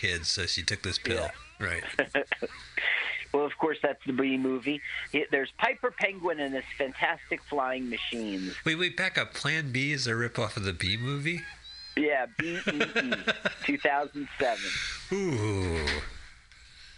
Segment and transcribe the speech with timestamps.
[0.00, 1.28] kids, so she took this pill.
[1.60, 1.82] Right.
[3.32, 4.80] Well, of course, that's the B movie.
[5.12, 8.56] He- There's Piper Penguin and his fantastic flying machines.
[8.64, 9.34] Wait, wait, back up.
[9.34, 11.40] Plan B is a ripoff of the B movie?
[11.96, 13.12] Yeah, B E E,
[13.66, 14.58] 2007.
[15.12, 15.86] Ooh.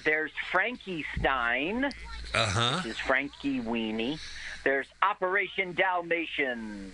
[0.06, 1.90] There's Frankie Stein, Uh
[2.46, 2.76] huh.
[2.82, 4.18] which is Frankenweenie.
[4.64, 6.92] There's Operation Dalmatian.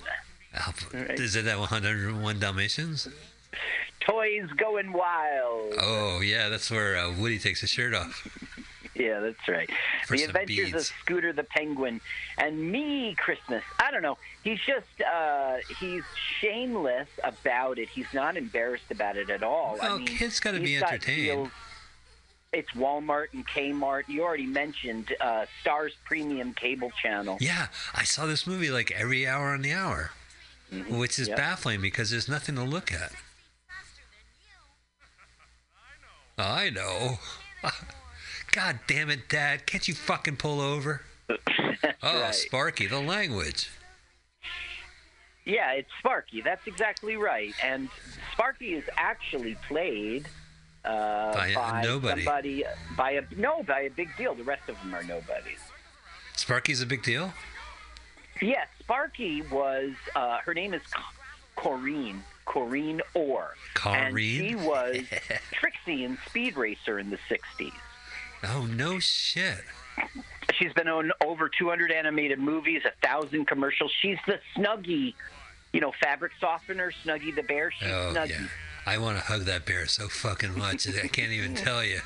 [0.92, 3.06] Is it that 101 Dalmatians?
[4.08, 5.74] Toys Going Wild.
[5.80, 8.26] Oh, yeah, that's where uh, Woody takes his shirt off.
[8.94, 9.70] Yeah, that's right.
[10.06, 10.82] For the Adventures of.
[11.02, 12.00] Scooter the Penguin
[12.36, 13.62] and Me Christmas.
[13.78, 14.18] I don't know.
[14.42, 16.02] He's just uh, he's
[16.40, 17.88] shameless about it.
[17.88, 19.76] He's not embarrassed about it at all.
[19.80, 21.50] I Well, mean, kids gotta be he's got entertained.
[22.52, 24.08] It's Walmart and Kmart.
[24.08, 27.36] You already mentioned uh, Starz Premium Cable Channel.
[27.40, 30.10] Yeah, I saw this movie like every hour on the hour,
[30.88, 31.36] which is Yep.
[31.36, 33.12] baffling because there's nothing to look at.
[36.38, 37.18] I know.
[38.52, 39.66] God damn it, Dad.
[39.66, 41.02] Can't you fucking pull over?
[42.02, 42.34] Oh, right.
[42.34, 43.70] Sparky, the language.
[45.44, 46.40] Yeah, it's Sparky.
[46.40, 47.52] That's exactly right.
[47.62, 47.88] And
[48.32, 50.26] Sparky is actually played
[50.84, 52.22] uh, By by nobody.
[52.24, 52.64] somebody
[52.96, 54.34] by a no by a big deal.
[54.34, 55.60] The rest of them are nobodies.
[56.36, 57.32] Sparky's a big deal?
[58.42, 59.92] Yes, Sparky was.
[60.16, 60.82] Uh, her name is
[61.56, 62.20] Corrine.
[62.48, 63.54] Corrine Orr.
[63.84, 64.48] And Corrine?
[64.48, 64.96] she was
[65.52, 67.72] Trixie in Speed Racer in the '60s.
[68.44, 69.58] Oh, no shit.
[70.54, 73.92] She's been on over 200 animated movies, a thousand commercials.
[74.00, 75.12] She's the Snuggle,
[75.72, 77.70] you know, fabric softener, Snuggle the bear.
[77.70, 78.30] She's Oh, Snuggle.
[78.40, 78.46] yeah.
[78.86, 80.88] I want to hug that bear so fucking much.
[80.88, 82.00] I can't even tell you.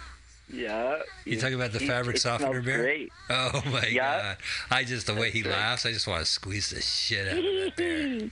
[0.52, 0.98] Yeah.
[1.24, 2.82] You talking about the fabric softener bear?
[2.82, 3.12] Great.
[3.30, 4.22] Oh my Yeah.
[4.22, 4.36] god!
[4.70, 7.44] I just the way he laughs, I just want to squeeze the shit out of
[7.44, 8.30] that bear.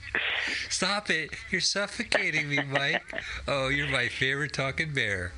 [0.68, 1.30] Stop it!
[1.50, 3.02] You're suffocating me, Mike.
[3.48, 5.32] Oh, you're my favorite talking bear.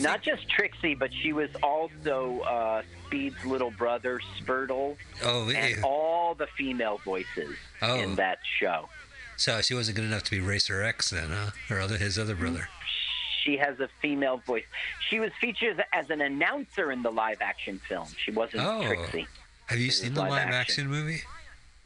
[0.00, 5.82] Not just Trixie, but she was also uh, Speed's little brother, Spritle, Oh, and ew.
[5.82, 7.98] all the female voices Oh.
[8.00, 8.88] in that show.
[9.36, 11.50] so she wasn't good enough to be Racer X then, huh?
[11.68, 12.68] Her other, his other brother.
[13.44, 14.64] She has a female voice.
[15.08, 18.08] She was featured as an announcer in the live action film.
[18.24, 18.84] She wasn't Oh.
[18.84, 19.26] Trixie.
[19.66, 20.54] Have you seen the live live action.
[20.54, 21.22] action movie?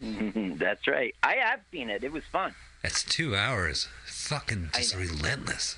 [0.03, 1.15] Mhm, That's right.
[1.23, 2.03] I have seen it.
[2.05, 2.55] It was fun.
[2.83, 3.89] That's two hours.
[4.07, 5.77] Fucking just relentless.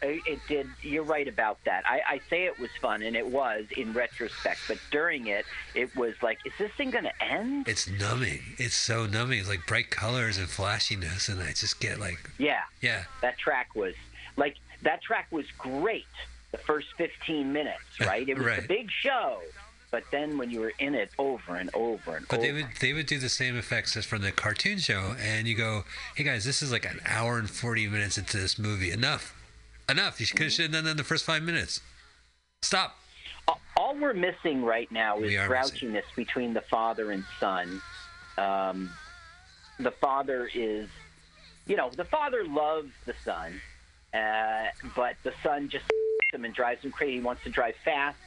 [0.00, 0.68] It did.
[0.80, 1.82] You're right about that.
[1.84, 4.60] I, I say it was fun, and it was in retrospect.
[4.68, 5.44] But during it,
[5.74, 7.66] it was like, is this thing going to end?
[7.66, 8.40] It's numbing.
[8.58, 9.40] It's so numbing.
[9.40, 13.04] It's like bright colors and flashiness, and I just get like, yeah, yeah.
[13.22, 13.94] that track was
[14.36, 16.04] like that track was great.
[16.52, 18.26] The first 15 minutes, right?
[18.28, 18.64] It was Right.
[18.64, 19.42] a big show.
[19.90, 22.68] But then when you were in it over and over and But over, they would
[22.80, 25.84] they would do the same effects as from the cartoon show, and you go,
[26.14, 28.90] "Hey guys, this is like an hour and forty minutes into this movie.
[28.90, 29.34] Enough,
[29.88, 30.20] enough.
[30.20, 30.62] You should Mm-hmm.
[30.62, 31.80] have done that in the first five minutes.
[32.62, 32.98] Stop."
[33.76, 36.02] all- we're missing right now is are missing.
[36.16, 37.80] between the father and son.
[38.36, 38.90] Um,
[39.80, 40.88] the father is,
[41.66, 43.60] you know, the father loves the son,
[44.18, 45.84] uh, but the son just
[46.34, 47.14] him and drives him crazy.
[47.14, 48.18] He wants to drive fast.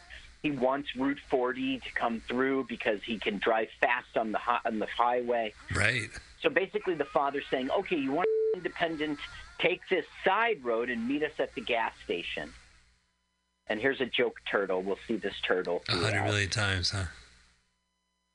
[0.41, 4.59] He wants Route 40 to come through because he can drive fast on the hi-
[4.66, 5.53] on the highway.
[5.75, 6.09] Right.
[6.41, 9.19] So basically, the father's saying, "Okay, you want independent?
[9.59, 12.51] Take this side road and meet us at the gas station."
[13.68, 14.81] And here's a joke turtle.
[14.81, 15.84] We'll see this turtle.
[15.88, 17.06] A hundred million times, huh?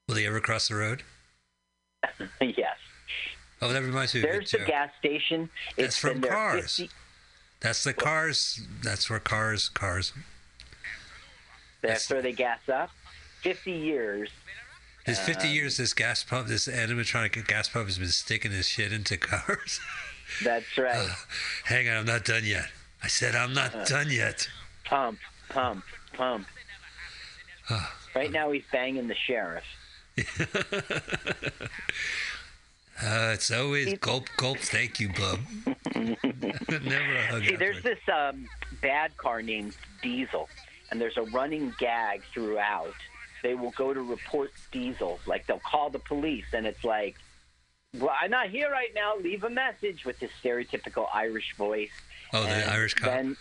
[0.09, 1.03] Will they ever cross the road?
[2.41, 2.77] yes.
[3.61, 4.67] Oh, that reminds me There's the joke.
[4.69, 5.51] gas station.
[5.77, 6.77] That's It's from been there Cars.
[6.77, 6.91] 50
[7.61, 8.61] That's the cars.
[8.83, 10.13] That's where cars, cars.
[11.83, 12.91] That's where they gas up.
[13.43, 14.31] 50 years.
[15.07, 18.69] This 50 Um, years, this gas pump, this animatronic gas pump has been sticking his
[18.69, 19.79] shit into cars.
[20.43, 21.09] That's right.
[21.65, 22.67] Hang on, I'm not done yet.
[23.03, 23.85] I said I'm not Uh.
[23.85, 24.49] done yet.
[24.85, 25.19] Pump,
[25.49, 26.47] pump, pump.
[28.15, 29.65] Right now, he's banging the sheriff.
[32.99, 35.39] Uh, it's always gulp, gulp, thank you, bub.
[35.95, 37.45] Never a hug.
[37.45, 38.47] See, there's this um,
[38.81, 40.49] bad car named Diesel,
[40.91, 42.95] and there's a running gag throughout.
[43.43, 47.17] They will go to report Diesel, like they'll call the police, and it's like,
[47.95, 49.17] "Well, I'm not here right now.
[49.17, 51.91] Leave a message with this stereotypical Irish voice."
[52.33, 53.11] Oh, the Irish cop.
[53.11, 53.37] Then,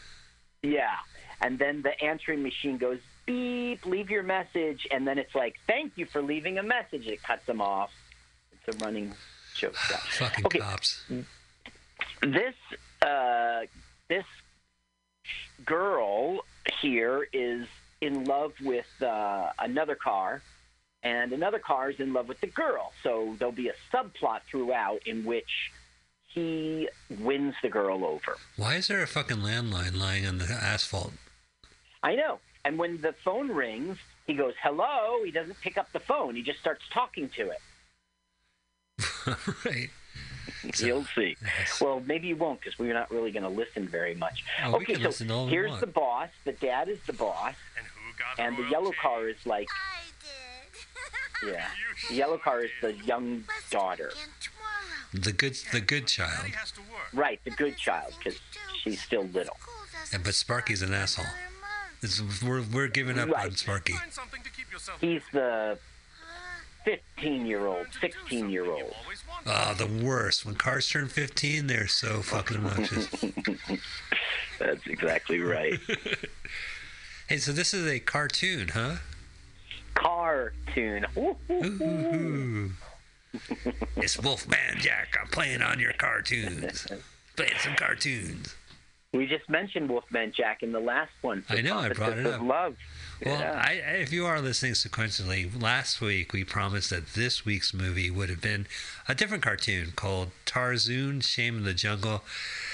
[0.62, 0.96] yeah,
[1.42, 5.94] and then the answering machine goes beep, leave your message, and then it's like, "Thank
[5.98, 7.92] you for leaving a message." It cuts them off.
[8.68, 9.14] It's a running
[9.56, 9.76] joke.
[9.78, 10.60] Fucking Okay.
[10.60, 11.04] cops.
[12.22, 12.56] This
[13.02, 13.62] uh,
[14.08, 14.26] this
[15.66, 16.44] girl
[16.82, 17.68] here is
[18.02, 20.42] in love with uh, another car,
[21.04, 22.92] and another car is in love with the girl.
[23.04, 25.72] So there'll be a subplot throughout in which
[26.28, 28.38] he wins the girl over.
[28.58, 31.14] Why is there a fucking landline lying on the asphalt?
[32.04, 32.40] I know.
[32.66, 33.98] And when the phone rings,
[34.28, 35.24] he goes, hello.
[35.24, 36.36] He doesn't pick up the phone.
[36.36, 37.62] He just starts talking to it.
[39.66, 39.90] right.
[40.74, 41.36] So, You'll see.
[41.42, 41.80] yes.
[41.82, 44.44] Well, maybe you won't because we're not really going to listen very much.
[44.64, 46.30] Oh, okay, so listen all we here's the boss.
[46.44, 47.54] The dad is the boss.
[47.78, 51.54] And who got And the royal yellow car is like, I did.
[51.54, 51.68] yeah.
[52.10, 54.12] The yellow car is the young Let's daughter.
[55.14, 56.32] The good, the good child.
[56.42, 57.08] Daddy has to work.
[57.14, 58.38] Right, the good child because
[58.82, 59.56] she's still little.
[60.12, 61.24] Yeah, but Sparky's an asshole.
[61.26, 62.32] for another month.
[62.34, 63.46] It's, we're we're giving up Right.
[63.46, 63.94] on Sparky.
[63.94, 65.92] Find something to keep yourself He's the Huh?
[66.86, 68.94] 15 year old, Learn to do 16 something year old.
[69.46, 70.46] Oh, ah, the worst.
[70.46, 73.08] When cars turn 15, they're so fucking obnoxious.
[74.60, 75.80] That's exactly right.
[77.28, 78.96] hey, so this is a cartoon, huh?
[79.96, 81.06] Cartoon.
[81.18, 81.86] Ooh, ooh, ooh.
[82.16, 82.72] Ooh.
[83.98, 85.18] it's Wolfman Jack.
[85.20, 86.88] I'm playing on your cartoons.
[87.36, 88.56] Playing some cartoons.
[89.14, 91.44] We just mentioned Wolfman Jack in the last one.
[91.50, 92.42] I know, I brought it up.
[92.42, 92.76] Love.
[93.24, 93.62] Well, Yeah.
[93.66, 98.30] I, if you are listening sequentially, last week we promised that this week's movie would
[98.30, 98.68] have been
[99.08, 102.24] a different cartoon called Tarzoon: Shame in the Jungle.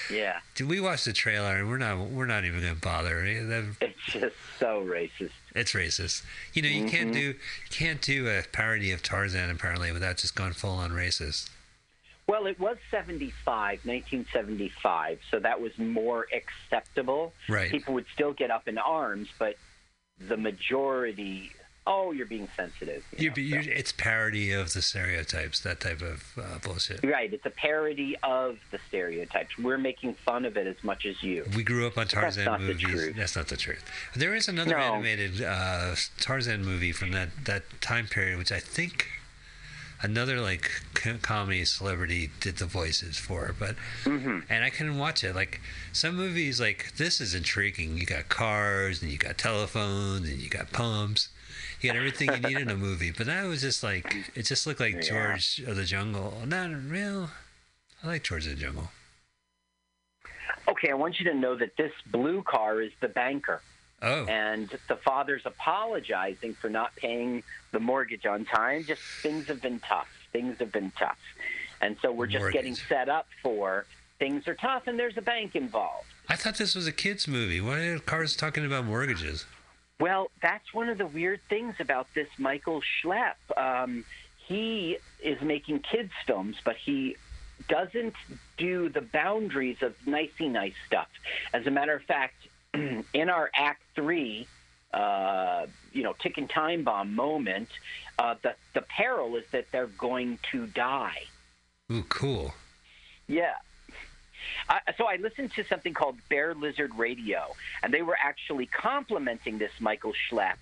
[0.10, 0.40] yeah.
[0.56, 3.24] Did we watch the trailer and we're not we're not even going to bother.
[3.26, 5.32] It's just so racist.
[5.54, 6.24] It's racist.
[6.54, 7.14] You know, you can't Mhm.
[7.14, 7.36] do you
[7.70, 11.50] can't do a parody of Tarzan apparently without just going full on racist.
[12.28, 17.34] Well, it was 75, 1975, so that was more acceptable.
[17.50, 17.70] Right.
[17.70, 19.58] People would still get up in arms, but
[20.28, 21.52] the majority,
[21.88, 23.04] oh, you're being sensitive.
[23.18, 27.04] you know, you, so- it's parody of the stereotypes, that type of uh, bullshit.
[27.04, 29.58] Right, it's a parody of the stereotypes.
[29.58, 31.46] We're making fun of it as much as you.
[31.56, 33.14] We grew up on Tarzan the movies.
[33.16, 33.84] That's not the truth.
[34.16, 34.78] There is another No.
[34.78, 39.08] animated uh, Tarzan movie from that, that time period, which I think
[40.04, 40.70] another like
[41.22, 43.56] comedy celebrity did the voices for.
[43.58, 45.36] But hmm and I couldn't watch it.
[45.36, 45.62] Like
[45.92, 47.98] some movies, like this is intriguing.
[47.98, 51.30] You got cars and you got telephones and you got pumps.
[51.82, 53.12] You got everything you need in a movie.
[53.12, 55.02] But that was just like it just looked like Yeah.
[55.02, 56.42] George of the Jungle.
[56.46, 57.30] Not real.
[58.04, 58.90] I like George of the Jungle.
[60.68, 63.62] Okay, I want you to know that this blue car is the banker,
[64.02, 68.84] Oh, and the father's apologizing for not paying the mortgage on time.
[68.84, 70.10] Just things have been tough.
[70.32, 71.20] Things have been tough.
[71.82, 73.86] And so we're just getting set up for
[74.20, 76.06] things are tough and there's a bank involved.
[76.30, 77.60] I thought this was a kids movie.
[77.60, 79.46] Why are cars talking about mortgages?
[80.00, 83.36] Well, that's one of the weird things about this Michael Schlepp.
[83.58, 84.06] Um,
[84.48, 87.18] he is making kids' films, but he
[87.68, 88.16] doesn't
[88.58, 91.08] do the boundaries of nicey nice stuff.
[91.54, 92.36] As a matter of fact,
[93.14, 94.48] in our Act Three,
[94.94, 97.70] uh, you know, ticking time bomb moment,
[98.20, 101.24] uh, the the peril is that they're going to die.
[101.92, 102.54] Ooh, cool.
[103.28, 103.54] Yeah.
[104.70, 107.54] I, so I listened to something called Bear Lizard Radio,
[107.84, 110.58] and they were actually complimenting this Michael Schlepp.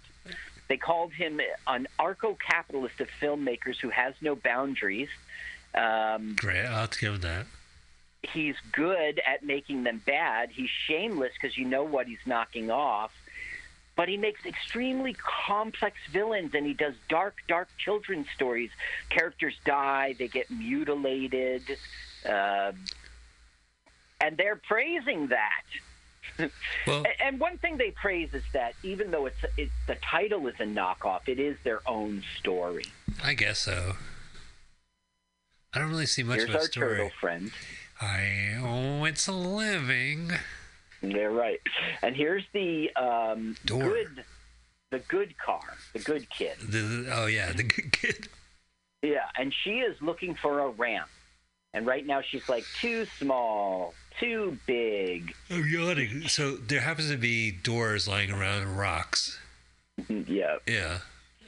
[0.68, 5.10] They called him an arco-capitalist of filmmakers who has no boundaries.
[5.74, 6.66] Um, Great.
[6.66, 7.48] I'll give that.
[8.24, 10.50] He's good at making them bad.
[10.52, 13.12] He's shameless because you know what he's knocking off.
[13.96, 18.70] But he makes extremely complex villains, and he does dark, dark children's stories.
[19.10, 21.64] Characters die, they get mutilated,
[22.26, 22.72] uh,
[24.22, 25.64] and they're praising that.
[26.88, 30.56] Well, And one thing they praise is that even though it's it, the title is
[30.60, 32.86] a knockoff, it is their own story.
[33.22, 33.98] I guess so.
[35.74, 36.88] I don't really see much Here's of a our story.
[36.98, 37.52] turtle friend.
[38.02, 40.32] I oh, it's a living.
[41.02, 41.60] They're right.
[42.02, 43.84] And here's the um, Door.
[43.84, 44.24] good,
[44.92, 46.58] the good car, the good kid.
[46.60, 48.28] The, oh yeah, the good kid.
[49.02, 51.08] Yeah, and she is looking for a ramp.
[51.74, 55.34] And right now she's like too small, too big.
[55.50, 56.28] I'm yawning.
[56.28, 59.40] So there happens to be doors lying around and rocks.
[60.08, 60.58] Yeah.
[60.66, 61.00] Yeah,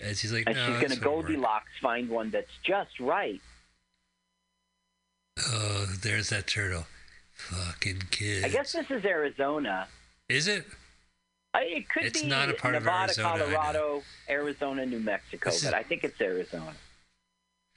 [0.02, 3.00] and she's like, And no, she's going to gonna work." Goldilocks find one that's just
[3.00, 3.42] right.
[5.40, 6.86] Oh, there's that turtle.
[7.34, 8.44] Fucking kid.
[8.46, 9.88] I guess this is Arizona.
[10.30, 10.66] Is it?
[11.54, 15.50] I, it could It's be not a part of Nevada, Arizona, Colorado, Arizona, New Mexico,
[15.50, 16.74] This is- but I think it's Arizona.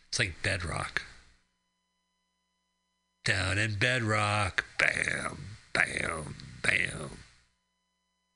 [0.08, 1.02] It's like bedrock.
[3.24, 4.64] Down in bedrock.
[4.78, 5.38] Bam,
[5.72, 7.18] bam, bam.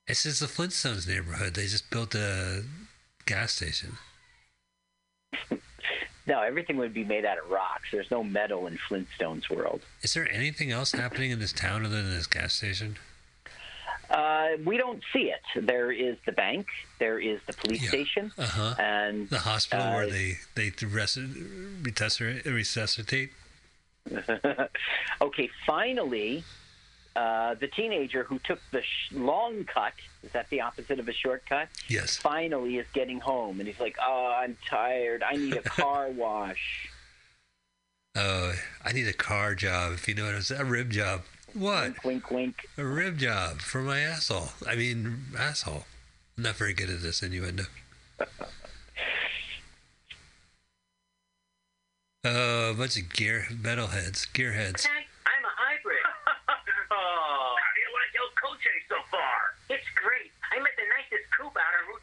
[0.09, 1.55] It's just the Flintstones neighborhood.
[1.55, 2.65] They just built a
[3.27, 3.99] gas station.
[6.29, 7.89] No, everything would be made out of rocks.
[7.91, 9.81] There's no metal in Flintstones world.
[10.03, 12.99] Is there anything else happening in this town other than this gas station?
[14.11, 15.41] Uh, we don't see it.
[15.67, 16.67] There is the bank.
[16.99, 17.89] There is the police Yeah.
[17.89, 18.75] station, Uh huh.
[18.79, 21.17] and The hospital Uh, where they they res-
[21.83, 22.47] resuscitate.
[22.47, 23.33] resuscitate.
[25.21, 26.45] okay, finally,
[27.17, 31.12] uh, the teenager who took the sh- long cut is that the opposite of a
[31.12, 31.69] shortcut?
[31.88, 32.17] Yes.
[32.17, 35.23] Finally, is getting home, and he's like, "Oh, I'm tired.
[35.23, 36.91] I need a car wash."
[38.17, 38.53] Oh,
[38.85, 39.93] I need a car job.
[39.93, 41.23] If you know what I'm saying, a rib job.
[41.55, 42.05] What?
[42.05, 42.69] Wink, wink, wink.
[42.77, 44.50] A rib job for my asshole.
[44.67, 45.85] I mean, asshole.
[46.37, 47.65] I'm not very good at this innuendo.
[52.25, 54.87] Oh, a bunch of gear metalheads, gearheads.
[54.87, 55.99] I'm a hybrid.
[56.91, 59.38] oh, how do you like El Coche so far?
[59.71, 60.31] It's great.
[60.53, 60.87] I'm at the
[61.38, 62.02] nicest coupe out on Route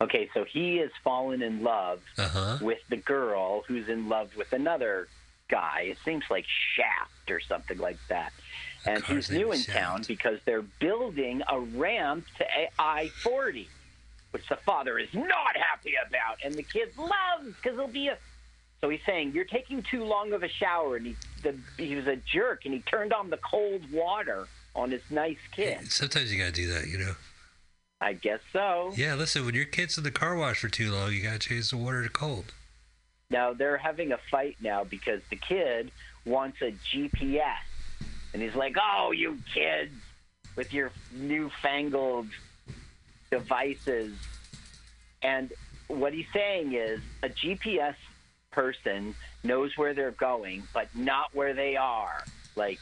[0.00, 0.08] 9.
[0.08, 2.58] Okay, so he has fallen in love Uh huh.
[2.60, 5.08] with the girl who's in love with another
[5.48, 5.86] guy.
[5.90, 6.44] It seems like
[6.76, 8.32] Shaft or something like that.
[8.86, 12.44] And he's new in is town because they're building a ramp to
[12.78, 13.68] I 40,
[14.30, 16.38] which the father is not happy about.
[16.44, 18.16] And the kid loves because it'll be a.
[18.80, 20.94] So he's saying, You're taking too long of a shower.
[20.94, 24.92] And he, the, he was a jerk and he turned on the cold water on
[24.92, 25.90] his nice kid.
[25.90, 27.14] Sometimes you gotta do that, you know.
[28.00, 28.92] I guess so.
[28.96, 31.70] Yeah, listen, when your kid's in the car wash for too long, you gotta change
[31.70, 32.52] the water to cold.
[33.30, 35.90] Now they're having a fight now because the kid
[36.24, 37.56] wants a GPS,
[38.32, 39.92] and he's like, "Oh, you kids
[40.56, 42.28] with your newfangled
[43.30, 44.16] devices."
[45.22, 45.52] And
[45.88, 47.96] what he's saying is, a GPS
[48.50, 52.24] person knows where they're going, but not where they are.
[52.56, 52.80] Like,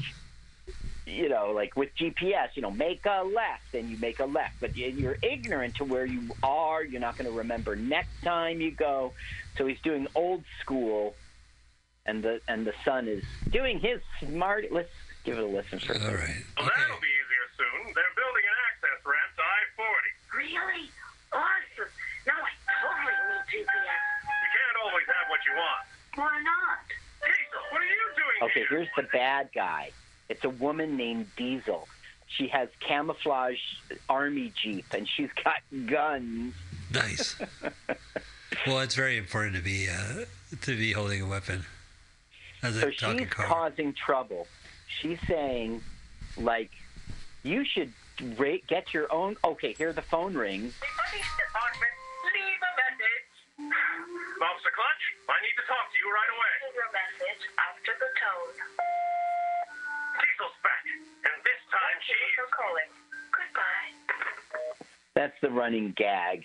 [1.07, 4.55] you know, like with GPS, you know, make a left, and you make a left,
[4.61, 6.83] but you're ignorant to where you are.
[6.83, 9.13] You're not going to remember next time you go.
[9.57, 11.15] So he's doing old school,
[12.05, 14.67] and the and the son is doing his smart.
[14.73, 14.91] Let's
[15.25, 16.45] give it a listen for a All second.
[16.59, 17.95] Well, that'll be easier soon.
[17.95, 20.43] They're building an access ramp to I-40.
[20.43, 20.91] Really?
[21.33, 21.91] Awesome.
[22.27, 22.51] Now I
[22.83, 24.03] totally need GPS.
[24.27, 25.83] You can't always have what you want.
[26.19, 26.83] Why not?
[27.23, 28.67] Diesel, what are you doing Okay, here?
[28.71, 29.91] here's the bad guy.
[30.29, 31.87] It's a woman named Diesel.
[32.29, 33.59] She has camouflage
[34.09, 36.55] army jeep, and she's got guns.
[36.93, 37.37] Nice.
[38.67, 40.25] well, it's very important to be uh,
[40.63, 41.65] to be holding a weapon
[42.63, 43.47] as a So talking she's car.
[43.47, 44.47] causing trouble.
[45.01, 45.83] She's saying,
[46.37, 46.71] like,
[47.45, 47.93] you should
[48.37, 49.37] ra- get your own.
[49.45, 50.75] Okay, here the phone rings.
[50.81, 51.95] Police department,
[52.35, 53.71] leave a message.
[54.43, 56.53] Officer Clutch, I need to talk to you right away.
[56.67, 58.55] Leave a message after the tone.
[60.17, 60.83] Diesel's back,
[61.29, 62.15] and this time she...
[62.37, 62.91] for calling.
[63.33, 63.91] Goodbye.
[65.15, 66.45] That's the running gag.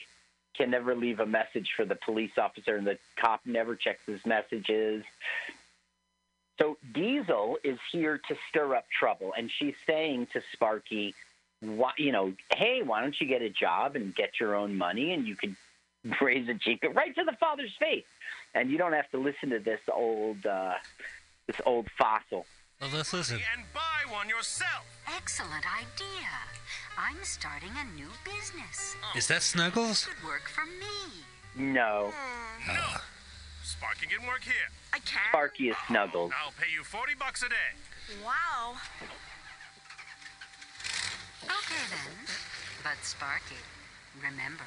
[0.56, 4.20] Can never leave a message for the police officer, and the cop never checks his
[4.26, 5.04] messages.
[6.60, 11.16] So Diesel is here to stir up trouble, and she's saying to Sparky,
[11.62, 15.14] why, you know, hey, why don't you get a job and get your own money,
[15.14, 15.56] and you can
[16.22, 18.06] raise a jeep right to the father's face,
[18.54, 20.74] and you don't have to listen to this old, uh,
[21.48, 22.46] this old fossil.
[22.82, 23.40] Well, let's listen.
[23.56, 24.86] And buy one yourself.
[25.16, 26.30] Excellent idea.
[26.98, 28.96] I'm starting a new business.
[29.04, 29.18] Oh.
[29.18, 30.06] Is that Snuggles?
[30.06, 31.24] Could work for me.
[31.56, 32.12] No,
[32.70, 33.04] Oh,
[33.64, 34.70] Sparky can work here.
[34.94, 35.20] I can.
[35.30, 36.32] Sparky is Snuggles.
[36.44, 38.16] I'll pay you 40 bucks a day.
[38.26, 38.76] Wow.
[41.44, 42.26] Okay then.
[42.84, 43.56] But Sparky,
[44.18, 44.64] remember,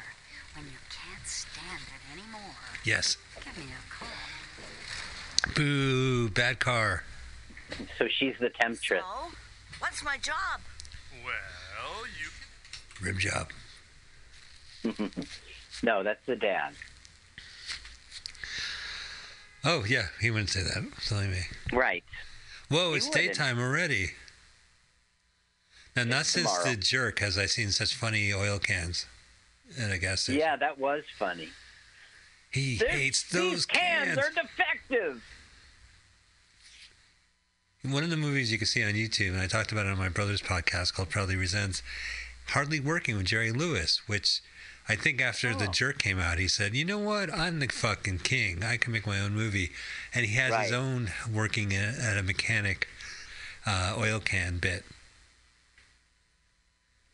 [0.54, 2.54] when you can't stand it anymore,
[2.84, 3.16] yes.
[3.44, 5.54] give me a call.
[5.54, 6.28] Boo!
[6.30, 7.02] Bad car.
[7.98, 9.02] So she's the temptress.
[9.02, 9.32] So,
[9.78, 10.60] what's my job?
[11.24, 12.28] Well, you
[12.98, 13.06] can...
[13.06, 13.50] Rim job.
[15.82, 16.74] No, that's the dad.
[19.64, 20.82] Oh yeah, he wouldn't say that.
[21.00, 21.40] Silly me.
[21.72, 22.04] Right.
[22.68, 23.26] Whoa, He it's wouldn't.
[23.28, 24.10] daytime already.
[25.96, 26.70] Now, not since tomorrow.
[26.70, 29.06] the jerk has I seen such funny oil cans
[29.78, 30.40] at a gas station.
[30.40, 31.48] Yeah, that was funny.
[32.50, 35.22] he This- hates those these cans, are defective.
[37.84, 39.98] One of the movies you can see on YouTube, and I talked about it on
[39.98, 41.82] my brother's podcast called Proudly Resents,
[42.48, 44.40] Hardly Working with Jerry Lewis, which
[44.88, 45.72] I think after the Oh.
[45.72, 47.32] jerk came out, he said, you know what?
[47.32, 48.64] I'm the fucking king.
[48.64, 49.70] I can make my own movie.
[50.14, 52.88] And he has his own working at a mechanic
[53.66, 54.84] uh, oil can bit.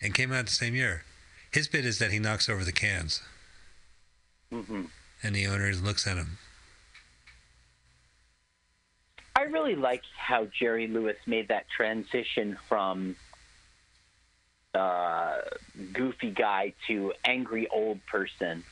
[0.00, 1.04] And came out the same year.
[1.50, 3.22] His bit is that he knocks over the cans,
[4.50, 4.84] hmm
[5.22, 6.38] and the owner looks at him.
[9.40, 13.16] I really like how Jerry Lewis made that transition from
[14.74, 15.38] uh,
[15.94, 18.62] goofy guy to angry old person.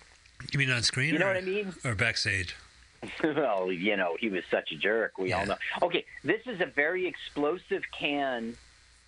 [0.53, 1.15] You mean on screen?
[1.15, 1.73] You know or, what I mean?
[1.87, 2.55] Or backstage?
[3.25, 5.17] well, you know, he was such a jerk.
[5.17, 5.57] We all know.
[5.81, 8.55] Okay, this is a very explosive can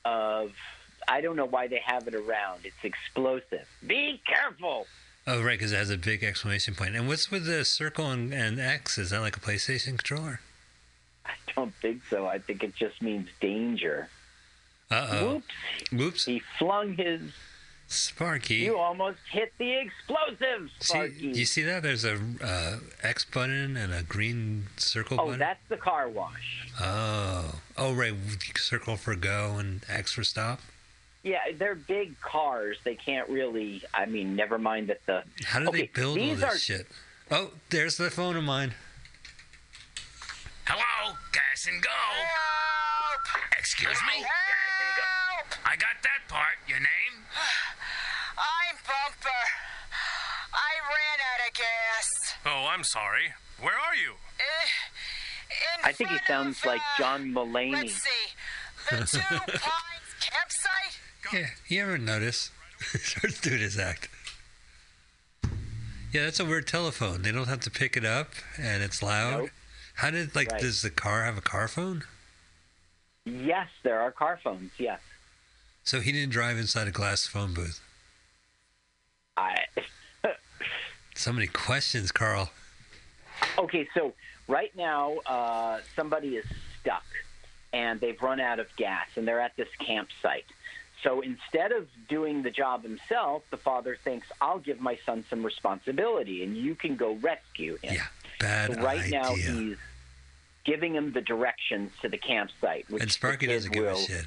[0.07, 0.53] of.
[1.09, 2.61] I don't know why they have it around.
[2.65, 3.67] It's explosive.
[3.87, 4.87] Be careful.
[5.27, 6.97] Oh, right, because it has a big exclamation point.
[6.97, 8.97] And what's with the circle and, and X?
[8.97, 10.41] Is that like a PlayStation controller?
[11.27, 12.27] I don't think so.
[12.27, 14.09] I think it just means danger.
[14.91, 15.33] Uh oh.
[15.35, 15.47] Whoops!
[15.93, 16.25] Whoops.
[16.27, 17.21] He flung his.
[17.93, 18.55] Sparky.
[18.55, 21.15] You almost hit the explosive, See, Sparky.
[21.35, 21.83] you see that?
[21.83, 25.41] There's a uh, X button and a green circle oh, button.
[25.41, 26.69] that's the car wash.
[26.81, 28.15] Oh, oh, right.
[28.57, 30.61] Circle for go and X for stop.
[31.25, 32.77] Yeah, they're big cars.
[32.85, 33.83] They can't really.
[33.93, 35.25] I mean, never mind that the.
[35.45, 36.87] How do Okay, they build all this are- shit?
[37.29, 38.75] Oh, there's the phone of mine.
[41.63, 41.91] Hello, gas and go.
[43.59, 44.25] Excuse me?
[45.65, 46.57] I got that part.
[46.69, 47.25] Your name?
[48.39, 49.29] I'm Bumper.
[50.53, 52.09] I ran out of gas.
[52.47, 53.35] Oh, I'm sorry.
[53.61, 54.13] Where are you?
[54.13, 54.67] Uh,
[55.51, 57.73] in I think he sounds of, like uh, John Mulaney.
[57.73, 58.11] Let's see.
[58.91, 59.61] The Two Pines
[60.21, 60.99] campsite?
[61.33, 62.51] Yeah, you ever notice?
[62.81, 64.09] Starts doing his act.
[66.13, 67.23] Yeah, that's a weird telephone.
[67.23, 69.41] They don't have to pick it up, and it's loud.
[69.41, 69.51] Nope.
[70.01, 70.63] How did like Right.
[70.63, 72.05] does the car have a car phone?
[73.27, 74.73] Yes, there are car phones.
[74.79, 74.99] Yes.
[75.85, 77.81] So he didn't drive inside a glass phone booth.
[79.37, 79.65] I.
[81.17, 82.51] So many questions, Carl.
[83.59, 84.15] Okay, so
[84.49, 86.47] right now uh, somebody is
[86.81, 87.05] stuck
[87.75, 90.47] and they've run out of gas and they're at this campsite.
[91.03, 95.45] So instead of doing the job himself, the father thinks, I'll give my son some
[95.45, 97.95] responsibility and you can go rescue him.
[97.97, 98.07] Yeah,
[98.39, 99.21] bad So right idea.
[99.21, 99.77] now he's
[100.65, 102.89] giving him the directions to the campsite.
[102.91, 104.27] Which and Sparky doesn't give a shit.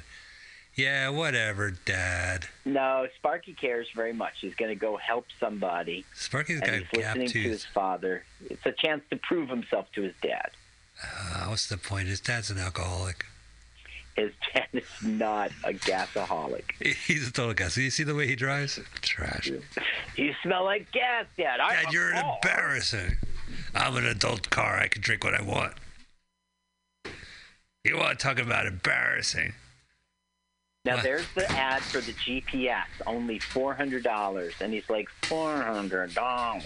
[0.76, 2.46] Yeah, whatever, Dad.
[2.64, 4.32] No, Sparky cares very much.
[4.40, 8.24] He's going to go help somebody, Sparky's got he's gap listening to his father.
[8.50, 10.50] It's a chance to prove himself to his dad.
[11.02, 12.08] Uh, what's the point?
[12.08, 13.24] His dad's an alcoholic.
[14.16, 16.72] His dad is not a gasaholic.
[17.06, 17.74] He's a total gas.
[17.76, 18.80] Do you see the way he drives?
[19.00, 19.50] Trash.
[20.16, 21.60] You smell like gas, Dad.
[21.60, 22.38] I'm Dad, you're car.
[22.42, 23.16] embarrassing.
[23.74, 24.78] I'm an adult car.
[24.78, 25.72] I can drink what I want.
[27.84, 29.52] You want to talk about embarrassing?
[30.86, 31.04] Now What?
[31.04, 36.14] there's the ad for the GPS, only four hundred dollars, and he's like four hundred
[36.14, 36.64] dollars.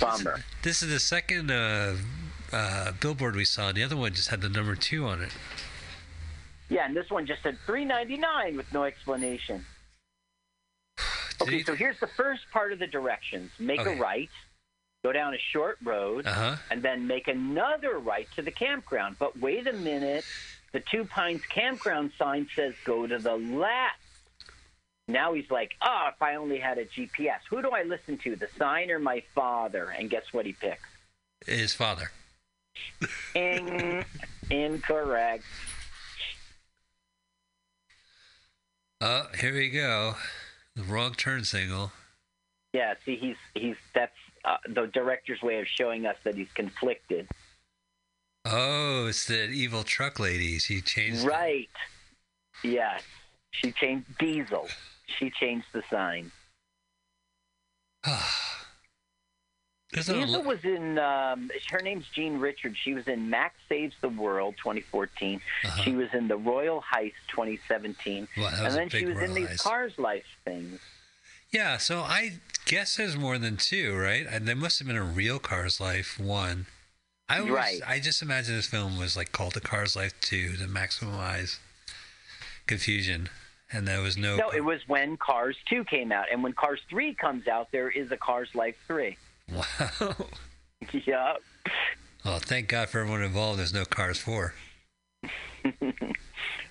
[0.00, 0.40] Bummer.
[0.62, 1.94] This is the second uh,
[2.52, 3.72] uh, billboard we saw.
[3.72, 5.30] The other one just had the number two on it.
[6.68, 9.64] Yeah, and this one just said three ninety nine with no explanation.
[11.40, 13.98] Okay, so here's the first part of the directions: make Okay.
[13.98, 14.30] a right,
[15.02, 16.56] go down a short road, Uh huh.
[16.70, 19.16] and then make another right to the campground.
[19.18, 20.24] But wait a minute,
[20.72, 23.96] the Two Pines campground sign says go to the left.
[25.08, 28.36] Now he's like, oh, if I only had a GPS, who do I listen to,
[28.36, 29.90] the sign or my father?
[29.98, 30.88] And guess what he picks?
[31.44, 32.12] His father.
[33.34, 34.04] In-
[34.50, 35.42] incorrect.
[39.00, 40.14] Oh, here we go.
[40.76, 41.90] The wrong turn signal.
[42.72, 47.28] Yeah, see, he's he's that's uh, the director's way of showing us that he's conflicted.
[48.44, 50.58] Oh, it's the evil truck lady.
[50.58, 51.24] She changed.
[51.24, 51.70] Right.
[52.64, 53.02] Yes.
[53.52, 54.68] She changed Diesel.
[55.06, 56.32] She changed the sign.
[59.94, 60.98] A Diesel was in.
[60.98, 62.76] Um, her name's Jean Richards.
[62.82, 65.38] She was in Max Saves the World 2014.
[65.64, 65.82] Uh-huh.
[65.82, 69.34] She was in the Royal Heist 2017, Wow, that was and then she was in
[69.34, 69.62] these Heist.
[69.62, 70.80] Cars Life things.
[71.52, 72.34] Yeah, so I
[72.64, 74.26] guess there's more than two, right?
[74.28, 76.66] And there must have been a real Cars Life one.
[77.28, 77.80] I always, Right.
[77.86, 81.58] I just imagine this film was like called The Cars Life Two to maximize
[82.66, 83.28] confusion,
[83.70, 84.36] and there was no.
[84.36, 87.90] No, it was when Cars 2 came out, and when Cars 3 comes out, there
[87.90, 89.16] is a Cars Life 3.
[89.50, 90.14] Wow.
[90.92, 91.34] yeah.
[92.24, 93.58] Oh, thank God for everyone involved.
[93.58, 94.54] There's no Cars Four.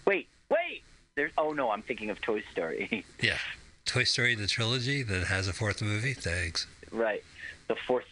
[0.05, 0.83] Wait, wait.
[1.15, 1.31] There's.
[1.37, 3.05] Oh no, I'm thinking of Toy Story.
[3.21, 3.37] Yeah.
[3.91, 6.13] Toy Story the trilogy that has a fourth movie.
[6.13, 6.65] Thanks.
[6.93, 7.21] right.
[7.67, 8.05] The fourth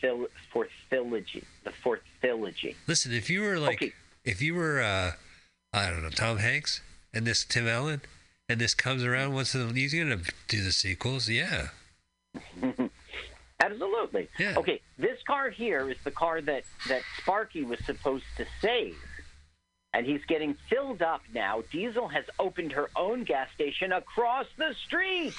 [0.52, 1.44] fourth trilogy.
[1.64, 2.76] The fourth trilogy.
[2.86, 3.94] Listen, if you were like, Okay.
[4.26, 5.12] if you were, uh,
[5.72, 6.82] I don't know, Tom Hanks
[7.14, 8.02] and this Tim Allen,
[8.50, 11.30] and this comes around once in he's gonna do the sequels.
[11.30, 11.70] Yeah.
[13.62, 14.28] Absolutely.
[14.38, 14.56] Yeah.
[14.58, 18.96] Okay, this car here is the car that that Sparky was supposed to save.
[19.94, 21.64] And he's getting filled up now.
[21.72, 25.34] Diesel has opened her own gas station across the street.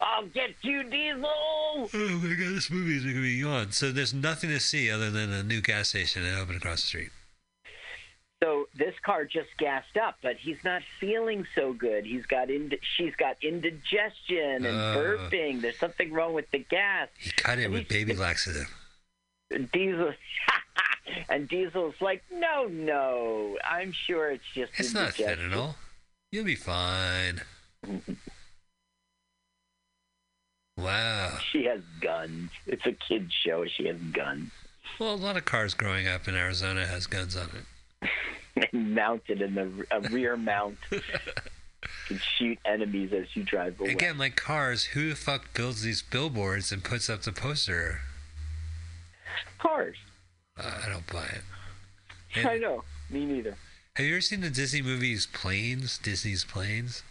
[0.00, 1.24] I'll get you, Diesel.
[1.26, 3.72] Oh my god, this movie is gonna be on.
[3.72, 6.86] So there's nothing to see other than a new gas station that opened across the
[6.88, 7.10] street.
[8.42, 12.04] So this car just gassed up, but he's not feeling so good.
[12.04, 14.96] He's got ind- she's got indigestion and Uh.
[14.96, 15.60] burping.
[15.62, 17.08] There's something wrong with the gas.
[17.18, 18.68] He cut it And with baby laxative.
[19.72, 20.12] Diesel
[21.28, 25.74] and Diesel's like, no, no, I'm sure it's just It's not indigestion." fentanyl.
[26.32, 27.42] You'll be fine.
[30.76, 31.38] Wow.
[31.50, 32.50] She has guns.
[32.66, 33.64] It's a kid's show.
[33.66, 34.50] She has guns.
[34.98, 37.50] Well, a lot of cars growing up in Arizona has guns on
[38.02, 38.72] it.
[38.72, 40.78] mounted in the a rear mount.
[42.08, 43.90] can shoot enemies as you drive away.
[43.90, 48.00] Again, like cars, who the fuck builds these billboards and puts up the poster?
[49.58, 49.96] Cars.
[50.58, 51.42] Uh, I don't buy it.
[52.36, 52.84] And- I know.
[53.10, 53.56] Me neither.
[53.94, 55.96] Have you ever seen the Disney movies Planes?
[55.98, 57.02] Disney's Planes?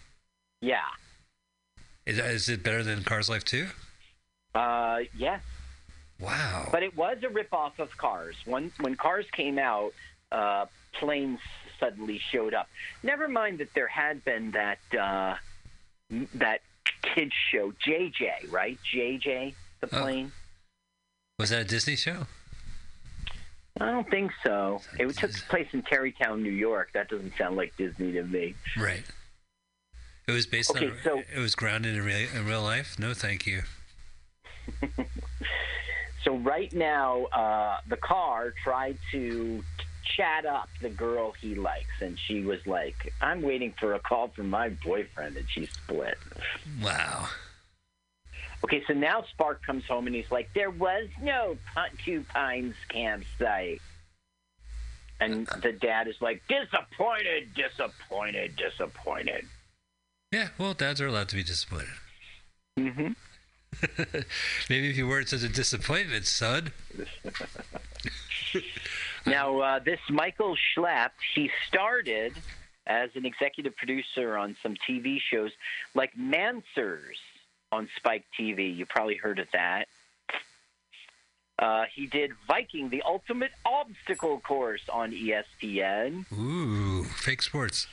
[0.61, 0.83] Yeah.
[2.05, 3.67] Is, is it better than Cars Life 2?
[4.53, 5.41] Uh, yes.
[6.19, 6.69] Wow.
[6.71, 8.35] But it was a ripoff of Cars.
[8.45, 9.93] When when Cars came out,
[10.31, 11.39] uh, planes
[11.79, 12.69] suddenly showed up.
[13.03, 15.35] Never mind that there had been that uh,
[16.35, 16.61] that
[17.01, 18.77] kids show JJ, right?
[18.93, 20.01] JJ the Oh.
[20.01, 20.31] plane.
[21.39, 22.27] Was that a Disney show?
[23.79, 24.81] I don't think so.
[24.97, 26.91] It took place in Tarrytown, New York.
[26.93, 28.55] That doesn't sound like Disney to me.
[28.77, 29.03] Right.
[30.27, 30.97] It was based Okay, on.
[31.03, 32.97] so- it was grounded in real, in real life.
[32.97, 33.63] No, thank you.
[36.23, 39.63] So right now, uh, the car tried to
[40.17, 44.29] chat up the girl he likes, and she was like, "I'm waiting for a call
[44.29, 46.17] from my boyfriend," and she split.
[46.81, 47.27] Wow.
[48.65, 51.55] Okay, so now Spark comes home and he's like, "There was no
[52.03, 53.79] Two Pines campsite,"
[55.19, 59.45] and the dad is like, "Disappointed, disappointed, disappointed."
[60.31, 60.47] Yeah.
[60.57, 61.93] Well, dads are allowed to be disappointed.
[62.79, 63.11] Mm-hmm.
[64.67, 66.71] Maybe if you weren't such a disappointment, son.
[69.27, 72.33] Now, uh, this Michael Schlapp, he started
[72.85, 75.51] as an executive producer on some TV shows
[75.95, 77.17] like Manswers
[77.75, 78.75] on Spike TV.
[78.75, 79.87] You probably heard of that.
[81.59, 86.25] Uh, he did Viking, the ultimate obstacle course on ESPN.
[86.33, 87.87] Ooh, fake sports.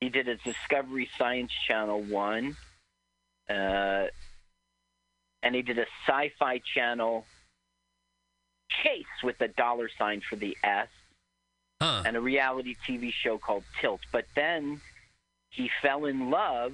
[0.00, 2.56] He did a Discovery Science Channel one,
[3.48, 4.06] uh,
[5.42, 7.26] and he did a Sci-Fi Channel
[8.82, 10.88] Chase with a dollar sign for the S,
[11.82, 12.02] Huh.
[12.06, 14.00] and a reality TV show called Tilt.
[14.12, 14.80] But then
[15.50, 16.72] he fell in love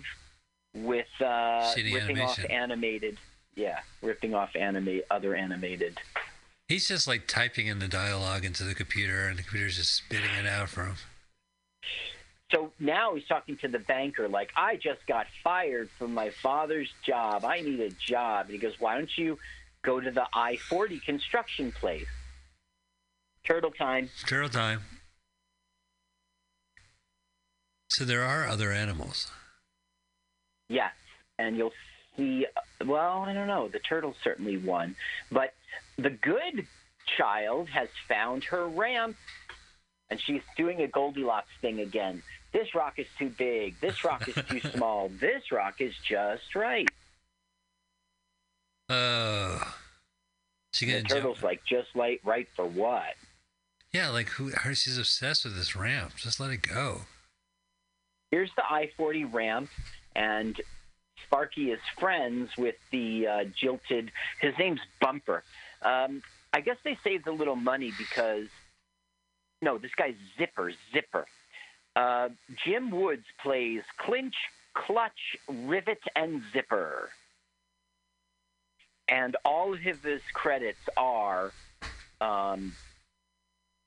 [0.84, 3.18] with uh, ripping off animated,
[3.54, 5.98] yeah, ripping off anime other animated.
[6.68, 10.30] He's just like typing in the dialogue into the computer, and the computer's just spitting
[10.38, 10.96] it out for him.
[12.52, 16.88] So now he's talking to the banker, like, I just got fired from my father's
[17.04, 17.44] job.
[17.44, 18.46] I need a job.
[18.46, 19.38] And he goes, Why don't you
[19.82, 22.06] go to the I 40 construction place?
[23.44, 24.10] Turtle time.
[24.26, 24.80] Turtle time.
[27.90, 29.30] So there are other animals.
[30.68, 30.92] Yes.
[31.38, 31.72] And you'll
[32.16, 32.46] see,
[32.84, 33.68] well, I don't know.
[33.68, 34.96] The turtle's certainly won,
[35.30, 35.54] But
[35.98, 36.66] the good
[37.16, 39.16] child has found her ramp.
[40.08, 42.22] And she's doing a Goldilocks thing again.
[42.52, 43.74] This rock is too big.
[43.80, 45.08] This rock is too small.
[45.20, 46.86] This rock is just right.
[48.88, 49.74] Oh.
[50.72, 51.44] She The turtle's jump.
[51.44, 53.14] like, just like right for what?
[53.92, 54.50] Yeah, like who?
[54.50, 56.14] Her, she's obsessed with this ramp.
[56.16, 57.02] Just let it go.
[58.30, 59.70] here's the I 40 ramp,
[60.16, 60.60] and
[61.26, 64.10] Sparky is friends with the uh, jilted.
[64.40, 65.42] His name's Bumper.
[65.82, 68.48] Um, I guess they saved a little money because.
[69.62, 70.72] No, this guy's Zipper.
[70.92, 71.26] Zipper.
[71.94, 72.28] Uh,
[72.64, 74.34] Jim Woods plays Clinch,
[74.74, 77.08] Clutch, Rivet, and Zipper.
[79.08, 81.52] And all of his credits are
[82.20, 82.74] um,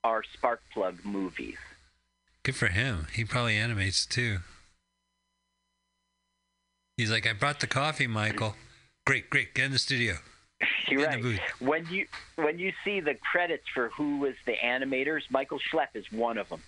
[0.03, 1.57] are Sparkplug movies.
[2.43, 3.07] Good for him.
[3.13, 4.39] He probably animates too.
[6.99, 8.57] He's like, I brought the coffee, Michael.
[9.05, 9.53] Great, great.
[9.53, 10.15] Get in the studio.
[10.89, 11.39] You're right.
[11.59, 16.11] When you when you see the credits for who was the animators, Michael Schlepp is
[16.11, 16.61] one of them.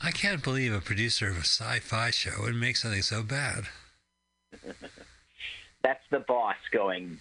[0.00, 3.66] I can't believe a producer of a sci-fi show would make something so bad.
[5.84, 7.20] That's the boss going.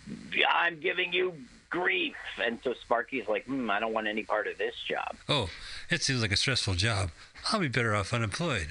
[0.52, 1.36] I'm giving you
[1.70, 5.18] grief, and so Sparky's like, hmm, I don't want any part of this job.
[5.30, 5.50] Oh,
[5.92, 7.12] it seems like a stressful job.
[7.52, 8.70] I'll be better off unemployed.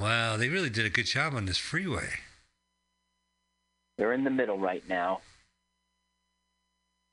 [0.00, 2.08] Wow, they really did a good job on this freeway.
[3.96, 5.20] They're in the middle right now.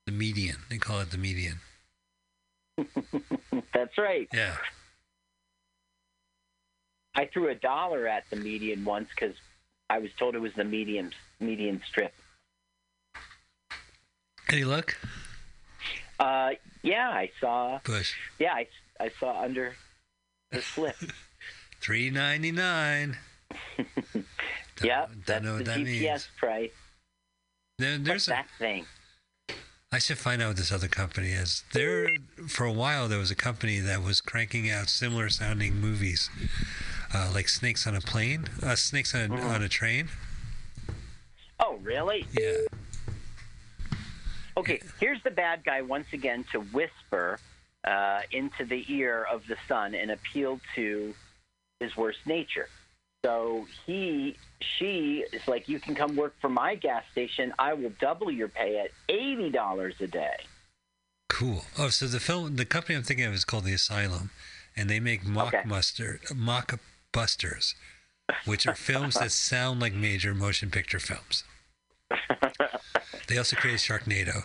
[0.06, 0.56] The median.
[0.68, 1.60] They call it the median.
[3.72, 4.28] That's right.
[4.32, 4.56] Yeah.
[7.14, 9.36] I threw a dollar at the median once because
[9.90, 12.12] I was told it was the median median strip.
[14.50, 14.96] Any luck?
[16.18, 16.50] Uh,
[16.82, 17.78] yeah, I saw.
[17.84, 18.14] Push.
[18.38, 18.66] Yeah, I,
[18.98, 19.74] I saw under
[20.50, 20.96] the slip.
[21.82, 23.16] Three ninety nine.
[24.82, 26.28] yeah, that's know the that GPS means.
[26.38, 26.70] price.
[27.78, 28.86] There, What's there's a, that thing?
[29.90, 31.64] I should find out what this other company is.
[31.74, 32.06] There,
[32.48, 36.30] for a while, there was a company that was cranking out similar sounding movies,
[37.12, 39.46] uh, like Snakes on a Plane, uh, Snakes on, Mm-hmm.
[39.46, 40.08] on a Train.
[41.60, 42.24] Oh, really?
[42.32, 42.52] Yeah.
[44.56, 47.38] Okay, here's the bad guy once again to whisper
[47.84, 51.14] uh, into the ear of the son and appeal to
[51.82, 52.68] his worst nature.
[53.24, 57.52] So he, she is like, you can come work for my gas station.
[57.58, 60.36] I will double your pay at eighty dollars a day.
[61.28, 61.64] Cool.
[61.78, 64.30] Oh, so the film, the company I'm thinking of is called The Asylum,
[64.76, 65.62] and they make mock Okay.
[65.66, 66.78] muster, mock
[67.12, 67.74] busters,
[68.44, 71.44] which are films that sound like major motion picture films.
[73.28, 74.44] they also created Sharknado.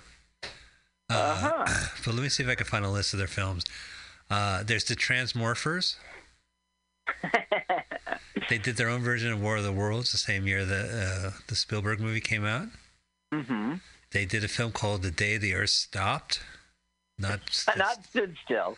[1.10, 1.65] Uh,
[2.06, 3.63] But let me see if I can find a list of their films.
[4.30, 5.95] Uh, there's the Transmorphers.
[8.49, 10.81] they did their own version of War of the Worlds the same year the
[11.27, 12.67] uh, the Spielberg movie came out.
[13.33, 13.75] Mm-hmm.
[14.11, 16.41] They did a film called The Day the Earth Stopped.
[17.19, 17.41] Not
[17.77, 18.77] Not stood still.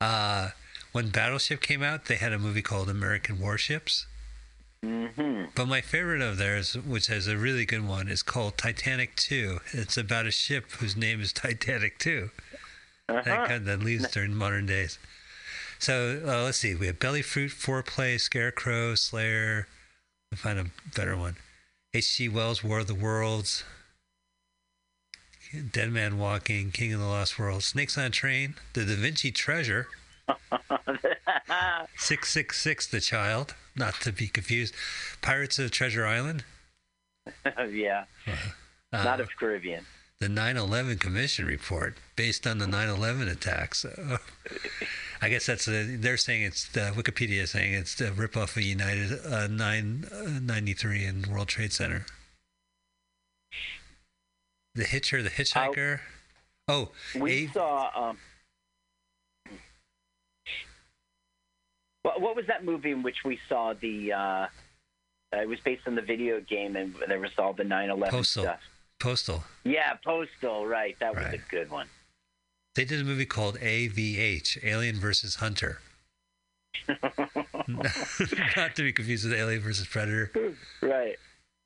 [0.00, 0.50] uh,
[0.92, 4.06] when Battleship came out, they had a movie called American Warships.
[4.84, 5.46] Mm-hmm.
[5.54, 9.58] But my favorite of theirs, which has a really good one, is called Titanic 2.
[9.72, 12.30] It's about a ship whose name is Titanic 2.
[13.08, 14.98] That kind that leaves during modern days.
[15.78, 16.74] So uh, let's see.
[16.74, 19.68] We have Belly Fruit, Foreplay, Scarecrow, Slayer.
[20.30, 21.36] We'll find a better one.
[21.94, 22.28] H.G.
[22.28, 23.64] Wells' War of the Worlds.
[25.72, 29.30] Dead Man Walking, King of the Lost World, Snakes on a Train, The Da Vinci
[29.30, 29.86] Treasure,
[31.96, 34.74] 666 The Child, not to be confused,
[35.22, 36.44] Pirates of Treasure Island,
[37.70, 38.04] yeah.
[38.92, 39.86] uh, Not of Caribbean.
[40.20, 43.86] the 9 11 Commission report based on the 9 11 attacks.
[45.20, 48.62] I guess that's a, they're saying it's the Wikipedia is saying it's the ripoff of
[48.62, 52.06] United uh, 993 and World Trade Center.
[54.74, 56.00] The Hitcher, the Hitchhiker.
[56.68, 57.90] oh, We A- saw.
[58.10, 58.18] Um,
[62.02, 64.12] what, what was that movie in which we saw the?
[64.12, 64.46] Uh, uh,
[65.42, 68.44] it was based on the video game, and there was all the 9/11 Postal.
[68.44, 68.60] stuff.
[69.00, 69.44] Postal.
[69.64, 70.66] Yeah, Postal.
[70.66, 71.34] Right, that was Right.
[71.34, 71.86] a good one.
[72.78, 75.80] They did a movie called AVH, Alien versus Hunter.
[76.88, 80.54] Not to be confused with Alien versus Predator.
[80.80, 81.16] Right.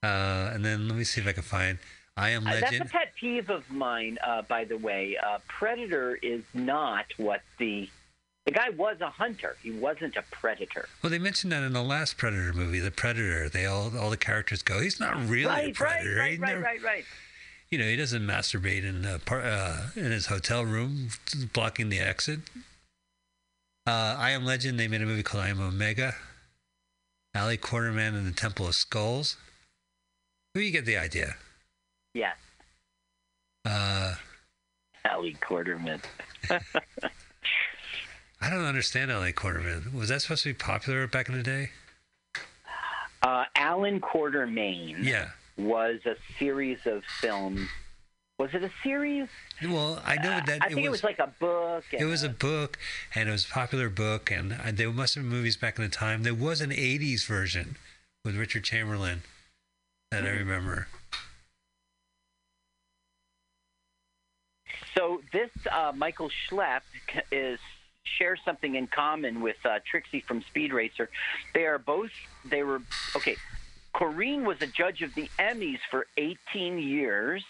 [0.03, 1.79] Uh, and then let me see if I can find
[2.17, 2.91] I Am Uh, that's a Legend.
[2.91, 5.19] pet peeve of mine, uh, by the way.
[5.23, 7.91] Uh, Predator is not what the
[8.47, 9.57] the guy was a hunter.
[9.63, 10.89] He wasn't a predator.
[11.03, 13.51] Well, they mentioned that in the last Predator movie, the Predator.
[13.51, 16.17] They all all the characters go, he's not really a right, right, predator.
[16.17, 17.05] right, He right, never- right, right.
[17.73, 21.09] You know, he doesn't masturbate in uh, par- uh, in his hotel room,
[21.55, 22.41] blocking the exit.
[23.87, 24.79] Uh, I Am Legend.
[24.79, 26.15] They made a movie called I Am Omega.
[27.35, 29.39] Ali Quarterman and the Temple of Skulls.
[30.55, 31.37] Well, you get the idea.
[32.13, 32.33] Yeah,
[33.65, 34.17] Uh,
[35.11, 36.03] Ali Quarterman.
[36.51, 36.61] I
[38.51, 39.95] don't understand LA Quarterman.
[39.95, 41.71] Was that supposed to be popular back in the day?
[43.23, 45.31] Uh, Allan Quatermain Yeah.
[45.57, 47.69] Was a series of films.
[48.39, 49.29] Was it a series?
[49.63, 51.85] Well, I know that I think it, was, like a book.
[51.93, 52.79] it was a book,
[53.15, 55.85] and it was a popular book, and uh, there must have been movies back in
[55.85, 56.23] the time.
[56.23, 57.77] There was an '80s version
[58.25, 59.23] with Richard Chamberlain
[60.11, 60.89] that I remember.
[64.97, 66.83] So this uh, Michael Schlepp
[67.31, 67.59] is
[68.05, 71.09] shares something in common with uh, Trixie from Speed Racer.
[71.55, 72.11] They are both.
[72.45, 72.83] They were
[73.17, 73.37] okay.
[73.95, 77.45] Corrine was a judge of the Emmys for 18 years,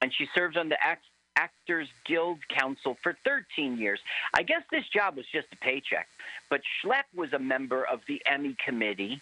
[0.00, 1.04] and she served on the Act-
[1.36, 3.98] Actors Guild Council for 13 years.
[4.32, 6.06] I guess this job was just a paycheck,
[6.48, 9.20] but Schlepp was a member of the Emmy committee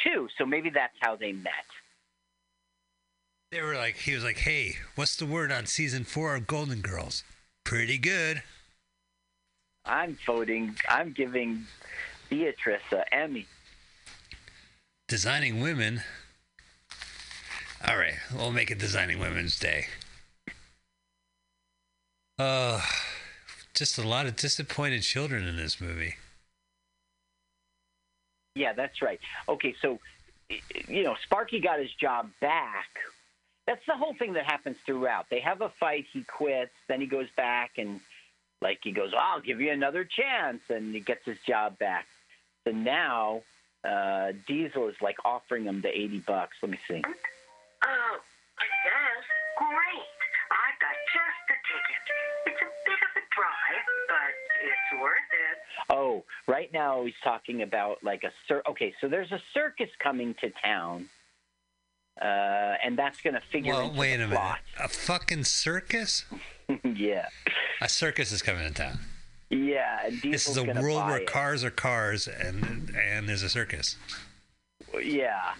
[0.00, 0.28] too.
[0.38, 1.52] So maybe that's how they met.
[3.50, 6.80] They were like, he was like, "Hey, what's the word on season four of Golden
[6.80, 7.24] Girls?
[7.64, 8.42] Pretty good."
[9.84, 10.76] I'm voting.
[10.88, 11.66] I'm giving
[12.28, 13.46] Beatrice an Emmy.
[15.08, 16.02] Designing women.
[17.86, 19.86] All right, we'll make it Designing Women's Day.
[22.38, 22.82] Uh,
[23.72, 26.16] just a lot of disappointed children in this movie.
[28.54, 29.18] Yeah, that's right.
[29.48, 29.98] Okay, so
[30.88, 32.88] you know, Sparky got his job back.
[33.66, 35.26] That's the whole thing that happens throughout.
[35.30, 38.00] They have a fight, he quits, then he goes back and
[38.60, 42.06] like he goes, "I'll give you another chance," and he gets his job back.
[42.64, 43.42] So now
[43.84, 46.56] uh, Diesel is like offering them the eighty bucks.
[46.62, 47.02] Let me see.
[47.04, 48.16] Oh,
[48.60, 49.24] it says
[49.56, 50.08] great.
[50.50, 52.02] I've got just the ticket.
[52.46, 55.58] It's a bit of a drive, but it's worth it.
[55.90, 58.94] Oh, right now he's talking about like a cir- okay.
[59.00, 61.08] So there's a circus coming to town,
[62.20, 62.24] uh,
[62.84, 64.58] and that's going to figure Well, into wait the a minute.
[64.80, 66.24] A fucking circus?
[66.84, 67.26] yeah,
[67.80, 68.98] A circus is coming to town.
[69.50, 70.06] Yeah.
[70.06, 71.26] And This is a world where it.
[71.26, 73.96] cars are cars and and there's a circus.
[75.02, 75.52] Yeah.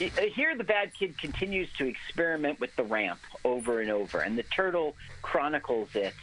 [0.00, 0.04] Uh,
[0.34, 4.44] Here, the bad kid continues to experiment with the ramp over and over, and the
[4.44, 6.14] turtle chronicles it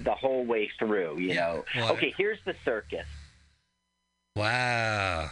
[0.00, 1.18] the whole way through.
[1.18, 1.64] You Yeah, know.
[1.76, 3.06] well, okay, here's the circus.
[4.36, 5.30] Wow.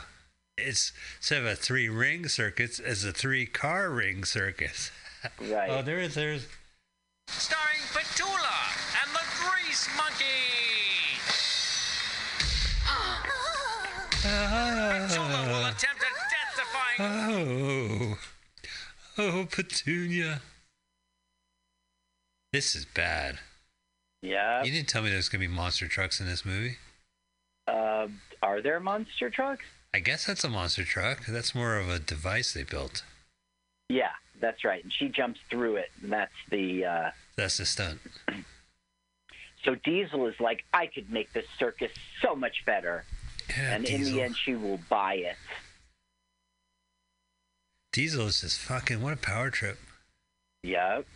[0.58, 4.90] It's instead of a three ring circus, it's a three car ring circus.
[5.38, 5.68] Right.
[5.68, 6.46] Oh, there is there's
[7.28, 8.79] Starring Petula
[9.70, 10.24] and the Grease Monkey.
[14.22, 18.16] Petula will oh, attempt a death-defying.
[18.16, 18.18] oh,
[19.18, 20.40] oh, Petunia.
[22.52, 23.38] This is bad.
[24.22, 24.62] yeah.
[24.64, 26.78] You didn't tell me there's gonna be monster trucks in this movie.
[27.68, 28.08] Uh,
[28.42, 29.64] are there monster trucks?
[29.94, 31.26] I guess that's a monster truck.
[31.26, 33.04] That's more of a device they built.
[33.88, 34.82] Yeah, that's right.
[34.82, 36.84] And she jumps through it, and that's the.
[36.84, 38.00] Uh, That's the stunt.
[39.64, 41.92] So Diesel is like, I could make this circus
[42.22, 43.04] so much better,
[43.48, 45.36] Yeah, and in the end, she will buy it.
[47.92, 49.78] Diesel is just fucking what a power trip.
[50.62, 51.06] Yep.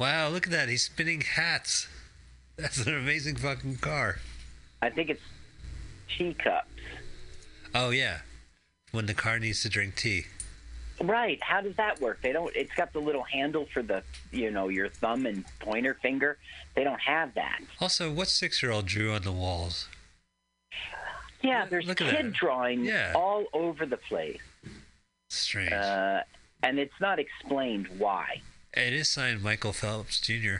[0.00, 0.68] Wow, look at that.
[0.68, 1.86] He's spinning hats.
[2.56, 4.18] That's an amazing fucking car.
[4.82, 5.22] I think it's
[6.16, 6.66] teacups.
[7.74, 8.18] Oh yeah.
[8.90, 10.26] When the car needs to drink tea.
[11.02, 11.42] Right.
[11.42, 12.20] How does that work?
[12.22, 12.54] They don't.
[12.54, 16.38] It's got the little handle for the, you know, your thumb and pointer finger.
[16.74, 17.60] They don't have that.
[17.80, 19.88] Also, what six year old drew on the walls?
[21.42, 23.12] Yeah, there's look kid drawings Yeah.
[23.16, 24.38] all over the place,
[25.28, 25.72] Strange.
[25.72, 26.20] uh,
[26.62, 28.40] and it's not explained why.
[28.74, 30.58] it is signed Michael Phelps Jr.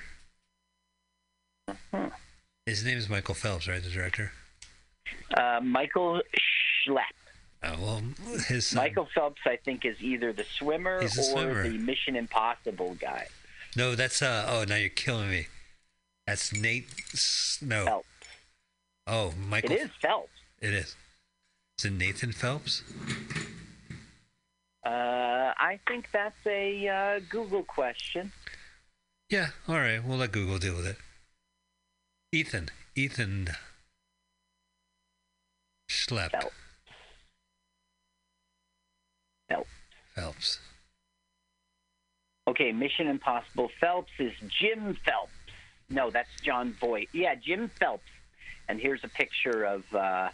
[1.95, 2.07] Hmm.
[2.67, 3.83] His name is Michael Phelps, right?
[3.83, 4.33] The director.
[5.35, 6.21] Uh, Michael
[6.87, 7.15] Schlepp.
[7.65, 8.03] Oh well,
[8.49, 8.83] his son.
[8.83, 11.69] Michael Phelps, I think, is either the swimmer or swimmer.
[11.69, 13.29] the Mission Impossible guy.
[13.77, 14.47] No, that's uh.
[14.49, 15.47] Oh, now you're killing me.
[16.27, 16.89] That's Nate.
[17.63, 17.85] No.
[17.85, 18.07] Phelps.
[19.07, 19.73] Oh, Michael.
[19.73, 20.31] is Phelps.
[20.61, 20.97] It is.
[21.79, 22.83] Is it Nathan Phelps?
[24.85, 28.33] Uh, I think that's a uh, Google question.
[29.31, 29.49] Yeah.
[29.69, 30.05] All right.
[30.05, 30.97] We'll let Google deal with it.
[32.33, 32.71] Ethan.
[32.95, 33.51] Ethan.
[35.91, 36.31] Schlepp.
[36.31, 36.55] Phelps.
[39.55, 39.71] Phelps.
[40.15, 40.59] Phelps.
[42.49, 45.33] Okay, Mission Impossible Phelps is Jim Phelps.
[45.89, 47.09] No, that's Jon Voight.
[47.13, 48.03] Yeah, Jim Phelps.
[48.69, 50.31] And here's a picture of, uh,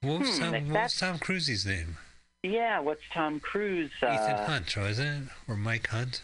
[0.00, 1.96] What was, Hmm, Tom, what was Tom Cruise's name?
[2.42, 3.90] yeah, what's Tom Cruise?
[4.02, 5.32] Uh, Ethan Hunt, wasn't it?
[5.48, 6.22] Or Mike Hunt?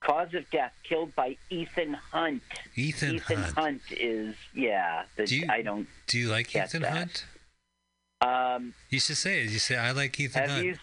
[0.00, 2.42] Cause of death killed by Ethan Hunt.
[2.76, 3.54] Ethan, Ethan Hunt.
[3.56, 3.82] Hunt.
[3.90, 6.92] is, yeah, the, Do you- I don't, Do you like Ethan that.
[6.92, 7.24] Hunt?
[8.20, 9.50] um, You should say it.
[9.50, 10.64] You say, I like Ethan have Hunt.
[10.66, 10.76] you,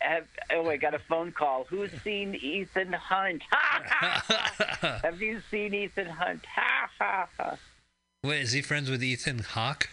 [0.00, 1.64] have, oh, I got a phone call.
[1.68, 3.42] Who's seen Ethan Hunt?
[3.50, 4.22] Ha, ha,
[4.80, 5.00] ha.
[5.02, 6.44] Have you seen Ethan Hunt?
[6.54, 7.56] Ha, ha, ha.
[8.22, 9.88] Wait, is he friends with Ethan Hawke?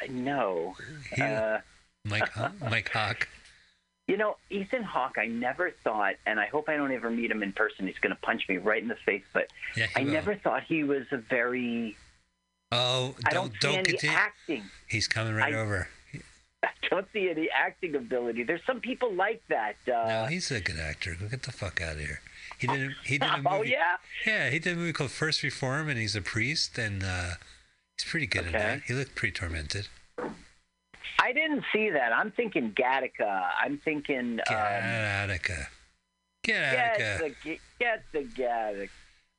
[0.00, 0.76] Uh, No.
[1.14, 1.58] He- Uh,
[2.04, 2.30] Mike,
[2.60, 3.28] Mike Hawke.
[4.06, 7.42] You know, Ethan Hawke, I never thought, and I hope I don't ever meet him
[7.42, 7.86] in person.
[7.86, 9.22] He's going to punch me right in the face.
[9.32, 10.12] But Yeah, I will.
[10.12, 11.96] never thought he was a very.
[12.70, 14.16] Oh, I don't don't see don't any continue.
[14.16, 14.62] acting.
[14.88, 15.88] He's coming right I- over.
[16.82, 18.42] I don't see any acting ability.
[18.44, 19.76] There's some people like that.
[19.86, 21.16] Uh, no, he's a good actor.
[21.18, 22.20] Go get the fuck out of here.
[22.58, 22.90] He did.
[22.90, 23.48] A, he did a movie.
[23.50, 23.96] oh yeah.
[24.26, 27.30] Yeah, he did a movie called First Reform, and he's a priest, and uh,
[27.98, 28.82] he's pretty good in that.
[28.86, 29.88] He looked pretty tormented.
[31.20, 32.12] I didn't see that.
[32.12, 33.48] I'm thinking Gattaca.
[33.62, 34.36] I'm thinking.
[34.36, 35.68] Get Um, Attica.
[36.42, 38.88] Get get the get the Gattaca.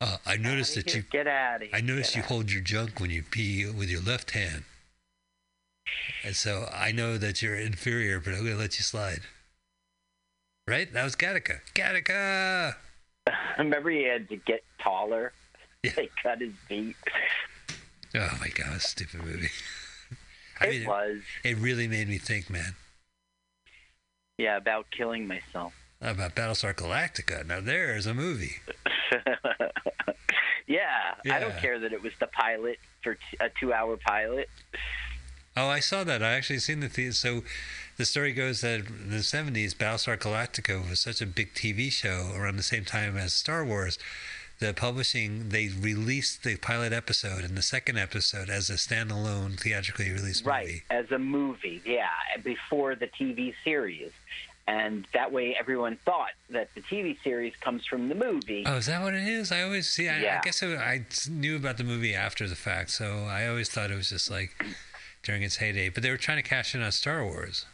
[0.01, 1.03] Oh, I noticed that you.
[1.03, 1.71] get out of here.
[1.73, 4.63] I noticed Get you outta- hold your junk when you pee with your left hand.
[6.24, 9.21] And so I know that you're inferior, but I'm going to let you slide.
[10.67, 10.91] Right?
[10.93, 11.60] That was Gattaca.
[11.76, 12.76] Gattaca!
[13.28, 15.32] I remember, he had to get taller.
[15.84, 15.91] Yeah.
[15.95, 16.95] They cut his feet.
[18.15, 19.50] Oh my God, stupid movie.
[20.60, 22.76] I It mean, was it really made me think, man,
[24.38, 25.74] yeah about killing myself.
[26.02, 27.45] about Battlestar Galactica.
[27.45, 28.56] Now there's a movie.
[30.67, 34.50] yeah, I don't care that it was the pilot for t- a two-hour pilot.
[35.58, 36.22] Oh, I saw that.
[36.22, 37.13] I actually seen the theater.
[37.13, 37.44] So
[37.98, 42.32] the story goes that in the 70s, Battlestar Galactica was such a big TV show
[42.36, 43.97] around the same time as Star Wars.
[44.60, 50.12] The publishing, they released the pilot episode and the second episode as a standalone theatrically
[50.12, 50.84] released Right, movie.
[50.89, 52.08] Right, as a movie, yeah,
[52.43, 54.12] before the TV series.
[54.68, 58.64] And that way everyone thought that the TV series comes from the movie.
[58.66, 59.51] Oh, is that what it is?
[59.51, 60.10] I always see.
[60.10, 63.70] I, I guess it, I knew about the movie after the fact, so I always
[63.70, 64.51] thought it was just like
[65.26, 65.89] during its heyday.
[65.89, 67.65] But they were trying to cash in on Star Wars.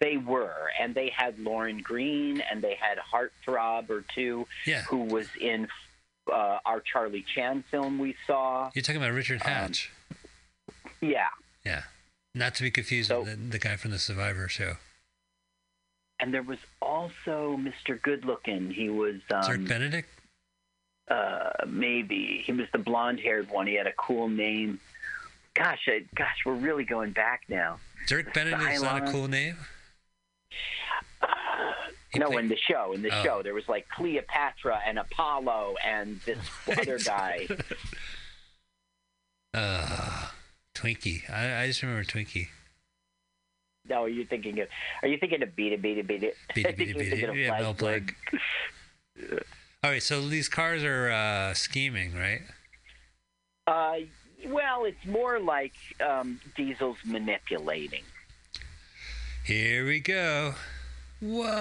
[0.00, 4.82] They were, and they had Lorne Greene, and they had Heartthrob or two, Yeah.
[4.82, 5.68] who was in
[6.32, 8.70] uh, our Charlie Chan film we saw.
[8.74, 9.90] You're talking about Richard Um, Hatch.
[11.00, 11.28] Yeah,
[11.64, 11.82] yeah.
[12.34, 14.76] Not to be confused So- with the, the guy from the Survivor show.
[16.20, 18.00] And there was also Mr.
[18.00, 18.70] Good Looking.
[18.70, 20.08] He was Dirk um, Benedict?
[21.10, 23.66] uh, maybe he was the blonde-haired one.
[23.66, 24.80] He had a cool name.
[25.54, 27.78] Gosh, I, gosh, we're really going back now.
[28.08, 29.56] Dirk Benedict's not a cool name?
[32.12, 33.22] He no, played- in the show, in the Oh.
[33.24, 36.38] show, there was like Cleopatra and Apollo and this
[36.78, 37.46] other guy.
[39.52, 40.26] Uh,
[40.74, 41.30] Twinkie.
[41.30, 42.48] I, I just remember Twinkie.
[43.88, 44.66] No, are you thinking of?
[45.00, 46.34] Are you thinking of Beat It, Beat It, Beat It?
[46.56, 47.36] Beat it, beat it, beat it.
[47.36, 48.16] Yeah, Mel Blanc.
[49.84, 52.40] All right, so these cars are uh, scheming, right?
[53.68, 54.06] Uh,
[54.48, 58.02] well, it's more like um, Diesel's manipulating.
[59.44, 60.54] Here we go.
[61.20, 61.54] Whoa.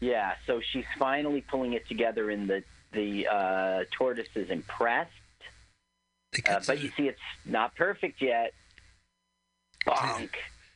[0.00, 5.10] Yeah, so she's finally pulling it together, and the the uh, tortoise is impressed.
[6.32, 8.52] They Uh, but to, you see, it's not perfect yet.
[9.86, 10.30] Bonk.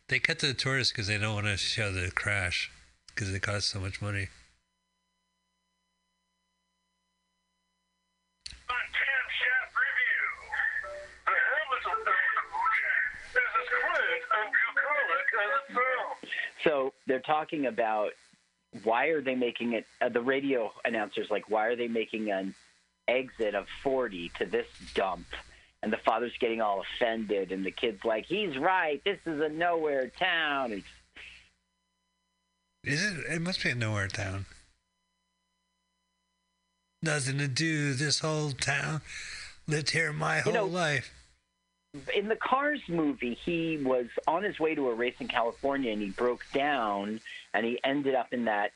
[0.08, 2.70] they cut to the tortoise because they don't want to show the crash
[3.08, 4.28] because it costs so much money.
[8.68, 10.26] On Cam Chef Review.
[11.26, 12.36] The Hamilton film
[13.32, 15.25] is as quaint and bucolic as it sounds.
[16.64, 18.10] So they're talking about
[18.82, 19.86] why are they making it?
[20.00, 22.54] Uh, the radio announcers like, why are they making an
[23.08, 25.26] exit of forty to this dump?
[25.82, 29.00] And the father's getting all offended, and the kid's like, he's right.
[29.04, 30.72] This is a nowhere town.
[30.72, 30.86] It's,
[32.82, 33.18] Is it?
[33.34, 34.46] It must be a nowhere town.
[37.02, 37.92] Nothing to do.
[37.92, 39.02] This whole town
[39.68, 41.12] lived here my whole know- life.
[42.14, 46.00] In the Cars movie, he was on his way to a race in California, and
[46.02, 47.20] he broke down,
[47.54, 48.72] and he ended up in that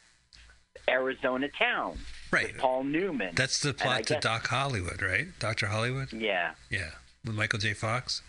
[0.88, 1.98] Arizona town
[2.30, 2.56] Right.
[2.56, 3.34] Paul Newman.
[3.34, 5.26] That's the plot to guess- Doc Hollywood, right?
[5.40, 6.12] Doctor Hollywood.
[6.12, 6.52] yeah.
[6.70, 6.90] Yeah,
[7.24, 7.74] with Michael J.
[7.74, 8.22] Fox.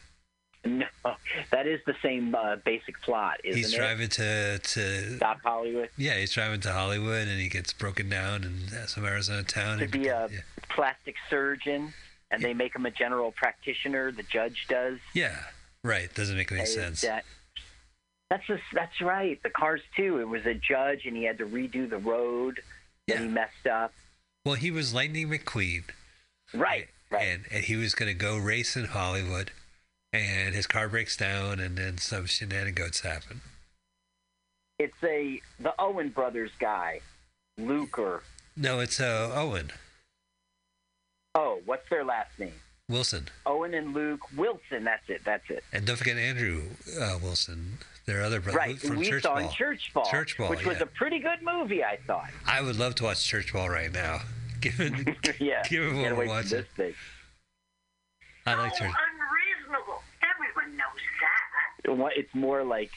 [0.63, 0.85] No,
[1.51, 3.77] that is the same uh, basic plot, isn't he's it?
[3.77, 8.43] driving to to Doc Hollywood yeah, he's driving to Hollywood and he gets broken down
[8.43, 9.79] in some Arizona town.
[9.79, 10.41] to and be a yeah.
[10.69, 11.95] plastic surgeon,
[12.32, 14.11] and they make him a general practitioner.
[14.11, 14.97] The judge does.
[15.13, 15.38] yeah,
[15.84, 16.13] right.
[16.15, 17.01] Doesn't make any sense.
[17.01, 17.25] That,
[18.29, 19.41] that's just, that's right.
[19.43, 20.19] The Cars too.
[20.19, 22.61] It was a judge, and he had to redo the road
[23.09, 23.93] and he messed up.
[24.45, 25.84] Well, he was Lightning McQueen,
[26.53, 26.88] Right.
[27.11, 27.21] Right.
[27.27, 29.51] and and he was going to go race in Hollywood,
[30.13, 33.41] and his car breaks down, and then some shenanigans happen.
[34.79, 37.01] It's a the Owen brothers guy,
[37.57, 38.23] Luke or
[38.55, 39.71] No, it's uh, Owen
[41.36, 42.53] oh, what's their last name?
[42.89, 44.84] Wilson, Owen and Luke Wilson.
[44.84, 45.21] That's it.
[45.23, 45.63] That's it.
[45.71, 46.63] and don't forget Andrew
[46.99, 48.77] uh, Wilson, their other brother right.
[48.77, 49.43] from we Church saw Ball.
[49.45, 52.29] in Church Ball, Church Ball, which was a pretty good movie, I thought.
[52.45, 54.19] I would love to watch Church Ball right now.
[54.61, 55.63] Given, yeah.
[55.67, 56.93] given what Can't we're watching, this thing.
[58.45, 58.91] I like oh, Church.
[58.93, 60.01] unreasonable.
[60.21, 61.01] Everyone knows
[61.86, 61.95] that.
[61.97, 62.91] What- It's more like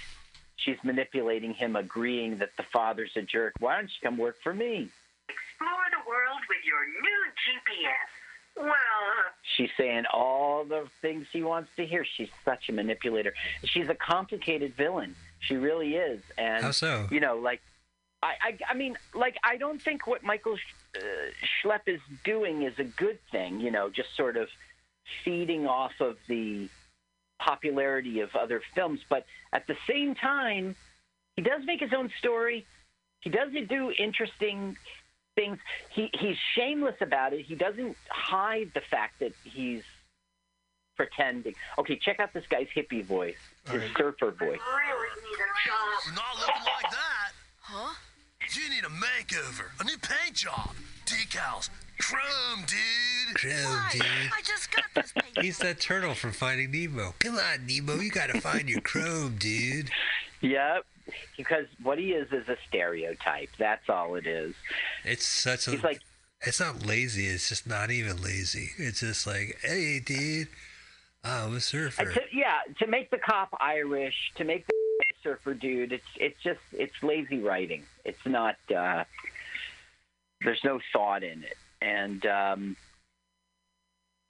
[0.57, 3.55] she's manipulating him, agreeing that the father's a jerk.
[3.61, 4.91] Why don't you come work for me?
[5.29, 8.11] Explore the world with your new GPS.
[8.57, 8.75] Well,
[9.57, 12.05] She's saying all the things he wants to hear.
[12.17, 13.35] She's such a manipulator.
[13.65, 15.15] She's a complicated villain.
[15.41, 16.23] She really is.
[16.39, 17.07] And How so?
[17.11, 17.61] you know, like
[18.23, 20.57] I, I, I mean, like I don't think what Michael
[20.97, 21.01] uh,
[21.63, 23.61] Schlepp is doing is a good thing.
[23.61, 24.49] You know, just sort of
[25.25, 26.69] feeding off of the
[27.39, 30.75] popularity of other films, but at the same time,
[31.37, 32.65] he does make his own story.
[33.21, 34.77] He does do interesting
[35.35, 35.59] things.
[35.91, 37.43] He he's shameless about it.
[37.45, 39.83] He doesn't hide the fact that he's
[40.97, 41.55] pretending.
[41.79, 43.37] Okay, check out this guy's hippie voice,
[43.71, 44.41] his surfer voice.
[44.41, 46.15] really need a job.
[46.15, 47.33] Not looking like that.
[47.61, 47.95] Huh?
[48.53, 50.71] You need a makeover, a new paint job,
[51.07, 53.35] decals, chrome, dude.
[53.35, 54.03] Chrome, dude.
[54.05, 55.41] I just got this paper.
[55.41, 57.15] He's that turtle from Finding Nemo.
[57.19, 59.91] Come on, Nemo, you gotta find your chrome, dude.
[60.41, 60.85] Yep.
[61.37, 63.51] Because what he is is a stereotype.
[63.59, 64.55] That's all it is.
[65.05, 65.73] It's such a.
[65.73, 66.01] He's like,
[66.41, 67.27] it's not lazy.
[67.27, 68.71] It's just not even lazy.
[68.79, 70.49] It's just like, hey, dude,
[71.23, 72.13] I'm a surfer.
[72.13, 74.73] to, yeah, to make the cop Irish, to make the
[75.23, 77.85] surfer dude, it's it's just it's lazy writing.
[78.05, 78.57] It's not.
[78.75, 79.05] Uh,
[80.45, 81.57] there's no thought in it.
[81.81, 82.77] And um,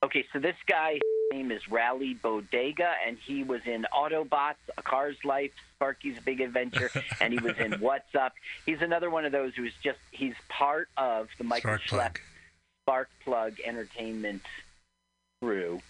[0.04, 0.98] okay, so this guy
[1.30, 6.90] name is Rally Bodega, and he was in Autobots, A Car's Life, Sparky's Big Adventure,
[7.20, 8.34] and he was in What's Up.
[8.66, 12.16] He's another one of those who's just he's part of the Michael Spark Schlepp.
[12.84, 14.42] Spark Plug Entertainment
[15.40, 15.80] crew.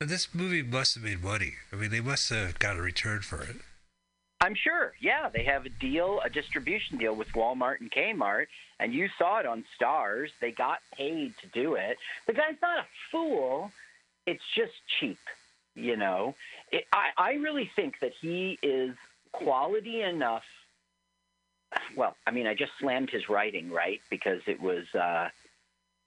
[0.00, 1.54] But this movie must have made money.
[1.72, 3.56] I mean, they must have got a return for it.
[4.40, 4.92] I'm sure.
[5.00, 8.46] Yeah, they have a deal, a distribution deal with Walmart and Kmart,
[8.78, 10.28] and you saw it on Starz.
[10.40, 11.96] They got paid to do it.
[12.26, 13.72] The guy's not a fool.
[14.26, 15.18] It's just cheap.
[15.74, 16.34] You know,
[16.72, 18.96] it, I I really think that he is
[19.32, 20.44] quality enough.
[21.96, 24.00] Well, I mean, I just slammed his writing, right?
[24.08, 25.28] Because it was, uh,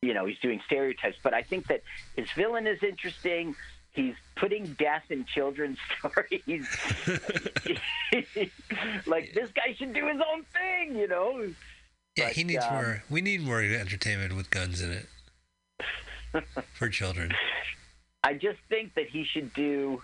[0.02, 1.18] you know, he's doing stereotypes.
[1.22, 1.84] But I think that
[2.16, 3.56] his villain is interesting.
[3.92, 6.66] He's putting death in children's stories.
[9.06, 11.48] like this guy should do his own thing, you know.
[12.16, 13.04] Yeah, But, he needs um, more.
[13.10, 15.06] We need more entertainment with guns in it
[16.74, 17.34] for children.
[18.24, 20.02] I just think that he should do.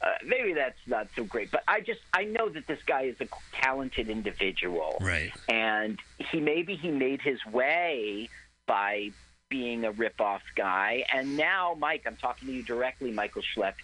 [0.00, 3.16] Uh, maybe that's not so great, but I just I know that this guy is
[3.20, 5.32] a talented individual, Right.
[5.48, 8.28] and he maybe he made his way
[8.66, 9.10] by
[9.48, 13.74] being a rip-off guy, and now Mike, I'm talking to you directly, Michael Schlepp.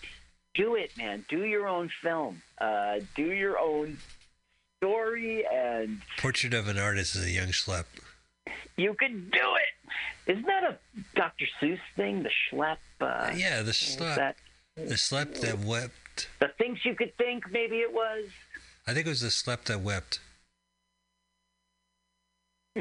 [0.54, 1.24] Do it, man.
[1.30, 2.42] Do your own film.
[2.60, 3.96] Uh, do your own
[4.78, 7.84] story, and Portrait of an Artist is a young schlep.
[8.76, 10.32] You can do it.
[10.32, 10.78] Isn't that a
[11.14, 11.46] Dr.
[11.60, 12.22] Seuss thing?
[12.22, 12.78] The Schlepp.
[13.00, 14.16] Uh, yeah, the schlep.
[14.16, 14.36] that
[14.76, 16.28] The schlep that wept.
[16.40, 17.50] the things you could think?
[17.50, 18.26] Maybe it was.
[18.86, 20.20] I think it was the schlep that wept.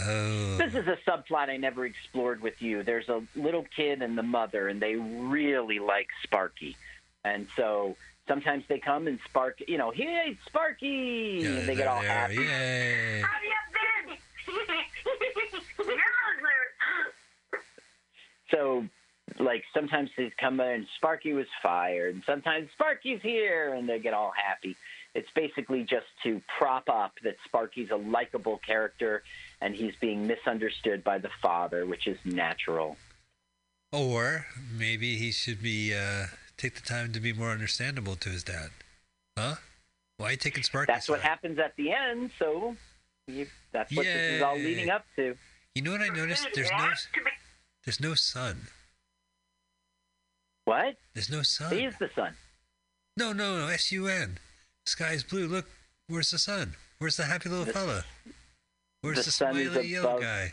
[0.00, 0.56] oh.
[0.56, 2.82] This is a subplot I never explored with you.
[2.82, 6.76] There's a little kid and the mother, and they really like Sparky.
[7.24, 7.96] And so
[8.26, 11.40] sometimes they come and Spark, you know, hey, Sparky!
[11.42, 12.36] Yeah, they get all happy.
[12.36, 13.20] Yay.
[13.20, 13.52] How you
[14.06, 14.16] been?
[18.50, 18.84] So,
[19.40, 23.98] like, sometimes they come in and Sparky was fired, and sometimes Sparky's here, and they
[23.98, 24.76] get all happy.
[25.14, 29.22] It's basically just to prop up that Sparky's a likable character
[29.60, 32.96] and he's being misunderstood by the father, which is natural.
[33.92, 34.46] Or
[34.76, 38.70] maybe he should be uh, take the time to be more understandable to his dad.
[39.36, 39.56] Huh?
[40.16, 40.92] Why are you taking Sparky?
[40.92, 42.76] That's what happens at the end, so
[43.26, 45.34] you, that's what this is all leading up to.
[45.74, 46.46] You know what I noticed?
[46.54, 46.88] There's no
[47.84, 48.68] there's no sun.
[50.64, 50.96] What?
[51.14, 51.72] There's no sun.
[51.76, 52.34] He is the son.
[53.16, 53.66] No, no, no.
[53.68, 54.38] S U N.
[54.86, 55.46] Sky's blue.
[55.46, 55.66] Look,
[56.08, 56.74] where's the sun?
[56.98, 58.04] Where's the happy little The- fella?
[59.02, 60.52] Where's the the, sun is smiley yellow above- guy?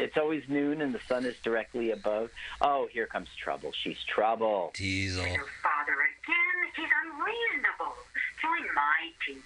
[0.00, 2.30] It's always noon and the sun is directly above.
[2.60, 3.72] Oh, here comes trouble.
[3.82, 4.72] She's trouble.
[4.74, 5.24] Diesel.
[5.24, 6.56] Your father again?
[6.76, 7.94] He's unreasonable.
[8.40, 9.42] Join my team.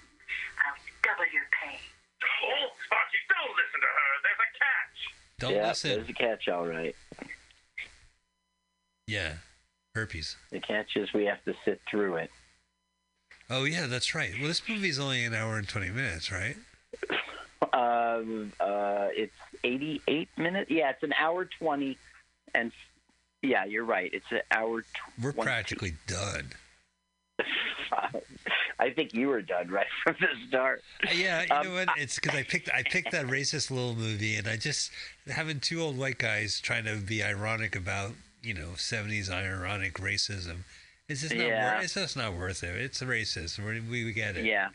[0.65, 1.79] I'll double your pay.
[2.45, 4.11] Oh, Sparky, don't listen to her.
[4.23, 4.99] There's a catch.
[5.41, 5.91] Don't yeah, listen.
[5.91, 6.95] there's a catch, all right.
[9.07, 9.35] Yeah.
[9.95, 10.37] Herpes.
[10.51, 12.31] The catch is we have to sit through it.
[13.51, 14.33] Oh yeah, that's right.
[14.39, 16.57] Well, this movie's only an hour and twenty minutes, right?
[17.73, 19.33] Um, uh, it's
[19.65, 20.71] 88 minutes.
[20.71, 21.97] Yeah, it's an hour 20.
[22.55, 22.73] And
[23.43, 24.11] yeah, you're right.
[24.13, 24.83] It's an hour.
[24.83, 26.51] Tw- We're practically done.
[28.79, 30.83] I think you were done right from the start.
[31.07, 31.89] Uh, Yeah, you Um, know what?
[31.97, 34.91] It's because I picked I picked that racist little movie, and I just
[35.29, 40.59] having two old white guys trying to be ironic about you know seventies ironic racism.
[41.09, 41.75] It's just not Yeah.
[41.75, 41.85] worth.
[41.85, 42.77] It's just not worth it.
[42.77, 43.59] It's racist.
[43.65, 44.45] We, we get it.
[44.45, 44.69] Yeah.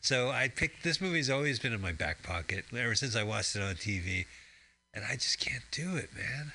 [0.00, 3.56] So I picked this movie's always been in my back pocket ever since I watched
[3.56, 4.26] it on TV,
[4.94, 6.52] and I just can't do it, man.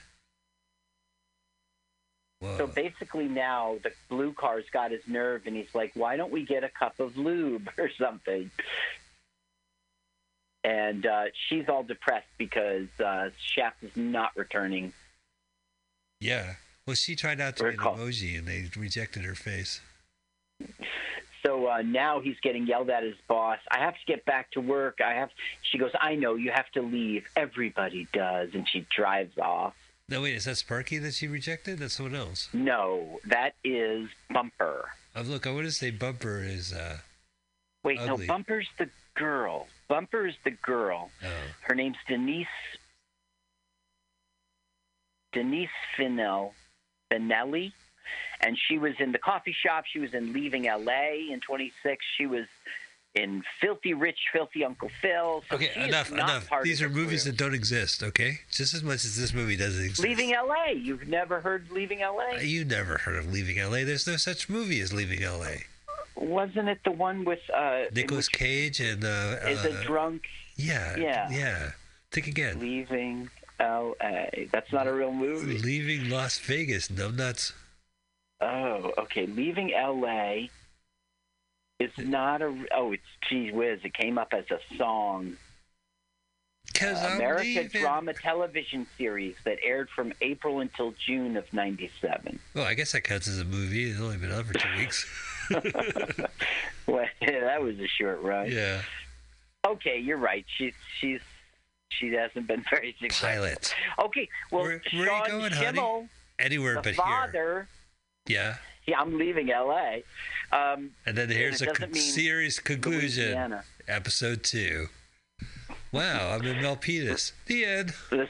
[2.39, 2.57] Whoa.
[2.57, 6.45] So basically, now the blue car's got his nerve, and he's like, "Why don't we
[6.45, 8.51] get a cup of lube or something?"
[10.65, 14.93] And uh, she's all depressed because uh, Shaft is not returning.
[16.19, 16.55] yeah.
[16.85, 19.79] Well, she tried out to be an emoji, and they rejected her face.
[21.45, 23.59] So uh, now he's getting yelled at his boss.
[23.69, 24.99] I have to get back to work.
[25.05, 25.29] I have.
[25.71, 27.25] She goes, "I know you have to leave.
[27.35, 29.73] Everybody does," and she drives off.
[30.09, 31.79] No, wait, is that Sparky that she rejected?
[31.79, 32.49] That's someone else.
[32.53, 34.89] No, that is Bumper.
[35.15, 36.71] Oh, look, I want to say Bumper is.
[36.73, 36.97] uh
[37.83, 38.25] Wait, Ugly.
[38.27, 39.67] no, Bumper's the girl.
[39.89, 41.09] Bumper's the girl.
[41.23, 41.27] Oh,
[41.61, 42.47] Her name's Denise
[45.33, 46.53] Denise Finel
[47.11, 47.73] Finelli,
[48.43, 49.85] and she was in the coffee shop.
[49.91, 51.27] She was in Leaving L.A.
[51.31, 52.05] in 26.
[52.17, 52.45] She was
[53.15, 55.43] in Filthy Rich, Filthy Uncle Phil.
[55.49, 56.49] So okay, enough, enough.
[56.63, 57.31] These are movies crew.
[57.31, 58.03] that don't exist.
[58.03, 60.01] Okay, just as much as this movie doesn't exist.
[60.03, 60.73] Leaving L.A.
[60.73, 62.43] You've never heard Leaving L.A.
[62.43, 63.83] You never heard of Leaving L.A.
[63.83, 65.63] There's no such movie as Leaving L.A.
[66.15, 70.23] Wasn't it the one with uh, which Cage and uh, is uh, a drunk
[70.55, 71.29] yeah, Yeah.
[71.31, 71.71] yeah.
[72.11, 72.59] Think again.
[72.59, 73.29] Leaving
[73.59, 74.47] L.A.
[74.51, 75.57] That's not a real movie.
[75.57, 77.53] Leaving Las Vegas, numbnuts.
[78.43, 79.25] Oh, okay.
[79.25, 80.49] Leaving L.A.
[81.79, 82.53] is not a.
[82.75, 83.79] Oh, it's gee whiz.
[83.83, 85.37] It came up as a song.
[86.75, 92.39] Cause uh, I'm America drama television series that aired from April until June of '97.
[92.55, 93.89] Well, I guess that counts as a movie.
[93.91, 95.05] It's only been out for two weeks.
[96.85, 98.51] Well, that was a short run.
[98.51, 98.81] yeah.
[99.65, 100.45] Okay, you're right.
[100.57, 101.21] She's she's
[101.89, 103.29] she hasn't been very successful.
[103.29, 103.75] Pilot.
[104.03, 105.77] Okay, well, Where- where are you Sean going, honey?
[105.79, 106.07] Schemmel.
[106.39, 107.31] Anywhere the but father.
[107.31, 107.67] here.
[108.27, 108.55] Yeah.
[108.85, 110.03] Yeah, I'm leaving L.A.
[110.51, 113.25] Um, And then here's the doesn't con- series conclusion.
[113.25, 113.63] Louisiana.
[113.87, 114.87] Episode two.
[115.91, 117.31] Wow, I'm in Milpitas.
[117.45, 117.93] The end.
[118.09, 118.27] the,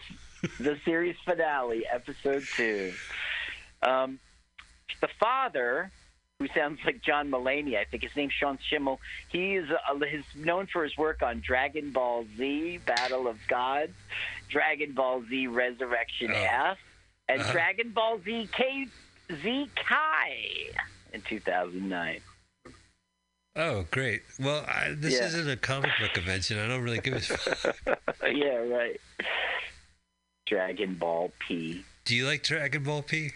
[0.60, 2.94] the series finale, episode two.
[3.82, 4.20] Um,
[5.02, 5.91] the father,
[6.39, 8.98] who sounds like John Mulaney, I think his name's Sean Schemmel.
[9.30, 13.94] He is uh, he's known for his work on Dragon Ball Z, Battle of Gods,
[14.50, 16.48] Dragon Ball Z, Resurrection Oh.
[16.72, 16.78] F,
[17.30, 17.52] and Uh-huh.
[17.54, 18.88] Dragon Ball Z: Z K
[19.42, 20.36] Z Kai
[21.14, 22.20] in 2009.
[23.56, 24.24] Oh, great.
[24.40, 25.28] Well, I, this Yeah.
[25.28, 26.58] isn't a comic book convention.
[26.60, 27.76] I don't really give a fuck.
[28.32, 29.00] yeah, right.
[30.48, 31.84] Dragon Ball P.
[32.06, 33.32] Do you like Dragon Ball P?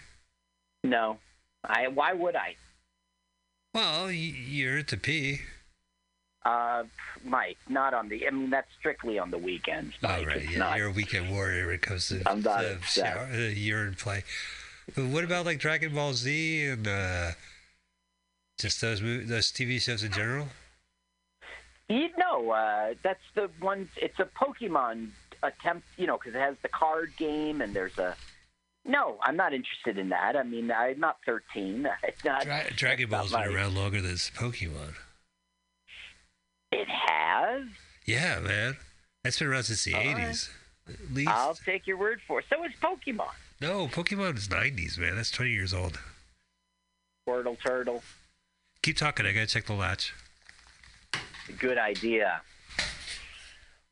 [0.84, 1.18] No,
[1.64, 1.88] I.
[1.88, 2.56] Why would I?
[3.74, 5.40] Well, you're into P.
[6.44, 6.84] Uh,
[7.24, 8.26] Mike, not on the.
[8.26, 9.94] I mean, that's strictly on the weekends.
[10.02, 10.22] Mike.
[10.22, 10.36] Oh, right.
[10.38, 13.14] It's Yeah, not- you're a weekend warrior when it comes to I'm not upset.
[13.14, 14.24] shower, uh, urine play.
[14.94, 17.30] But what about like Dragon Ball Z and uh,
[18.58, 20.48] just those those TV shows in general?
[21.88, 23.88] You know, uh, that's the one.
[23.96, 25.10] It's a Pokemon
[25.42, 25.86] attempt.
[25.96, 28.16] You know, because it has the card game and there's a.
[28.84, 30.34] No, I'm not interested in that.
[30.34, 31.86] I mean, I'm not 13.
[32.04, 32.44] It's not.
[32.44, 34.94] Dra- Dragon Ball's been around longer than Pokemon.
[36.72, 37.64] It has.
[38.06, 38.76] Yeah, man.
[39.24, 40.16] That's been around since the All right.
[40.16, 40.48] 80s.
[40.88, 41.30] At least.
[41.30, 42.46] I'll take your word for it.
[42.48, 43.26] So is Pokemon.
[43.60, 45.16] No, Pokemon is 90s, man.
[45.16, 45.98] That's 20 years old.
[47.28, 48.02] Squirtle Turtle.
[48.82, 49.26] Keep talking.
[49.26, 50.14] I gotta check the latch.
[51.58, 52.40] Good idea.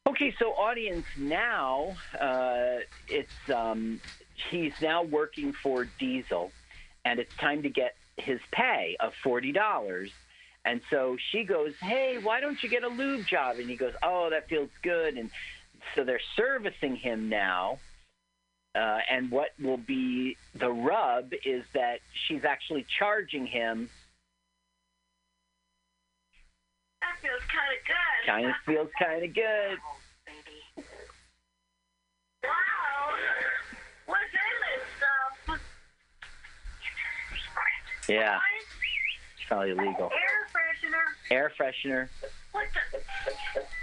[0.06, 4.00] Okay, so audience, now uh, it's um,
[4.50, 6.52] he's now working for Diesel,
[7.04, 10.12] and it's time to get his pay of forty dollars.
[10.64, 13.94] And so she goes, "Hey, why don't you get a lube job?" And he goes,
[14.02, 15.30] "Oh, that feels good." And
[15.96, 17.78] so they're servicing him now.
[18.76, 23.88] Uh, and what will be the rub is that she's actually charging him.
[27.00, 28.26] That feels kind of good.
[28.26, 29.78] Kind of feels kind of good.
[30.26, 30.86] baby.
[32.44, 32.50] Wow.
[34.06, 35.60] What's in this stuff?
[38.08, 38.38] Yeah,
[39.34, 40.10] it's probably illegal.
[40.12, 41.06] Air freshener.
[41.30, 42.08] Air freshener.
[42.52, 42.98] What the?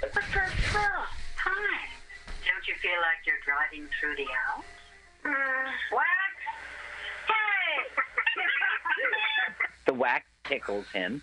[0.02, 1.10] What's that stuff?
[1.44, 1.88] Hi.
[2.46, 4.83] Don't you feel like you're driving through the Alps?
[5.26, 6.36] Mm, wax?
[7.28, 8.04] Hey!
[9.86, 11.22] The wax tickles him.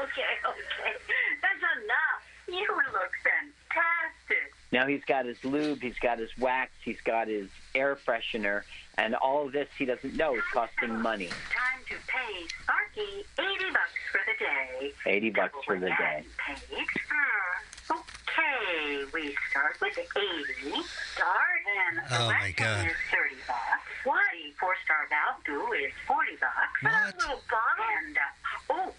[0.00, 0.92] okay, okay.
[1.40, 2.22] That's enough.
[2.48, 4.52] You look fantastic.
[4.72, 8.62] Now he's got his lube, he's got his wax, he's got his air freshener,
[8.96, 11.28] and all of this he doesn't know is costing money.
[11.28, 14.92] Time to pay Sparky 80 bucks for the day.
[15.06, 16.24] 80 bucks for the day.
[16.38, 16.58] Paid.
[17.08, 17.71] Hmm.
[18.36, 20.82] Okay, we start with 80.
[21.14, 21.26] Star
[21.88, 22.86] and the Oh, my God.
[22.86, 23.60] is 30 bucks.
[24.04, 24.20] Why?
[24.58, 26.52] Four star Valdu is 40 bucks.
[26.80, 27.18] For that What?
[27.18, 27.94] little bottle.
[28.06, 28.20] And, uh,
[28.70, 28.94] oh,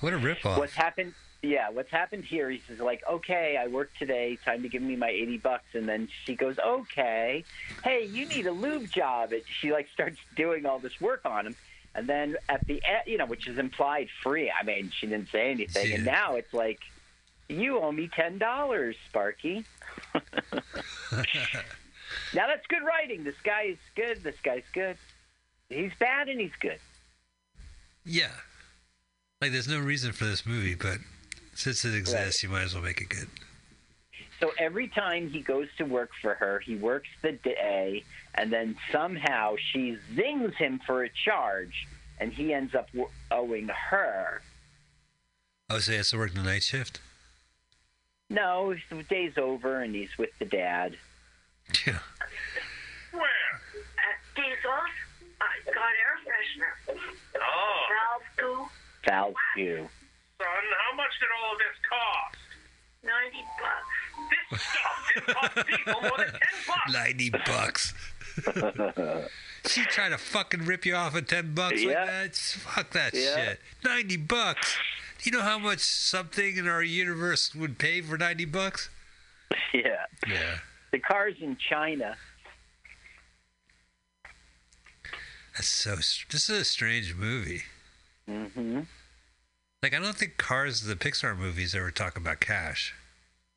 [0.00, 0.58] What a ripoff.
[0.58, 1.14] What's happened?
[1.42, 2.50] Yeah, what's happened here?
[2.50, 4.38] He says like, okay, I worked today.
[4.44, 7.44] Time to give me my eighty bucks, and then she goes, okay,
[7.82, 9.32] hey, you need a lube job.
[9.32, 11.56] And she like starts doing all this work on him,
[11.94, 14.50] and then at the end, you know, which is implied free.
[14.50, 16.80] I mean, she didn't say anything, and now it's like,
[17.50, 19.64] you owe me ten dollars, Sparky.
[20.14, 20.22] now
[22.46, 23.24] that's good writing.
[23.24, 24.22] This guy is good.
[24.22, 24.96] This guy's good.
[25.68, 26.78] He's bad and he's good.
[28.04, 28.30] yeah.
[29.40, 30.98] Like, there's no reason for this movie, but
[31.54, 33.26] since it exists, you might as well make it good.
[34.38, 38.76] So every time he goes to work for her, he works the day, and then
[38.92, 41.86] somehow she zings him for a charge,
[42.18, 42.88] and he ends up
[43.30, 44.42] owing her.
[45.70, 47.00] Oh, so he has to work the night shift?
[48.30, 50.96] No, the day's over, and he's with the dad.
[51.86, 51.98] Yeah.
[53.12, 53.22] Where?
[53.22, 54.70] uh, diesel.
[55.40, 56.98] I got air freshener.
[57.40, 57.80] Oh,
[58.38, 58.68] Valve
[59.04, 59.88] 2, Val Q.
[60.38, 62.36] son, how much did all of this cost?
[63.02, 63.92] 90 bucks.
[64.50, 66.92] This stuff didn't cost people more than 10 bucks.
[66.92, 67.94] 90 bucks.
[69.66, 72.00] she trying to fucking rip you off at 10 bucks Yeah.
[72.00, 72.36] like that?
[72.36, 73.34] Fuck that Yeah.
[73.36, 73.60] shit.
[73.84, 74.76] 90 bucks.
[75.20, 78.88] Do you know how much something in our universe would pay for 90 bucks?
[79.74, 80.06] yeah.
[80.26, 80.58] Yeah.
[80.92, 82.16] The car's in China.
[85.54, 85.96] That's so.
[85.96, 87.62] This is a strange movie.
[88.28, 88.80] Mm-hmm.
[89.82, 92.94] Like, I don't think Cars, the Pixar movies, ever talk about cash,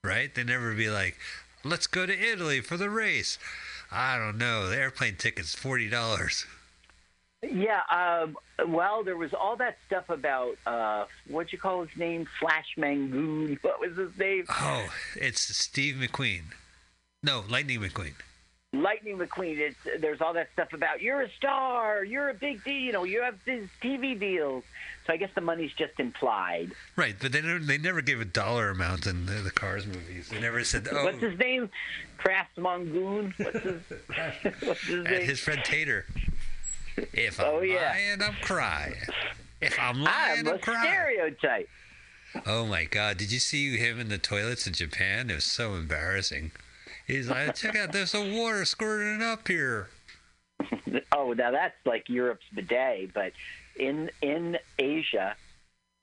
[0.04, 0.34] right?
[0.34, 1.18] They never be like,
[1.64, 3.38] let's go to Italy for the race.
[3.90, 4.68] I don't know.
[4.68, 6.46] The airplane ticket's $40.
[7.52, 7.82] Yeah.
[7.90, 8.38] Um,
[8.70, 12.28] well, there was all that stuff about uh, what'd you call his name?
[12.40, 13.60] Flash Mangoon.
[13.64, 14.46] What was his name?
[14.50, 16.44] Oh, it's Steve McQueen.
[17.22, 18.14] No, Lightning McQueen.
[18.74, 19.58] Lightning McQueen.
[19.60, 23.04] It's, there's all that stuff about you're a star, you're a big deal, you know,
[23.04, 24.64] you have these TV deals.
[25.06, 26.72] So I guess the money's just implied.
[26.96, 30.30] Right, but they never, they never gave a dollar amount in the, the Cars movies.
[30.30, 31.70] They never said, oh, What's his name?
[32.18, 33.34] Kraft Mongoon.
[33.38, 33.82] What's his,
[34.64, 35.22] what's his and name?
[35.26, 36.06] his friend Tater.
[37.14, 37.92] If oh, I'm Oh, yeah.
[37.92, 38.96] lying, I'm crying.
[39.62, 40.90] If I'm lying, I'm I'm a crying.
[40.92, 41.70] stereotype.
[42.46, 43.18] Oh my God!
[43.18, 45.30] Did you see him in the toilets in Japan?
[45.30, 46.52] It was so embarrassing.
[47.06, 49.90] He's like, check out, there's some water squirting up here.
[51.16, 53.34] Oh, now that's like Europe's bidet, but
[53.76, 55.36] in in Asia,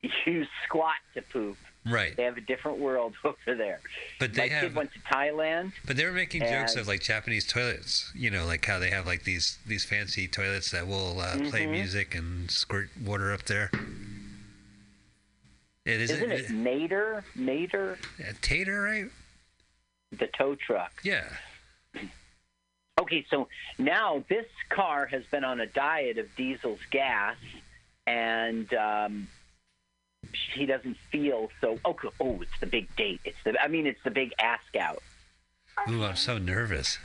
[0.26, 1.56] you squat to poop.
[1.86, 3.80] Right, They have a different world over there.
[4.18, 5.72] but My they kid went to Thailand.
[5.86, 8.12] but they were making jokes of like Japanese toilets.
[8.14, 11.64] You know, like how they have like these these fancy toilets that will uh, play
[11.66, 11.70] Mhm.
[11.70, 13.70] music and squirt water up there.
[15.86, 16.32] It isn't, Isn't
[16.66, 17.24] it Nader?
[17.36, 19.06] Nader, it, Tater, right?
[20.12, 20.92] the tow truck.
[21.02, 21.24] Yeah.
[23.00, 27.36] Okay, so now this car has been on a diet of diesel's gas,
[28.06, 29.28] and um,
[30.54, 31.78] he doesn't feel so.
[31.84, 33.20] Oh, oh, it's the big date.
[33.24, 33.60] It's the.
[33.60, 35.02] I mean, it's the big ask out.
[35.88, 36.98] Ooh, I'm so nervous.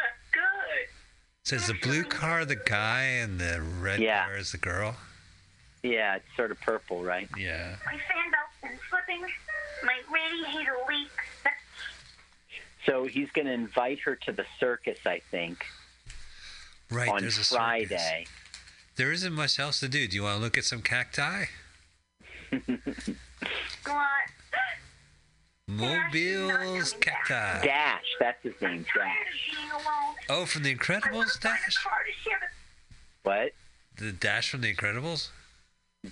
[0.32, 0.88] Good.
[1.44, 4.24] So is the blue car the guy and the red Yeah.
[4.24, 4.96] car is the girl?
[5.82, 7.28] Yeah, it's sort of purple, right?
[7.36, 7.76] Yeah.
[7.84, 9.26] My fan belt's been slipping.
[9.84, 11.24] My radiator leaks.
[12.86, 15.64] So he's going to invite her to the circus, I think,
[16.90, 17.08] Right.
[17.08, 17.56] on there's a circus.
[17.56, 18.26] Friday.
[18.96, 20.06] There isn't much else to do.
[20.08, 21.44] Do you want to look at some cacti?
[22.52, 24.28] What?
[25.68, 27.64] Mobiles cacti.
[27.66, 28.94] Dash, that's his name, Dash.
[28.94, 30.14] of being alone.
[30.28, 31.76] Oh, from the I Incredibles, want to find Dash?
[31.76, 33.52] a car to share the What?
[33.96, 35.28] The Dash from the Incredibles?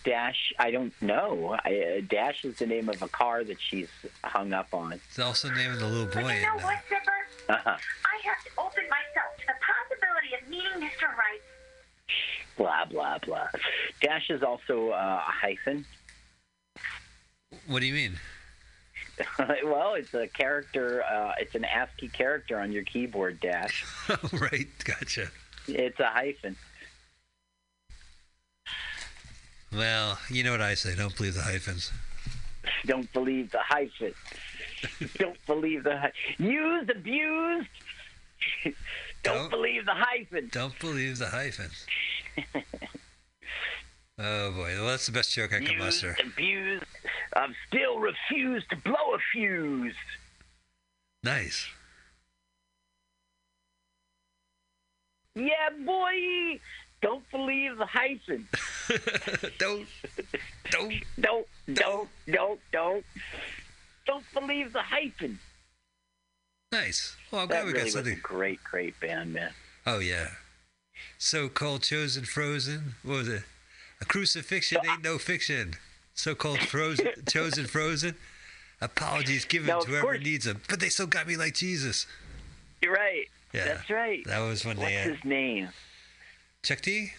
[0.04, 1.56] Dash, I don't know.
[1.64, 3.88] I, uh, Dash is the name of a car that she's
[4.22, 4.92] hung up on.
[4.92, 6.22] It's also the name of the little boy.
[6.22, 7.52] But you know what, Zipper?
[7.52, 7.70] Uh-huh.
[7.70, 11.08] I have to open myself to the possibility of meeting Mr.
[11.08, 11.40] Right.
[12.56, 13.48] Blah, blah, blah.
[14.00, 15.84] Dash is also uh, a hyphen.
[17.66, 18.12] What do you mean?
[19.64, 21.02] well, it's a character.
[21.04, 23.84] Uh, it's an ASCII character on your keyboard, Dash.
[24.08, 24.66] Oh, right.
[24.84, 25.28] Gotcha.
[25.68, 26.56] It's a hyphen.
[29.72, 30.96] Well, you know what I say.
[30.96, 31.92] Don't believe the hyphens.
[32.86, 34.14] Don't believe the hyphen.
[35.18, 37.68] Don't believe the hy- used, abused.
[38.64, 38.74] Don't,
[39.22, 40.48] Don't- believe the hyphen.
[40.52, 41.86] Don't believe the hyphens.
[44.20, 44.74] Oh, boy.
[44.76, 46.16] Well, that's the best joke I can muster.
[46.24, 46.84] abused.
[47.32, 49.94] I've still refused to blow a fuse.
[51.22, 51.66] Nice.
[55.34, 56.60] Yeah, boy.
[57.02, 58.46] Don't believe the hyphen.
[59.58, 59.86] don't.
[60.70, 60.94] Don't.
[61.18, 63.04] Don't, don't, don't, don't.
[64.06, 65.38] Don't believe the hyphen.
[66.72, 67.16] Nice.
[67.30, 68.20] Well, I'm glad we really got something.
[68.22, 69.52] great, great band, man.
[69.86, 70.28] Oh, yeah.
[71.18, 72.94] So called chosen frozen.
[73.02, 73.42] What was it?
[74.00, 75.74] A crucifixion ain't no fiction.
[76.14, 78.14] So called frozen, chosen frozen.
[78.80, 80.60] Apologies given to whoever course- needs them.
[80.68, 82.06] But they still got me like Jesus.
[82.82, 83.26] You're right.
[83.52, 83.64] Yeah.
[83.66, 84.24] That's right.
[84.26, 85.68] That was when What's they had his name?
[86.62, 87.12] Chuck D.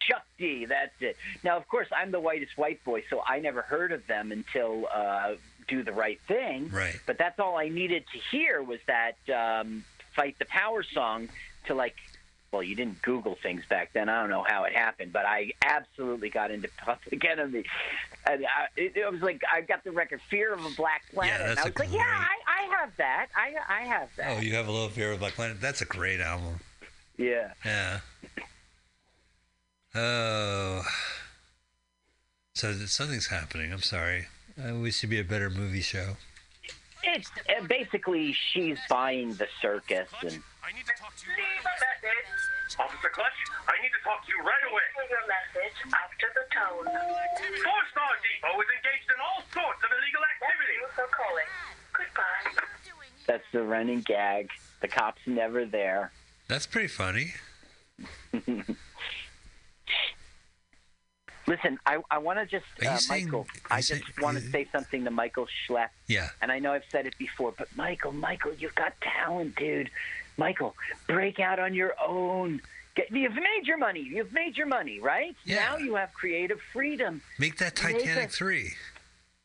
[0.00, 0.64] Chuck D.
[0.64, 1.16] That's it.
[1.44, 4.88] Now, of course, I'm the whitest white boy, so I never heard of them until
[4.92, 5.34] uh,
[5.68, 6.70] Do the Right Thing.
[6.70, 6.98] Right.
[7.06, 9.84] But that's all I needed to hear was that um,
[10.16, 11.28] Fight the Power song
[11.66, 11.94] to like.
[12.52, 14.10] Well, you didn't Google things back then.
[14.10, 17.64] I don't know how it happened, but I absolutely got into Public Enemy.
[18.26, 21.34] And I, it, it was like I got the record "Fear of a Black Planet."
[21.34, 23.28] Yeah, and that's I a was like, "Yeah, I, I have that.
[23.34, 25.60] I, I have that." Oh, you have a little fear of a Black Planet.
[25.62, 26.60] That's a great album.
[27.16, 27.52] Yeah.
[27.64, 28.00] Yeah.
[29.94, 30.82] Oh.
[32.54, 33.72] So something's happening.
[33.72, 34.26] I'm sorry.
[34.62, 36.16] Uh, we should be a better movie show.
[37.02, 41.34] It's uh, basically she's buying the circus, and I need to talk to you.
[41.36, 42.78] Leave a message.
[42.78, 43.34] Officer Clutch,
[43.68, 44.86] I need to talk to you right away.
[44.96, 46.86] Leave your message after the tone.
[46.86, 50.76] Four Star Depot is engaged in all sorts of illegal Thank activity.
[50.78, 51.50] you for calling.
[51.92, 52.62] Goodbye.
[53.26, 54.48] that's the running gag.
[54.80, 56.12] The cop's never there.
[56.48, 57.34] That's pretty funny.
[61.48, 64.68] Listen, I, I want to just, uh, saying- Michael, I just saying- want to say
[64.72, 65.88] something to Michael Schlepp.
[66.06, 66.28] Yeah.
[66.40, 69.90] And I know I've said it before, but Michael, Michael, you've got talent, dude.
[70.36, 70.74] Michael,
[71.06, 72.60] break out on your own.
[72.94, 74.00] Get, you've made your money.
[74.00, 75.34] You've made your money, right?
[75.44, 75.56] Yeah.
[75.56, 77.22] Now you have creative freedom.
[77.38, 78.74] Make that Make Titanic 3.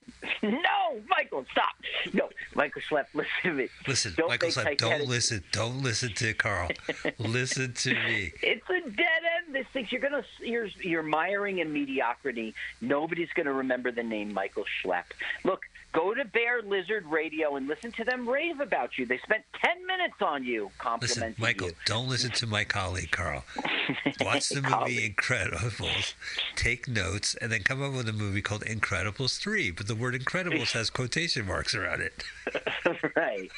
[0.44, 1.74] no, Michael, stop.
[2.14, 3.68] No, Michael Schlepp, listen to me.
[3.88, 5.44] Listen, Don't Michael said, Titanic- don't listen.
[5.52, 6.70] Don't listen to Carl.
[7.20, 8.32] listen to me.
[8.42, 12.54] It's a dead end This things you're gonna you're you're miring in mediocrity.
[12.82, 15.06] Nobody's gonna remember the name Michael Schlepp.
[15.44, 15.62] Look,
[15.94, 19.06] go to Bear Lizard Radio and listen to them rave about you.
[19.06, 21.74] They spent ten minutes on you, complimenting Listen, Michael, you.
[21.86, 23.44] don't listen to my colleague, Carl.
[24.22, 26.14] Watch the movie Incredibles,
[26.56, 29.72] take notes, and then come up with a movie called Incredibles 3.
[29.72, 32.24] But the word Incredibles has quotation marks around it.
[33.16, 33.50] right.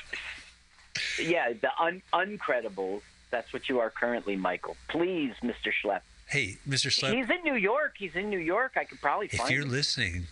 [1.21, 3.01] Yeah, the un- uncredible.
[3.31, 4.75] That's what you are currently, Michael.
[4.87, 5.71] Please, Mr.
[5.83, 6.01] Schlepp.
[6.27, 6.91] Hey, Mr.
[6.91, 7.95] Slep, He's in New York.
[7.97, 8.73] He's in New York.
[8.75, 9.69] I could probably if you're him.
[9.69, 10.27] listening,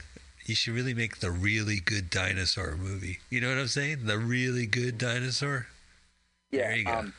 [0.48, 3.20] you should really make the really good dinosaur movie.
[3.30, 4.06] You know what I'm saying?
[4.06, 5.68] The really good dinosaur?
[6.52, 6.62] yeah.
[6.70, 6.94] there you go.
[6.94, 7.14] Um,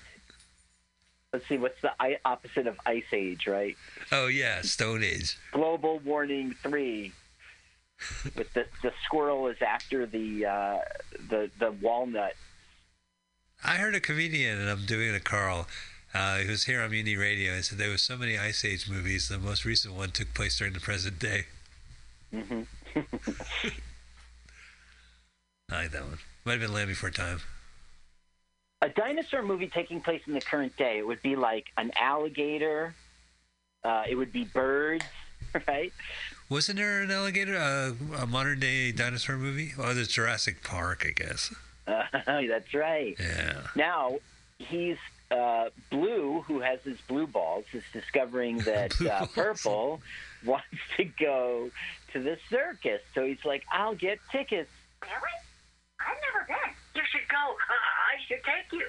[1.32, 1.58] let's see.
[1.58, 3.46] What's the I- opposite of Ice Age?
[3.46, 3.76] Right.
[4.10, 5.38] Oh, yeah, Stone Age.
[5.52, 7.12] Global Warning Three.
[8.36, 10.78] With the the squirrel is after the uh,
[11.28, 12.34] the the walnut.
[13.64, 15.66] I heard a comedian, and I'm doing to Carl,
[16.14, 18.88] uh, who was here on Mutiny Radio, and said there were so many Ice Age
[18.88, 19.28] movies.
[19.28, 21.46] The most recent one took place during the present day.
[22.32, 22.62] Mm hmm
[25.70, 26.18] I like that one.
[26.45, 27.41] Might have been Land Before Time.
[28.80, 30.99] A dinosaur movie taking place in the current day.
[30.99, 32.95] It would be like an alligator.
[33.84, 35.05] Uh, it would be birds,
[35.68, 35.93] right?
[36.49, 39.72] Wasn't there an alligator, uh, a modern day dinosaur movie?
[39.78, 41.55] Oh, there's Jurassic Park, I guess.
[41.86, 42.05] Uh,
[42.49, 43.16] that's right.
[43.18, 43.66] Yeah.
[43.74, 44.18] Now
[44.59, 44.97] he's
[45.30, 50.01] uh, blue, who has his blue balls, is discovering that uh, purple
[50.45, 50.66] wants
[50.97, 51.70] to go
[52.12, 53.00] to the circus.
[53.14, 54.70] So he's like, "I'll get tickets."
[55.02, 55.38] Really?
[56.00, 56.74] I've never been.
[56.94, 57.36] You should go.
[57.36, 58.86] Uh, I should take you.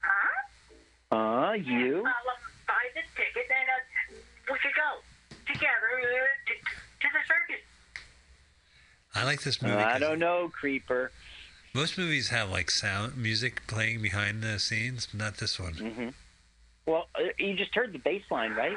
[0.00, 1.16] Huh?
[1.16, 1.98] Uh, you?
[1.98, 2.36] I'll uh,
[2.66, 5.00] buy the ticket and uh, we should go
[5.46, 6.06] together uh,
[6.46, 7.64] to, to the circus.
[9.14, 9.74] I like this movie.
[9.74, 11.12] Uh, I 'cause don't know, creeper.
[11.74, 15.74] Most movies have like sound music playing behind the scenes, but not this one.
[15.74, 16.08] Mm-hmm.
[16.86, 18.76] Well, uh, you just heard the bass line, right?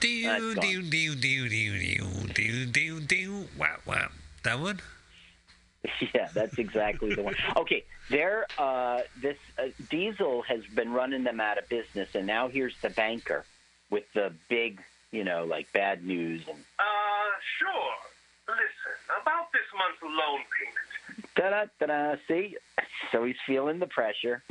[0.00, 0.62] Doo, That's doo, gone.
[0.64, 3.48] doo, doo, doo, doo, doo, doo, doo.
[3.58, 4.08] Wow, wow.
[4.44, 4.80] That one?
[6.14, 7.34] yeah, that's exactly the one.
[7.56, 8.46] Okay, there.
[8.58, 12.90] Uh, this uh, Diesel has been running them out of business, and now here's the
[12.90, 13.44] banker
[13.90, 14.80] with the big,
[15.12, 16.82] you know, like bad news and Uh,
[17.58, 17.94] sure.
[18.48, 21.34] Listen, about this month's loan payment.
[21.36, 22.16] da da da da.
[22.28, 22.56] See,
[23.12, 24.42] so he's feeling the pressure.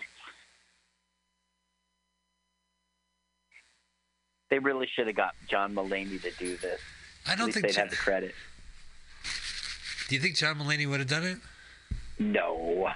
[4.54, 6.80] They really should have got John Mulaney to do this.
[7.28, 7.66] I don't think.
[7.66, 8.36] they'd John, have the credit.
[10.08, 11.38] do you think John Mulaney would have done it?
[12.20, 12.92] No,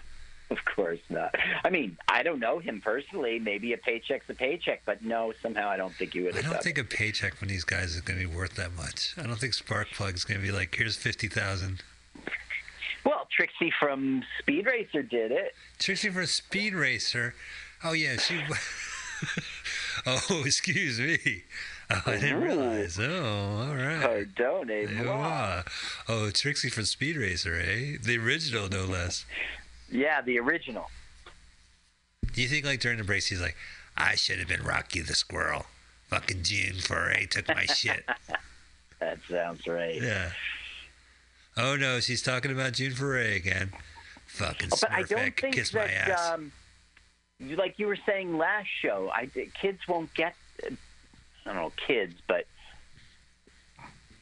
[0.52, 1.34] of course not.
[1.66, 3.40] I mean, I don't know him personally.
[3.40, 6.44] Maybe a paycheck's a paycheck, but no, somehow I don't think he would have done
[6.44, 6.46] it.
[6.46, 8.76] I don't done think a paycheck from these guys is going to be worth that
[8.76, 9.16] much.
[9.18, 11.82] I don't think Sparkplug's going to be like, here's fifty thousand.
[13.04, 15.56] Well, Trixie from Speed Racer did it.
[15.80, 17.34] Trixie from speed racer.
[17.84, 18.40] Oh yeah, she.
[20.06, 21.44] oh, excuse me.
[21.90, 23.00] Oh, I didn't realize.
[23.00, 23.06] Oh,
[23.70, 24.28] all right.
[24.36, 25.14] Pardone moi.
[25.14, 25.64] Yeah.
[26.10, 27.96] Oh, Trixie from Speed Racer, eh?
[28.04, 29.26] The original, no less.
[29.90, 30.88] Yeah, the original.
[32.34, 33.56] Do you think, like, during the breaks, he's like,
[33.96, 35.66] I should have been Rocky the Squirrel.
[36.10, 38.04] Fucking June Foray took my shit.
[39.00, 40.02] That sounds right.
[40.02, 40.32] Yeah.
[41.56, 43.72] Oh, no, she's talking about June Foray again.
[44.26, 46.32] Fucking Oh, but I don't think kiss my that, ass.
[46.34, 46.52] um,
[47.40, 49.28] like you were saying last show, I
[49.62, 50.36] kids won't get.
[50.64, 50.70] I
[51.46, 52.46] don't know kids, but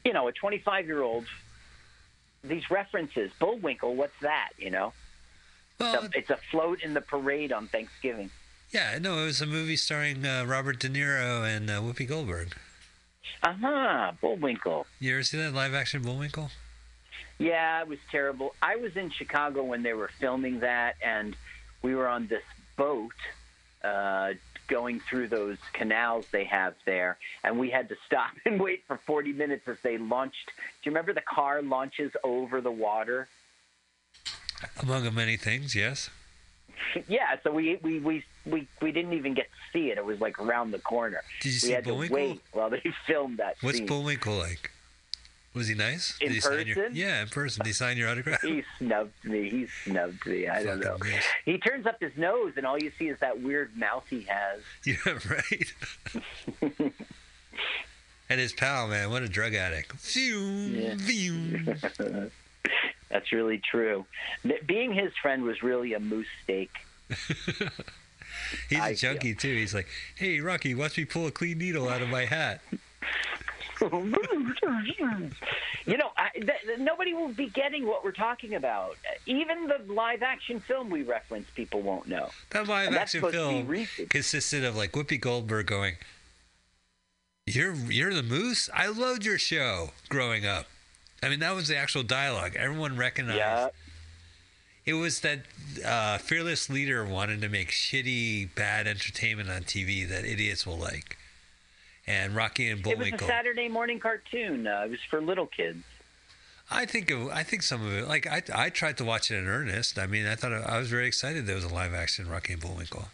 [0.04, 1.26] you know, a 25 year old.
[2.44, 4.50] These references, Bullwinkle, what's that?
[4.60, 4.94] You know,
[5.80, 8.30] well, it's a, it's a float in the parade on Thanksgiving.
[8.72, 12.56] yeah, no, it was a movie starring uh, Robert De Niro and uh, Whoopi Goldberg.
[13.42, 14.12] Uh huh.
[14.22, 14.86] Bullwinkle.
[15.00, 16.52] You ever see that live action Bullwinkle?
[17.40, 18.54] Yeah, it was terrible.
[18.62, 21.36] I was in Chicago when they were filming that, and
[21.82, 22.44] we were on this
[22.76, 23.14] boat
[23.84, 24.34] uh,
[24.68, 29.00] going through those canals they have there, and we had to stop and wait for
[29.06, 30.48] 40 minutes as they launched.
[30.56, 33.28] Do you remember the car launches over the water?
[34.82, 36.10] Among many things, yes.
[37.08, 39.98] yeah, so we, we we we we didn't even get to see it.
[39.98, 41.22] It was like around the corner.
[41.42, 42.18] Did you we see had Bullwinkle?
[42.18, 43.88] to wait while they filmed that What's scene.
[43.88, 44.72] Bullwinkle like?
[45.56, 46.18] Was he nice?
[46.22, 46.96] In sign your- person?
[46.96, 47.64] yeah, in person.
[47.64, 48.42] Did he sign your autograph?
[48.42, 49.50] he snubbed me.
[49.50, 50.48] He snubbed me.
[50.48, 50.98] I don't know.
[50.98, 51.20] Fucking.
[51.46, 54.60] He turns up his nose, and all you see is that weird mouth he has.
[54.86, 54.96] Yeah,
[55.30, 55.74] right.
[58.30, 59.94] and his pal, man, what a drug addict.
[59.94, 62.26] Phew, Yeah.
[63.10, 64.06] That's really true.
[64.66, 66.72] Being his friend was really a moose steak.
[68.70, 69.56] He's I a junkie too.
[69.56, 72.62] He's like, "Hey, Rocky, watch me pull a clean needle out of my hat."
[75.86, 78.98] You know, I, th- th- nobody will be getting what we're talking about.
[79.28, 82.30] Even the live action film we reference, people won't know.
[82.50, 85.96] That live And action supposed to be film consisted of like Whoopi Goldberg going,
[87.46, 88.70] You're you're the moose.
[88.74, 90.66] I loved your show growing up.
[91.22, 92.56] I mean, that was the actual dialogue.
[92.56, 93.38] Everyone recognized.
[93.38, 93.70] Yeah.
[94.86, 95.40] It was that
[95.84, 101.15] uh, fearless leader wanted to make shitty, bad entertainment on TV that idiots will like.
[102.08, 103.08] And Rocky and Bullwinkle.
[103.08, 103.26] It was a.
[103.26, 104.68] Saturday morning cartoon.
[104.68, 105.84] Uh, it was for little kids.
[106.70, 108.08] I think it, I think some of it.
[108.08, 109.98] Like I I tried to watch it in earnest.
[110.00, 112.62] I mean, I thought I was very excited there was a live action Rocky and
[112.62, 113.06] Bullwinkle.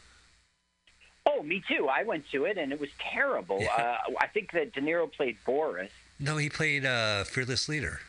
[1.25, 1.87] Oh, me too.
[1.87, 3.59] I went to it and it was terrible.
[3.61, 3.73] Yeah.
[4.07, 5.91] Uh, I think that De Niro played Boris.
[6.19, 7.99] No, he played uh, fearless leader.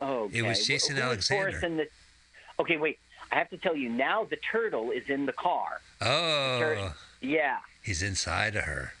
[0.00, 0.38] Oh, okay.
[0.38, 0.66] It was.
[0.66, 1.66] Jason was Boris Alexander.
[1.66, 1.88] in the-
[2.62, 2.98] Okay, wait.
[3.32, 4.24] I have to tell you now.
[4.24, 5.80] The turtle is in the car.
[6.00, 7.58] Oh, Tur- Yeah.
[7.82, 8.92] he's inside of her.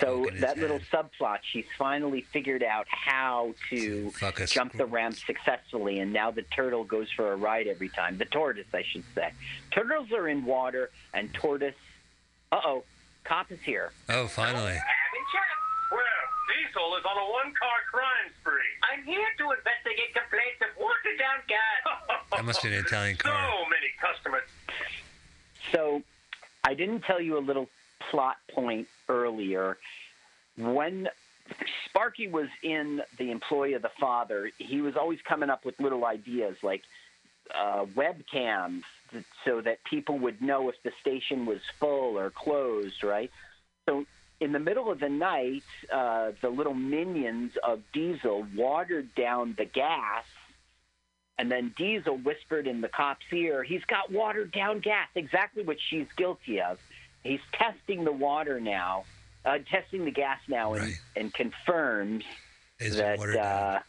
[0.00, 1.08] So Poking his that little head.
[1.20, 6.42] subplot, she's finally figured out how to Fuck jump the ramp successfully, and now the
[6.42, 8.16] turtle goes for a ride every time.
[8.18, 9.32] The tortoise, I should say.
[9.72, 11.74] Turtles are in water, and tortoise.
[12.52, 12.84] Uh oh,
[13.24, 13.90] cop is here.
[14.08, 14.72] Oh, finally.
[14.74, 15.90] Having check.
[15.90, 16.00] Well,
[16.54, 18.54] Diesel is on a one-car crime spree.
[18.92, 22.20] I'm here to investigate complaints of watered down gas.
[22.32, 23.32] That must be an Italian car.
[23.32, 24.48] So many customers.
[25.72, 26.02] So,
[26.62, 27.68] I didn't tell you a little
[28.10, 29.78] plot point earlier.
[30.56, 31.08] When
[31.86, 36.04] Sparky was in the employ of the father, he was always coming up with little
[36.04, 36.82] ideas like
[37.54, 38.82] uh, webcams
[39.44, 43.30] so that people would know if the station was full or closed, right?
[43.88, 44.06] So,
[44.40, 49.64] in the middle of the night, uh, the little minions of Diesel watered down the
[49.64, 50.24] gas
[51.38, 55.78] and then Diesel whispered in the cop's ear, he's got watered down gas, exactly what
[55.88, 56.78] she's guilty of.
[57.24, 59.04] He's testing the water now,
[59.44, 60.94] uh, testing the gas now, and, Right.
[61.16, 62.24] and confirms
[62.78, 63.80] Is that uh,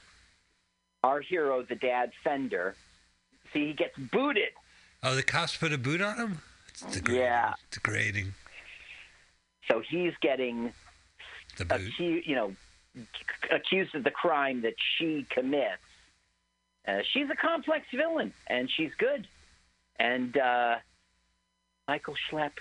[1.03, 2.75] our hero, the dad Fender,
[3.53, 4.49] see, he gets booted.
[5.03, 6.41] Oh, the cops put a boot on him?
[6.69, 7.21] It's degrading.
[7.21, 7.53] Yeah.
[7.71, 8.33] Degrading.
[9.69, 10.73] So he's getting,
[11.57, 11.81] The boot.
[11.99, 12.55] acu- you know,
[13.51, 15.81] accused of the crime that she commits.
[16.87, 19.27] Uh, she's a complex villain, and she's good.
[19.99, 20.75] And uh,
[21.87, 22.51] Michael Schlepp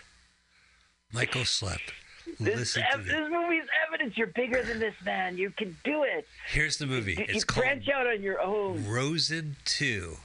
[1.14, 1.92] Michael slept.
[2.40, 3.14] This, Listen to ev- this.
[3.30, 4.16] movie's evidence.
[4.18, 5.36] You're bigger than this, man.
[5.38, 6.26] You can do it.
[6.48, 7.12] Here's the movie.
[7.12, 8.82] You, you It's called branch out on your own.
[8.82, 10.16] Frozen 2.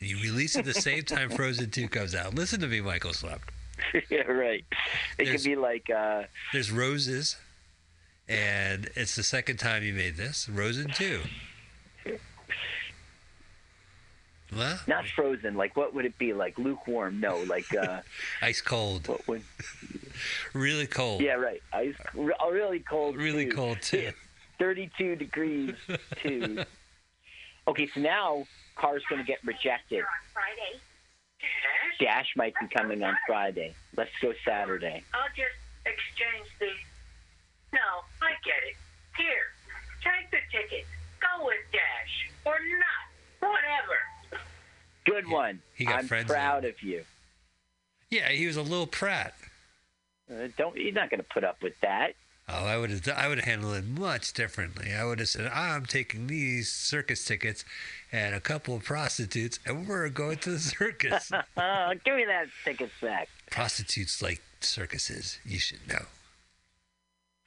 [0.00, 2.34] You release it the same time Frozen 2 comes out.
[2.34, 3.48] Listen to me, Michael Slept.
[4.10, 4.64] yeah, right.
[5.18, 7.36] It There's- could be like, uh, There's roses,
[8.28, 10.46] and it's the second time you made this.
[10.52, 11.20] Frozen 2.
[14.54, 14.86] What?
[14.86, 15.54] not frozen.
[15.56, 16.32] Like, what would it be?
[16.32, 17.20] Like lukewarm?
[17.20, 18.00] No, like, uh,
[18.42, 19.08] Ice cold.
[19.08, 19.42] what would?
[20.52, 21.20] Really cold.
[21.22, 21.62] Yeah, right.
[21.72, 23.16] Ice, re- oh, really cold.
[23.16, 23.52] Really too.
[23.52, 24.10] cold, too.
[24.58, 25.74] 32 degrees
[26.22, 26.64] too.
[27.68, 28.44] Okay, so now
[28.74, 30.02] car's going to get rejected.
[30.34, 30.80] Friday.
[32.00, 33.72] Dash might be coming on Friday.
[33.96, 35.04] Let's go Saturday.
[35.14, 35.54] I'll just
[35.86, 36.66] exchange the.
[37.72, 37.86] No,
[38.20, 38.74] I get it.
[39.16, 39.46] Here,
[40.02, 40.86] take the ticket.
[41.20, 43.48] Go with Dash or not.
[43.48, 43.98] Whatever.
[45.04, 45.60] Good one.
[45.74, 46.70] he got I'm friends proud in.
[46.70, 47.04] of you.
[48.10, 49.34] Yeah, he was a little prat.
[50.30, 52.14] Uh, don't you're not going to put up with that.
[52.48, 53.08] Oh, I would have.
[53.08, 54.92] I would have handled it much differently.
[54.92, 57.64] I would have said, "I'm taking these circus tickets
[58.10, 61.30] and a couple of prostitutes, and we're going to the circus."
[62.04, 63.28] Give me that ticket back.
[63.50, 65.38] prostitutes like circuses.
[65.44, 66.04] You should know.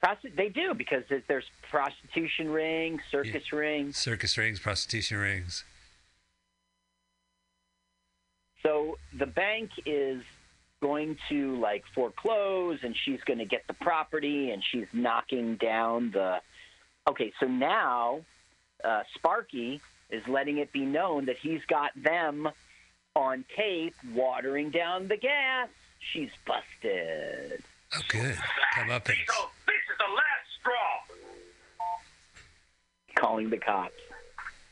[0.04, 3.96] Prosti- they do because there's prostitution rings, circus rings.
[3.96, 5.64] Circus rings, prostitution rings.
[8.66, 10.22] So the bank is
[10.82, 16.10] going to like foreclose and she's going to get the property and she's knocking down
[16.10, 16.40] the.
[17.08, 18.22] Okay, so now
[18.82, 22.48] uh, Sparky is letting it be known that he's got them
[23.14, 25.68] on tape watering down the gas.
[26.12, 27.62] She's busted.
[27.94, 28.36] Oh, good.
[28.74, 31.16] Come up and Diesel, this is the last straw.
[33.14, 33.94] Calling the cops.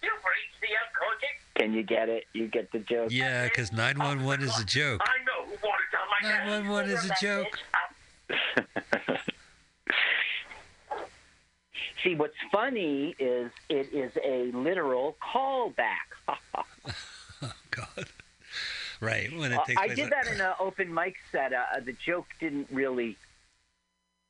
[0.02, 1.43] You've reached the unconscious.
[1.56, 2.24] Can you get it?
[2.32, 3.10] You get the joke?
[3.12, 5.00] yeah, because nine one one is a joke.
[5.04, 6.46] I know who watered down my gas.
[6.48, 7.58] Nine one one is a joke.
[12.02, 16.10] See, what's funny is it is a literal callback.
[16.28, 16.64] Oh
[17.70, 18.06] God.
[19.00, 21.52] Right when it Uh, takes I did that in an open mic set.
[21.52, 23.16] Uh, the joke didn't really.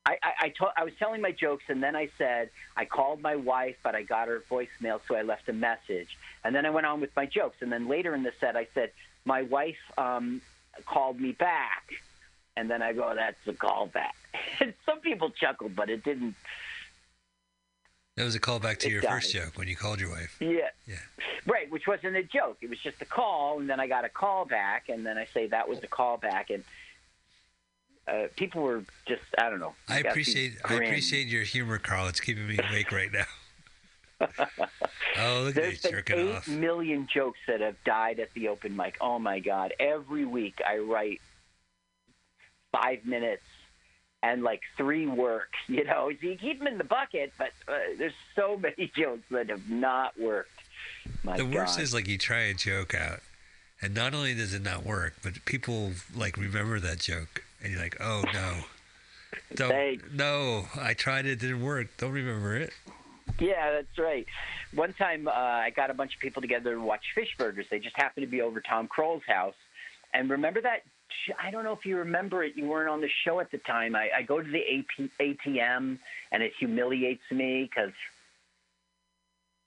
[0.07, 3.21] I I, I, to, I was telling my jokes, and then I said I called
[3.23, 6.71] my wife, but I got her voicemail, so I left a message, and then I
[6.71, 7.57] went on with my jokes.
[7.61, 8.93] And then later in the set, I said
[9.25, 10.43] my wife um,
[10.87, 11.85] called me back,
[12.57, 14.13] and then I go, "That's a callback."
[14.61, 16.35] And some people chuckled, but it didn't.
[18.17, 19.11] That was a callback to It your died.
[19.11, 20.37] first joke when you called your wife.
[20.41, 20.69] Yeah.
[20.87, 20.95] Yeah.
[21.47, 22.59] Right, which wasn't a joke.
[22.61, 25.25] It was just a call, and then I got a call back, and then I
[25.25, 26.63] say that was a call back, and
[28.07, 29.75] uh, people were just I don't know.
[29.89, 32.09] I appreciate I appreciate your humor, Carl.
[32.09, 33.25] It's keeping me awake right now.
[35.19, 36.49] oh, look at There's you been eight off.
[36.49, 38.97] million jokes that have died at the open mic.
[39.01, 39.75] Oh my god!
[39.81, 41.21] Every week I write
[42.73, 43.43] five minutes
[44.23, 45.49] and like three work.
[45.67, 49.23] You know, so you keep them in the bucket, but uh, there's so many jokes
[49.31, 50.51] that have not worked.
[51.23, 51.83] My the worst God.
[51.83, 53.21] is like you try a joke out,
[53.81, 57.83] and not only does it not work, but people like remember that joke, and you're
[57.83, 58.53] like, oh no,
[59.55, 60.05] don't Thanks.
[60.13, 61.89] no, I tried it, didn't work.
[61.97, 62.73] Don't remember it.
[63.39, 64.27] Yeah, that's right.
[64.75, 67.67] One time, uh, I got a bunch of people together to watch Fish Burgers.
[67.71, 69.55] They just happened to be over Tom Kroll's house.
[70.13, 70.83] And remember that?
[71.43, 72.53] I don't know if you remember it.
[72.57, 73.97] You weren't on the show at the time.
[73.97, 75.99] I, I go to the AP, ATM,
[76.33, 77.93] and it humiliates me because,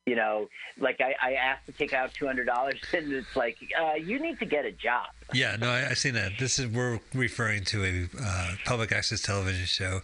[0.08, 0.48] you know,
[0.80, 4.20] like I, I asked to take out two hundred dollars, and it's like, uh, you
[4.20, 5.08] need to get a job.
[5.34, 6.40] Yeah, no, I, I've seen that.
[6.40, 10.02] This is we're referring to a uh, public access television show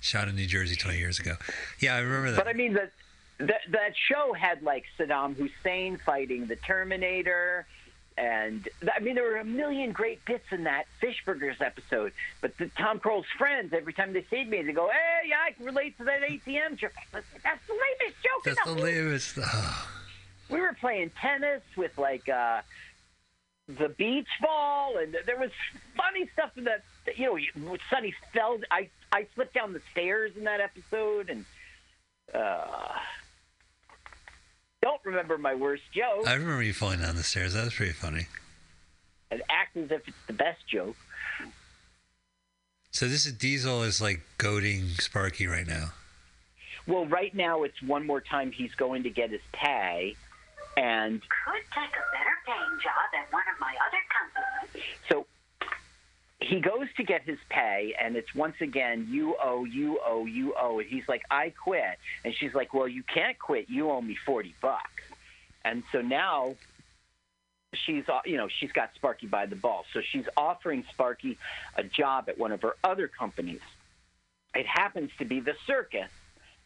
[0.00, 1.34] shot in New Jersey 20 years ago.
[1.80, 2.36] Yeah, I remember that.
[2.36, 2.92] But I mean, that
[3.38, 7.66] that that show had like Saddam Hussein fighting the Terminator,
[8.20, 12.12] and I mean there were a million great bits in that Fishburgers episode.
[12.42, 15.52] But the Tom Kroll's friends, every time they see me, they go, "Hey, yeah, I
[15.52, 17.24] can relate to that ATM joke." That's
[17.66, 18.44] the lamest joke.
[18.44, 19.38] That's the whole lamest.
[20.50, 22.60] We were playing tennis with like uh
[23.68, 25.50] the beach ball and there was
[25.96, 26.82] funny stuff in that
[27.16, 31.44] you know Sonny fell I I slipped down the stairs in that episode and
[32.34, 32.98] uh
[34.82, 37.54] don't remember my worst joke I remember you falling down the stairs.
[37.54, 38.26] That was pretty funny.
[39.30, 40.96] and act as if it's the best joke.
[42.92, 45.92] So this is Diesel is like goading Sparky right now.
[46.86, 50.16] Well, right now it's one more time he's going to get his pay
[50.76, 54.02] and Could take a better paying job at one of my other
[54.72, 54.86] companies.
[55.08, 55.26] So
[56.40, 60.54] he goes to get his pay, and it's once again, you owe, you owe, you
[60.58, 60.78] owe.
[60.78, 61.98] And he's like, I quit.
[62.24, 63.68] And she's like, Well, you can't quit.
[63.68, 65.02] You owe me 40 bucks.
[65.64, 66.54] And so now
[67.74, 69.84] she's, uh, you know, she's got Sparky by the ball.
[69.92, 71.36] So she's offering Sparky
[71.76, 73.60] a job at one of her other companies.
[74.54, 76.08] It happens to be the circus.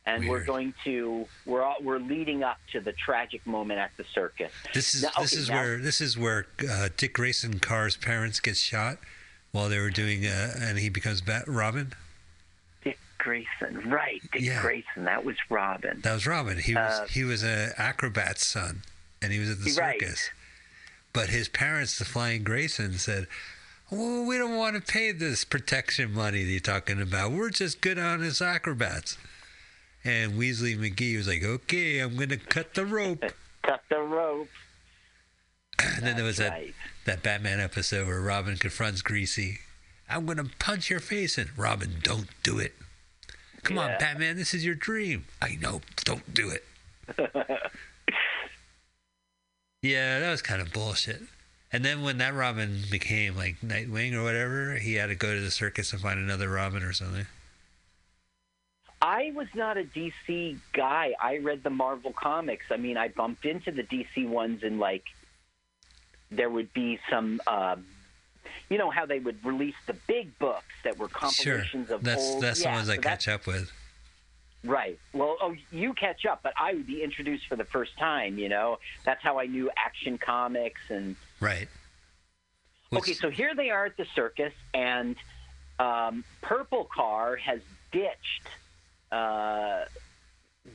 [0.06, 4.04] And we're going to we're all, we're leading up to the tragic moment at the
[4.14, 4.52] circus.
[4.74, 7.96] This is Now- this okay, is now- where this is where uh, Dick Grayson Carr's
[7.96, 8.98] parents get shot
[9.54, 11.92] while they were doing uh, and he becomes Bat- Robin.
[12.82, 14.20] Dick Grayson, right?
[14.32, 14.60] Dick Yeah.
[14.60, 16.00] Grayson, that was Robin.
[16.00, 16.58] That was Robin.
[16.58, 18.82] He was Uh, he was a acrobat's son,
[19.22, 20.00] and he was at the Right.
[20.00, 20.30] circus.
[21.12, 23.28] But his parents, the Flying Grayson, said,
[23.90, 27.30] "Well, we don't want to pay this protection money that you're talking about.
[27.30, 29.18] We're just good honest acrobats."
[30.02, 33.22] And Weasley McGee was like, "Okay, I'm going to cut the rope."
[33.62, 34.50] Cut the rope.
[35.78, 39.60] And then there was That's that that Batman episode where Robin confronts Greasy.
[40.08, 41.48] I'm going to punch your face in.
[41.56, 42.74] Robin, don't do it.
[43.62, 45.24] Come on, Batman, this is your dream.
[45.40, 46.64] I know, don't do it.
[49.82, 51.22] yeah, that was kind of bullshit.
[51.72, 55.40] And then when that Robin became like Nightwing or whatever, he had to go to
[55.40, 57.26] the circus and find another Robin or something.
[59.00, 61.14] I was not a DC guy.
[61.20, 62.66] I read the Marvel comics.
[62.70, 65.04] I mean, I bumped into the DC ones in like
[66.30, 67.84] there would be some um
[68.68, 71.18] you know how they would release the big books that were Sure,
[71.58, 73.70] compilations of that's old that's yeah, the ones I so that's- catch up with.
[74.66, 74.98] Right.
[75.12, 78.48] Well, oh, you catch up, but I would be introduced for the first time, you
[78.48, 78.78] know.
[79.04, 81.68] That's how I knew Action Comics and Right.
[82.90, 85.16] Okay, so here they are at the circus, and
[85.78, 87.60] um, Purple Car has
[87.92, 88.48] ditched
[89.12, 89.84] uh,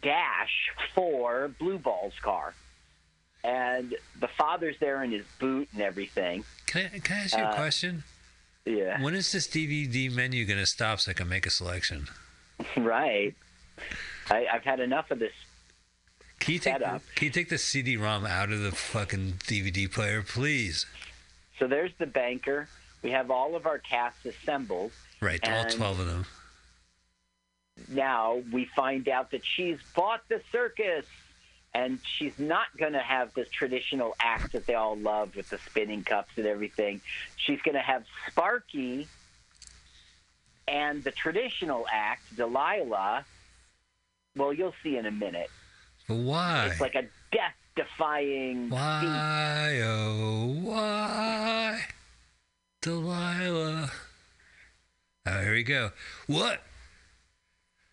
[0.03, 2.53] Dash for Blue Ball's car.
[3.43, 6.43] And the father's there in his boot and everything.
[6.65, 8.03] Can I, can I ask you a Uh, question?
[8.65, 9.01] Yeah.
[9.01, 12.07] When is this DVD menu going to stop so I can make a selection?
[12.77, 13.33] right.
[14.29, 15.31] I, I've had enough of this.
[16.39, 17.01] Can you take Set up.
[17.15, 20.85] can you take the CD-ROM out of the fucking DVD player, please?
[21.57, 22.67] So there's the banker.
[23.01, 24.91] We have all of our casts assembled.
[25.21, 26.25] Right, all twelve of them.
[27.89, 31.05] now we find out that she's bought the circus
[31.73, 35.57] and she's not going to have this traditional act that they all love with the
[35.59, 37.01] spinning cups and everything.
[37.35, 39.07] She's going to have Sparky
[40.67, 43.25] and the traditional act, Delilah.
[44.35, 45.49] Well, you'll see in a minute.
[46.07, 46.69] Why?
[46.71, 48.69] It's like a death defying.
[48.69, 51.81] Why, oh, why?
[52.81, 53.91] Delilah.
[55.25, 55.91] Oh, here we go.
[56.27, 56.63] What?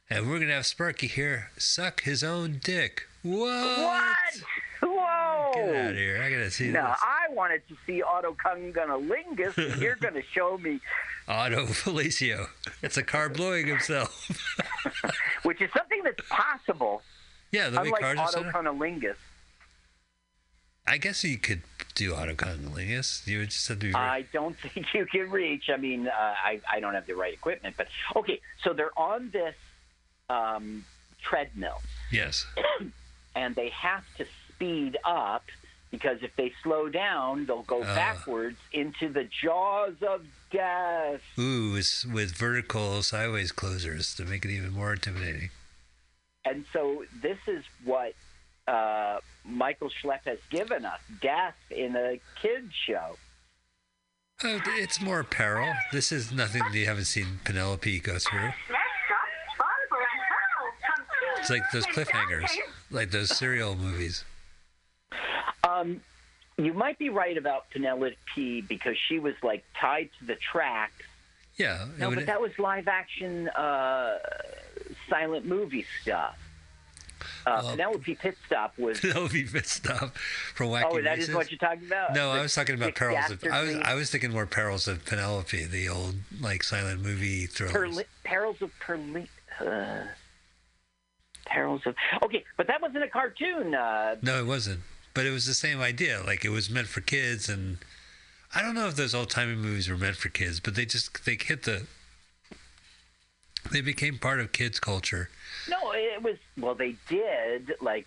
[0.08, 3.08] And we're going to have Sparky here suck his own dick.
[3.26, 3.78] What?
[3.78, 4.42] What?
[4.82, 5.52] Whoa!
[5.54, 6.22] Get out of here.
[6.22, 6.98] I got to see No, this.
[7.02, 10.80] I wanted to see Otto Cunnilingus, and you're to show me,
[11.28, 12.46] Otto Felicio.
[12.82, 14.30] It's a car blowing himself.
[15.42, 17.02] which is something that's possible.
[17.52, 18.44] yeah, the Unlike cars set
[20.86, 21.62] I guess you could
[21.96, 23.26] do Otto Cunnilingus.
[23.26, 23.94] You would just have to be.
[23.94, 25.64] I don't think you can reach.
[25.72, 28.40] I mean, uh, I I don't have the right equipment, but okay.
[28.62, 29.54] So they're on this
[30.30, 30.84] um,
[31.22, 31.80] treadmill,
[32.12, 32.46] yes.
[33.36, 35.44] and they have to speed up
[35.92, 37.94] because if they slow down, they'll go Ah.
[37.94, 41.20] backwards into the jaws of death.
[41.38, 45.50] Ooh, it's with vertical sideways closers to make it even more intimidating.
[46.44, 48.14] And so this is what
[48.66, 53.16] uh, Michael Schlepp has given us: death in a kids show.
[54.44, 55.72] Oh, it's more peril.
[55.92, 58.40] This is nothing that you haven't seen Penelope go through.
[58.40, 58.56] Let's
[59.06, 62.50] stop Barbara and Harold come to It's like those cliffhangers,
[62.90, 64.24] like those serial movies.
[65.62, 66.00] Um,
[66.58, 71.04] you might be right about Penelope because she was like tied to the tracks.
[71.56, 71.86] Yeah.
[71.98, 74.18] No, would- but that was live action uh,
[75.08, 76.36] silent movie stuff.
[77.46, 78.98] Uh, Well- Penelope Pit Stop was.
[79.02, 81.34] Penelope Pit Stop from Wacky Oh, that is Races.
[81.34, 82.12] what you're talking about.
[82.12, 83.30] No, The I was talking about perils.
[83.30, 87.46] Of, I was I was thinking more perils of Penelope, the old like silent movie
[87.46, 87.72] thrillers.
[87.72, 89.28] Perli- perils of Perli-
[89.60, 90.06] uh,
[91.46, 91.94] perils of.
[92.22, 93.74] Okay, but that wasn't a cartoon.
[93.74, 94.80] Uh, No, it wasn't.
[95.14, 96.22] But it was the same idea.
[96.26, 97.78] Like it was meant for kids, and
[98.54, 101.24] I don't know if those old timey movies were meant for kids, but they just
[101.24, 101.86] they hit the.
[103.72, 105.28] They became part of kids' culture.
[105.68, 106.36] no, it was.
[106.58, 108.06] Well, they did like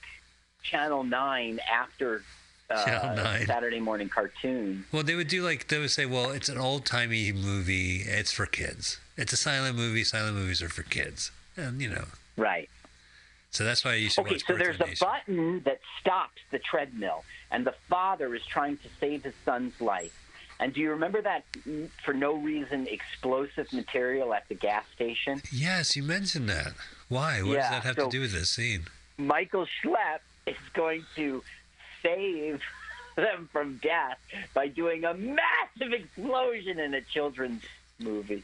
[0.63, 2.23] Channel Nine after
[2.69, 3.45] uh, Channel 9.
[3.47, 4.85] Saturday morning cartoon.
[4.91, 8.03] Well, they would do like they would say, "Well, it's an old timey movie.
[8.05, 8.99] It's for kids.
[9.17, 10.03] It's a silent movie.
[10.05, 12.05] Silent movies are for kids." And you know,
[12.37, 12.69] Right.
[13.51, 14.45] So that's why I used to Okay, watch.
[14.47, 19.23] so there's a button that stops the treadmill, and the father is trying to save
[19.23, 20.13] his son's life.
[20.61, 25.41] And do you remember that, mm, for no reason, explosive material at the gas station?
[25.53, 26.73] Yes, you mentioned that.
[27.07, 27.41] Why?
[27.41, 28.85] What does that have so- to do with this scene?
[29.17, 31.43] Michael Schlepp is going to
[32.03, 32.61] save
[33.15, 34.17] them from death
[34.53, 37.63] by doing a massive explosion in a children's
[37.97, 38.43] movie.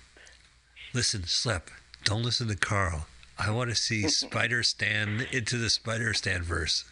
[0.94, 1.70] Listen, Slep,
[2.06, 3.08] don't listen to Carl.
[3.38, 6.86] I want to see Spider Stan into the Spider Stan verse.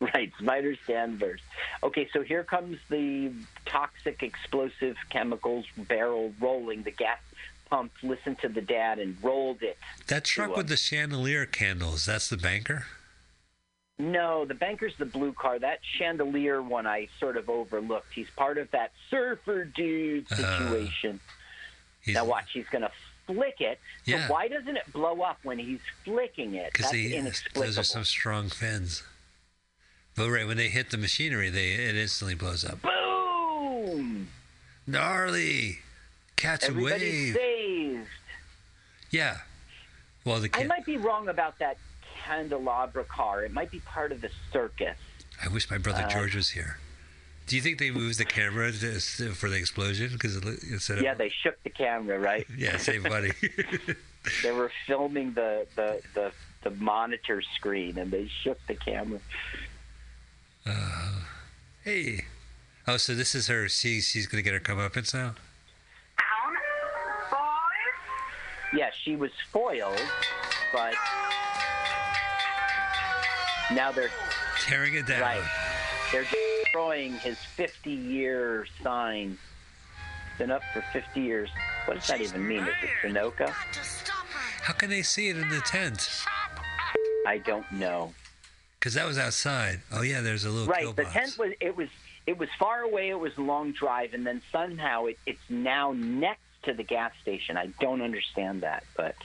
[0.00, 1.40] Right, Spider Stanverse.
[1.82, 3.32] Okay, so here comes the
[3.66, 7.18] toxic explosive chemicals barrel rolling, the gas
[7.68, 9.76] pump listened to the dad and rolled it.
[10.06, 12.86] That truck uh, with the chandelier candles, that's the banker?
[13.98, 15.58] No, the banker's the blue car.
[15.58, 18.14] That chandelier one I sort of overlooked.
[18.14, 21.20] He's part of that surfer dude Uh, situation.
[22.00, 22.90] He's, now watch, he's going to
[23.34, 23.78] flick it.
[24.04, 24.28] So Yeah.
[24.28, 26.72] why doesn't it blow up when he's flicking it?
[26.72, 26.90] Because
[27.54, 29.02] those are some strong fins.
[30.16, 32.82] But right, when they hit the machinery, they it instantly blows up.
[32.82, 34.28] Boom!
[34.86, 35.78] Gnarly!
[36.36, 37.36] Catch a Everybody's wave.
[37.36, 38.08] saved.
[39.10, 39.38] Yeah.
[40.24, 41.76] Well, the I might be wrong about that
[42.24, 43.44] candelabra car.
[43.44, 44.96] It might be part of the circus.
[45.42, 46.78] I wish my brother uh, George was here.
[47.50, 50.10] Do you think they moved the camera to, for the explosion?
[50.12, 50.36] Because
[50.70, 52.46] instead of Yeah, they shook the camera, right?
[52.56, 53.32] yeah, save money.
[54.44, 56.32] They were filming the, the, the,
[56.62, 59.18] the monitor screen and they shook the camera.
[60.64, 61.12] Uh,
[61.82, 62.26] hey.
[62.86, 63.66] Oh, so this is her.
[63.68, 65.34] She, she's gonna get her comeuppance now.
[66.18, 66.54] Down,
[67.30, 68.78] boys.
[68.78, 70.00] Yeah, she was foiled,
[70.72, 70.94] but
[73.72, 74.10] now they're
[74.60, 75.22] Tearing it down.
[75.22, 75.42] right.
[76.12, 76.26] They're
[76.74, 79.36] destroying his 50-year sign.
[80.30, 81.50] It's Been up for 50 years.
[81.86, 82.60] What does that even mean?
[82.62, 83.38] Is it Sunoco?
[83.38, 84.62] Got to stop her.
[84.62, 86.08] How can they see it in the tent?
[87.26, 88.12] I don't know.
[88.78, 89.80] Because that was outside.
[89.92, 91.12] Oh yeah, there's a little Right, the killbox.
[91.12, 91.88] tent was it was
[92.26, 93.10] it was far away.
[93.10, 97.12] It was a long drive, and then somehow it, it's now next to the gas
[97.20, 97.58] station.
[97.58, 99.16] I don't understand that, but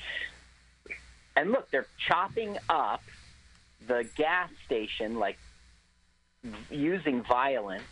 [1.38, 3.02] and look, they're chopping up
[3.88, 5.45] the gas station like v-
[6.46, 6.74] Mm-hmm.
[6.74, 7.84] using violence.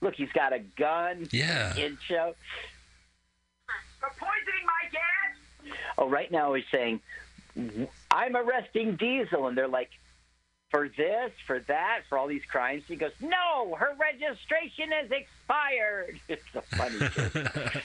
[0.00, 1.28] Look, he's got a gun.
[1.32, 1.72] Yeah.
[1.74, 2.34] Kid show.
[3.98, 5.74] For poisoning my gas.
[5.98, 7.00] Oh, right now he's saying,
[8.12, 9.90] "I'm arresting Diesel," and they're like,
[10.70, 16.20] "For this, for that, for all these crimes." He goes, "No, her registration is expired."
[16.28, 16.98] It's a funny
[17.74, 17.82] shit.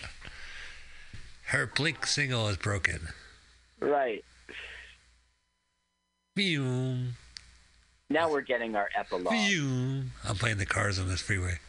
[1.45, 3.07] Her blink signal is broken.
[3.80, 4.23] right
[6.35, 7.14] Boom.
[8.09, 9.34] Now we're getting our epilogue.
[9.34, 11.59] I'm playing the cars on this freeway.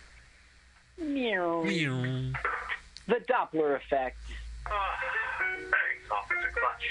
[0.98, 1.62] Meow.
[1.64, 4.16] The Doppler effect.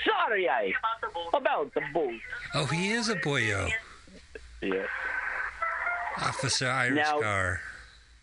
[0.06, 1.30] Sorry, I About the bull.
[1.34, 2.20] about the boat.
[2.53, 3.70] Oh, he is a boyo.
[4.61, 4.86] Yeah.
[6.18, 7.61] Officer Irish Now- car.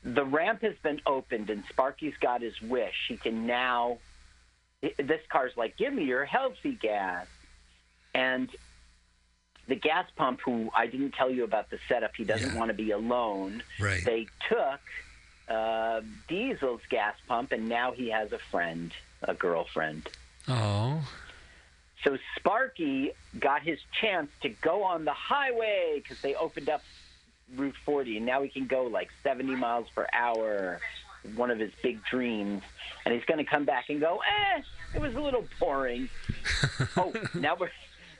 [0.02, 2.94] the ramp has been opened and Sparky's got his wish.
[3.08, 3.98] He can now.
[4.80, 7.26] This car's like, give me your healthy gas,
[8.14, 8.48] and
[9.70, 10.40] the gas pump.
[10.44, 12.14] Who I didn't tell you about the setup.
[12.16, 12.58] He doesn't Yeah.
[12.58, 13.62] want to be alone.
[13.80, 14.04] Right.
[14.04, 14.80] They took
[15.48, 18.92] uh, Diesel's gas pump, and now he has a friend,
[19.22, 20.08] a girlfriend.
[20.46, 21.02] Oh.
[22.04, 26.82] So Sparky got his chance to go on the highway because they opened up
[27.56, 30.80] Route 40, and now he can go like 70 miles per hour.
[31.36, 32.62] One of his big dreams,
[33.04, 34.62] and he's going to come back and go, "Eh,
[34.94, 36.08] it was a little boring."
[36.96, 37.70] oh, now we're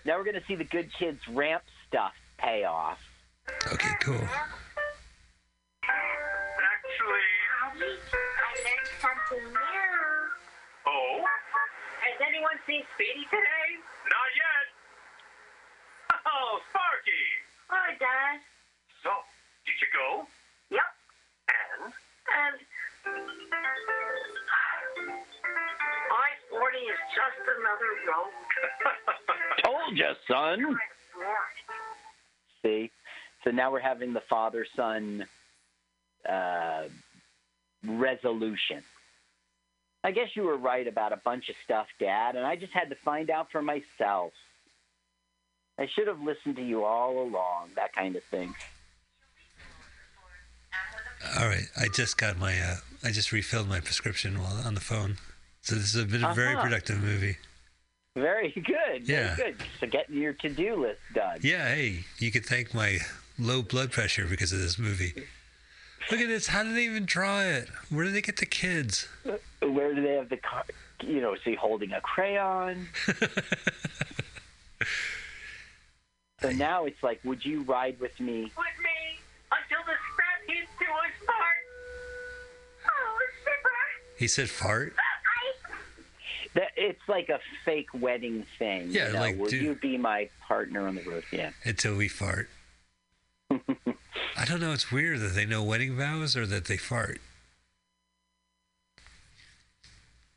[0.05, 2.99] now we're going to see the good kids ramp stuff pay off.
[3.73, 4.15] Okay, cool.
[5.85, 9.97] Actually, I learned something new.
[10.87, 11.25] oh,
[12.01, 13.69] Has anyone seen Speedy today?
[14.09, 14.67] not yet.
[16.27, 17.25] Oh, Sparky.
[17.69, 18.41] Hi, Dad.
[19.03, 19.11] So,
[19.67, 20.27] did you go?
[20.71, 20.89] Yep.
[21.51, 21.93] And?
[22.31, 22.57] And
[26.81, 28.31] I-40 is just another road.
[29.65, 30.79] Told you, son.
[32.63, 32.91] See,
[33.45, 35.27] so now we're having the father-son
[36.29, 36.83] uh,
[37.87, 38.83] resolution.
[40.03, 42.89] I guess you were right about a bunch of stuff, Dad, and I just had
[42.91, 44.33] to find out for myself.
[45.79, 48.55] I should have listened to you all along, that kind of thing.
[51.39, 52.59] All right, I just got my.
[52.59, 55.17] Uh, I just refilled my prescription while on the phone.
[55.71, 56.65] So this has been a very Uh-huh.
[56.65, 57.37] productive movie.
[58.17, 59.09] Very good.
[59.09, 59.37] Yeah.
[59.37, 59.63] Very good.
[59.79, 61.39] So getting your to-do list done.
[61.43, 62.99] Yeah, hey, you could thank my
[63.39, 65.15] low blood pressure because of this movie.
[66.11, 66.49] Look at this.
[66.49, 67.69] How did they even draw it?
[67.89, 69.07] Where did they get the kids?
[69.61, 70.65] Where do they have the car?
[71.05, 72.89] You know, is he holding a crayon?
[76.43, 78.43] so now it's like, would you ride with me?
[78.43, 79.21] With me
[79.53, 81.63] until the scrap heaps to us part.
[82.89, 84.17] Oh, Zipper.
[84.19, 84.95] He said fart.
[86.55, 88.89] That it's like a fake wedding thing.
[88.91, 91.25] Yeah, you know, like, will dude- you be my partner on the road?
[91.33, 91.51] Yeah.
[91.65, 92.49] until we fart.
[93.51, 94.73] I don't know.
[94.73, 97.21] It's weird that they know wedding vows or that they fart.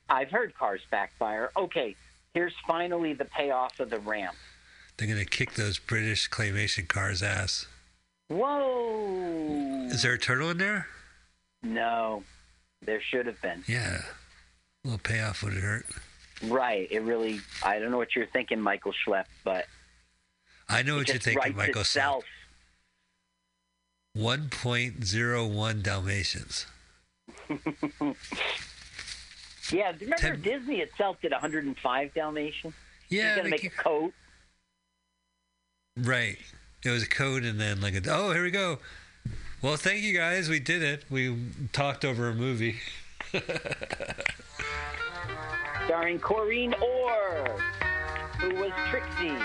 [0.10, 1.52] I've heard cars backfire.
[1.57, 1.95] Okay,
[2.34, 4.35] here's finally the payoff of the ramp.
[4.98, 7.65] They're gonna kick those British claymation cars' ass.
[8.27, 9.88] Whoa!
[9.90, 10.88] Is there a turtle in there?
[11.64, 12.23] No,
[12.85, 13.64] there should have been.
[13.68, 14.02] Yeah.
[14.84, 15.85] Little payoff would hurt.
[16.43, 16.88] Right.
[16.91, 17.39] It really.
[17.64, 19.65] I don't know what you're thinking, Michael Schlepp, but
[20.68, 21.81] I know what you're thinking, Michael.
[21.81, 22.26] itself.
[24.18, 26.65] 1.01 Dalmatians.
[29.72, 32.73] Yeah, remember Ten- Disney itself did 105 Dalmatians?
[33.10, 34.14] Yeah, gonna make a coat.
[35.97, 36.38] right.
[36.84, 38.80] It was a code and then like a, oh, here we go.
[39.61, 40.49] Well, thank you guys.
[40.49, 41.05] We did it.
[41.10, 41.38] We
[41.72, 42.76] talked over a movie.
[45.85, 47.60] starring Corinne Orr,
[48.39, 49.38] who was Trixie.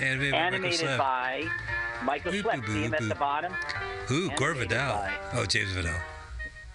[0.00, 0.98] Animated by Michael Animated Sleff.
[0.98, 1.44] by
[2.04, 2.66] Michael Boop, Schlepp.
[2.66, 3.52] See him at the bottom?
[4.10, 5.08] Ooh, Gore Vidal.
[5.34, 5.94] Oh, James Vidal.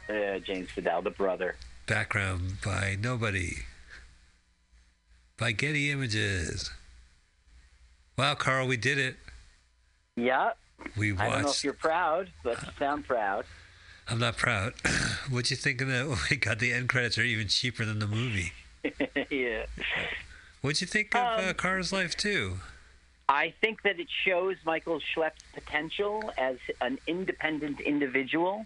[0.09, 1.55] Uh, James Vidal, the brother.
[1.85, 3.57] Background by nobody.
[5.37, 6.71] By Getty Images.
[8.17, 9.17] Wow, Carl, we did it.
[10.15, 10.51] Yeah.
[10.97, 13.45] We I don't know if you're proud, but you sound proud.
[14.07, 14.73] I'm not proud.
[15.29, 16.05] What'd you think of that?
[16.05, 18.51] Oh my god, the end credits are even cheaper than the movie.
[19.29, 19.65] yeah.
[20.61, 22.57] What'd you think of uh, Um, Cars Life 2?
[23.29, 28.65] I think that it shows Michael Schlepp's potential as an independent individual.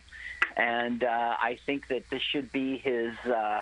[0.56, 3.62] And uh, I think that this should be his, uh,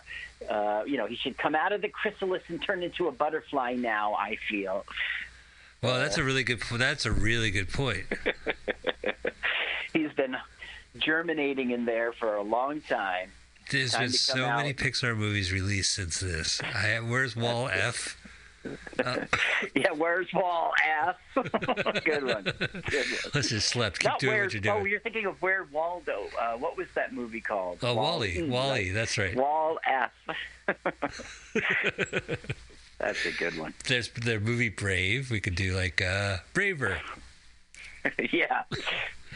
[0.49, 3.73] uh, you know, he should come out of the chrysalis and turn into a butterfly
[3.73, 4.85] now, I feel.
[5.81, 6.61] Well, that's a really good.
[6.73, 8.05] That's a really good point.
[9.93, 10.35] He's been
[10.97, 13.29] germinating in there for a long time.
[13.71, 14.73] There's Time been so come many.
[14.73, 16.61] Pixar movies released since this.
[16.61, 18.17] I, where's Wall F?
[19.03, 19.25] Uh,
[19.75, 21.17] Yeah, where's Wall F?
[22.03, 22.43] Good one.
[22.43, 23.31] Good one.
[23.33, 23.99] let's just slept.
[23.99, 24.81] Keep Not doing what you're doing.
[24.81, 26.25] Oh, you're thinking of Where Waldo.
[26.39, 27.79] Uh, what was that movie called?
[27.83, 28.41] Oh, Wall- Wally.
[28.49, 28.89] Wally.
[28.91, 29.35] That's right.
[29.35, 30.11] Wall F.
[32.97, 33.73] That's a good one.
[33.87, 35.31] There's the movie Brave.
[35.31, 36.97] We could do like uh, Braver,
[38.31, 38.63] yeah.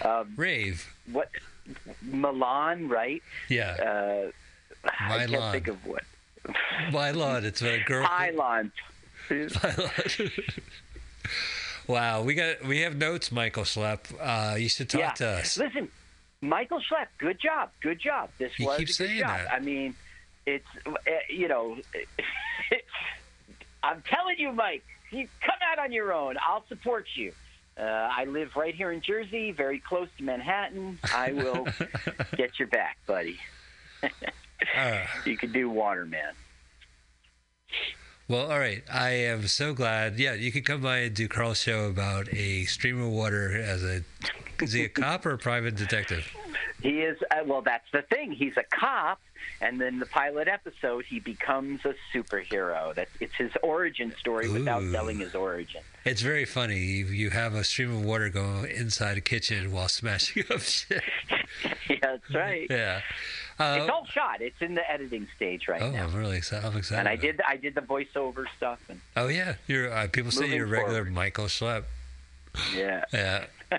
[0.01, 0.87] Um, Rave.
[1.11, 1.29] what?
[2.01, 3.21] Milan, right?
[3.49, 4.31] Yeah, Uh,
[4.85, 5.51] I can't Milan.
[5.51, 6.03] think of what.
[6.91, 8.07] My Lord, it's a girl.
[8.07, 8.71] Pylon.
[11.87, 13.99] wow, we got we have notes, Michael Schlepp.
[14.19, 15.11] Uh, you should talk yeah.
[15.13, 15.57] to us.
[15.57, 15.89] Listen,
[16.41, 18.29] Michael Schlepp, good job, good job.
[18.39, 19.27] This was a good job.
[19.27, 19.53] that.
[19.53, 19.95] I mean,
[20.45, 20.91] it's uh,
[21.29, 21.77] you know,
[23.83, 26.35] I'm telling you, Mike, you come out on your own.
[26.45, 27.31] I'll support you.
[27.79, 30.99] Uh, I live right here in Jersey, very close to Manhattan.
[31.13, 31.65] I will
[32.37, 33.37] get your back, buddy.
[34.77, 36.33] Uh, You can do Waterman.
[38.27, 38.83] well, all right.
[38.91, 40.19] I am so glad.
[40.19, 43.83] Yeah, you can come by and do Carl's show about a stream of water as
[43.83, 44.01] a.
[44.61, 46.29] Is he a cop or a private detective?
[46.81, 48.31] He is, uh, well, that's the thing.
[48.33, 49.19] He's a cop,
[49.61, 52.95] and then the pilot episode, he becomes a superhero.
[52.95, 55.81] That's It's his origin story without telling his origin.
[56.05, 56.77] It's very funny.
[56.79, 61.03] You, you have a stream of water go inside a kitchen while smashing up shit.
[61.89, 62.67] yeah, that's right.
[62.69, 63.01] Yeah.
[63.59, 64.41] Uh, it's all shot.
[64.41, 65.87] It's in the editing stage right now.
[65.87, 66.03] oh, now.
[66.05, 66.65] I'm really excited.
[66.65, 66.99] I'm excited.
[66.99, 69.91] And I did I did the voiceover stuff and Oh yeah, you're.
[69.91, 71.11] Uh, people say you're regular forward.
[71.13, 71.83] Michael Schlepp.
[72.73, 73.03] yeah.
[73.11, 73.45] Yeah.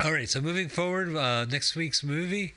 [0.00, 0.28] All right.
[0.28, 2.54] So moving forward, uh, next week's movie.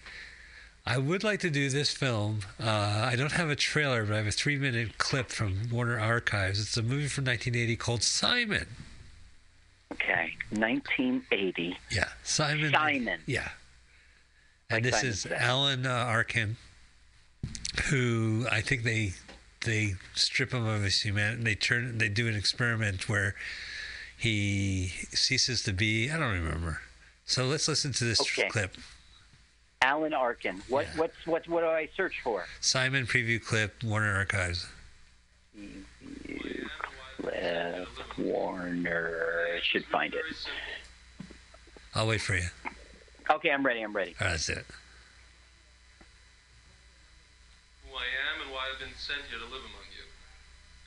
[0.88, 2.40] I would like to do this film.
[2.64, 6.60] Uh, I don't have a trailer, but I have a three-minute clip from Warner Archives.
[6.62, 8.68] It's a movie from 1980 called Simon.
[9.92, 10.34] Okay.
[10.52, 11.78] 1980.
[11.92, 12.72] Yeah, Simon.
[12.72, 13.20] Simon.
[13.26, 13.50] Yeah.
[14.70, 15.32] And Like this Simon is said.
[15.34, 16.58] Alan uh, Arkin,
[17.90, 19.14] who I think they
[19.66, 21.44] they strip him of his humanity.
[21.44, 23.36] They turn they do an experiment where
[24.18, 26.10] he ceases to be.
[26.12, 26.82] I don't remember.
[27.26, 28.48] So let's listen to this Okay.
[28.50, 28.76] clip.
[29.82, 30.62] Alan Arkin.
[30.70, 30.98] What Yeah.
[30.98, 32.46] what's what what do I search for?
[32.62, 34.68] Simon preview clip, Warner Archives.
[37.22, 39.48] Cliff Warner.
[39.56, 40.24] I should find it.
[41.96, 42.48] I'll wait for you.
[43.30, 43.82] Okay, I'm ready.
[43.82, 44.16] I'm ready.
[44.20, 44.66] All right, that's it.
[47.86, 50.06] who I am and why I've been sent here to live among you.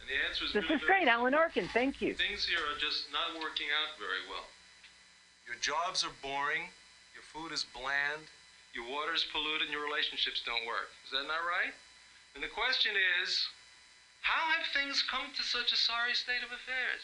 [0.01, 1.69] And the answer is This is great, very- Alan Arkin.
[1.69, 2.15] Thank you.
[2.15, 4.47] Things here are just not working out very well.
[5.47, 6.71] Your jobs are boring,
[7.15, 8.23] your food is bland,
[8.74, 10.90] your water's polluted, and your relationships don't work.
[11.06, 11.74] Is that not right?
[12.34, 13.34] And the question is,
[14.22, 17.02] how have things come to such a sorry state of affairs?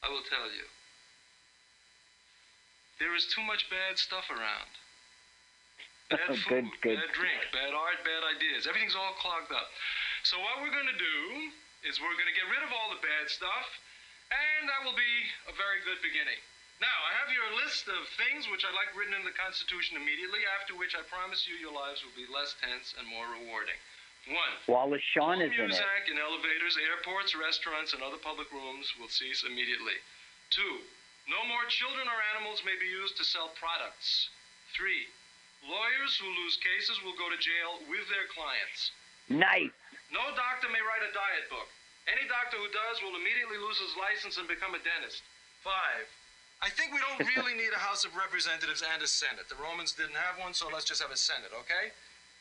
[0.00, 0.64] I will tell you.
[3.00, 4.70] There is too much bad stuff around.
[6.10, 6.98] Bad Good, food, good.
[6.98, 8.66] bad drink, bad art, bad ideas.
[8.66, 9.70] Everything's all clogged up.
[10.26, 11.18] So what we're going to do
[11.86, 13.66] is we're going to get rid of all the bad stuff,
[14.34, 15.14] and that will be
[15.46, 16.36] a very good beginning.
[16.80, 20.48] Now, I have your list of things which I'd like written in the Constitution immediately,
[20.56, 23.76] after which I promise you your lives will be less tense and more rewarding.
[24.28, 25.72] One, Wallace Shawn is in it.
[25.72, 29.96] music in elevators, airports, restaurants, and other public rooms will cease immediately.
[30.52, 30.84] Two,
[31.28, 34.28] no more children or animals may be used to sell products.
[34.76, 35.08] Three,
[35.64, 38.92] lawyers who lose cases will go to jail with their clients.
[39.28, 39.72] Nice.
[40.12, 41.68] No doctor may write a diet book.
[42.08, 45.22] Any doctor who does will immediately lose his license and become a dentist.
[45.64, 46.08] Five,
[46.60, 49.48] I think we don't really need a House of Representatives and a Senate.
[49.48, 51.88] The Romans didn't have one, so let's just have a Senate, okay?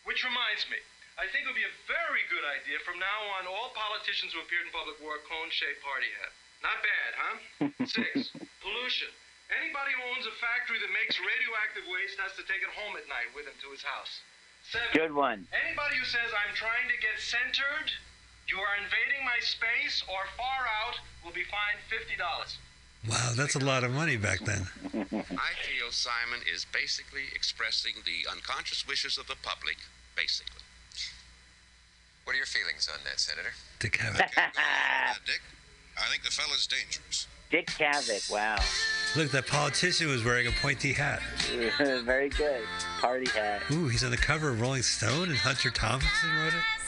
[0.04, 0.76] Which reminds me,
[1.16, 4.44] I think it would be a very good idea from now on all politicians who
[4.44, 6.32] appeared in public wore a cone-shaped party hat.
[6.60, 7.36] Not bad, huh?
[7.96, 9.08] Six, pollution.
[9.56, 13.08] Anybody who owns a factory that makes radioactive waste has to take it home at
[13.08, 14.20] night with him to his house.
[14.68, 15.48] Seven, Good one.
[15.56, 17.88] Anybody who says I'm trying to get centered,
[18.52, 22.60] you are invading my space, or far out, will be fined fifty dollars.
[23.08, 24.68] Wow, that's a lot of money back then.
[24.94, 29.78] I feel Simon is basically expressing the unconscious wishes of the public,
[30.16, 30.62] basically.
[32.26, 33.54] What are your feelings on that, Senator?
[33.80, 34.18] Dick Cavett.
[35.26, 35.42] Dick,
[35.98, 37.28] I think the fella's dangerous.
[37.50, 38.32] Dick Cavett.
[38.32, 38.58] Wow.
[39.16, 41.22] Look, that politician was wearing a pointy hat.
[42.04, 42.62] Very good.
[43.00, 43.64] Party hat.
[43.72, 46.79] Ooh, he's on the cover of Rolling Stone, and Hunter Thompson wrote it.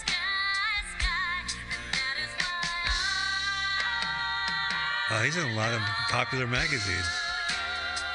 [5.13, 7.05] Oh, he's in a lot of popular magazines.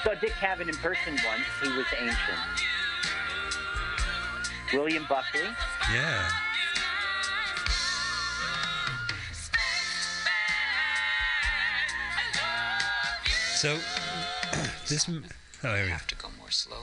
[0.03, 1.43] So Dick Cavett in person once.
[1.63, 2.39] He was ancient.
[4.73, 5.41] William Buckley.
[5.93, 6.29] Yeah.
[13.55, 13.79] So,
[14.89, 15.09] this.
[15.09, 15.25] m-
[15.65, 15.93] Oh, here we go.
[15.95, 16.83] have to go more slowly.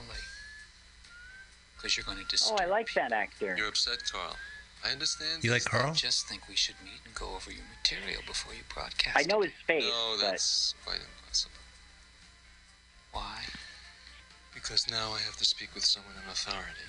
[1.77, 2.57] Because you're going to Oh.
[2.60, 3.56] I like that actor.
[3.57, 4.35] You're upset, Carl.
[4.85, 5.43] I understand.
[5.43, 5.91] You like Carl?
[5.91, 9.18] I Just think we should meet and go over your material before you broadcast.
[9.18, 11.55] I know his face, No, but that's quite impossible.
[13.14, 13.39] Why?
[14.53, 16.88] Because now I have to speak with someone in authority.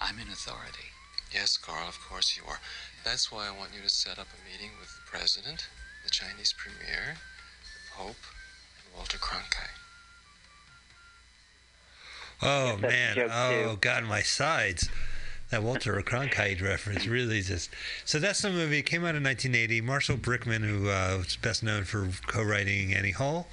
[0.00, 0.90] I'm in authority.
[1.32, 2.60] Yes, Carl, of course you are.
[3.04, 5.66] That's why I want you to set up a meeting with the president,
[6.04, 8.24] the Chinese premier, the Pope,
[8.78, 9.78] and Walter Cronkite.
[12.42, 13.30] Oh Yes, that's a man!
[13.30, 13.78] Oh too.
[13.80, 14.88] God, my sides.
[15.54, 17.70] That Walter Cronkite reference really just.
[18.04, 18.80] So that's the movie.
[18.80, 19.82] It came out in 1980.
[19.82, 23.46] Marshall Brickman, who uh, was best known for co-writing Annie Hall,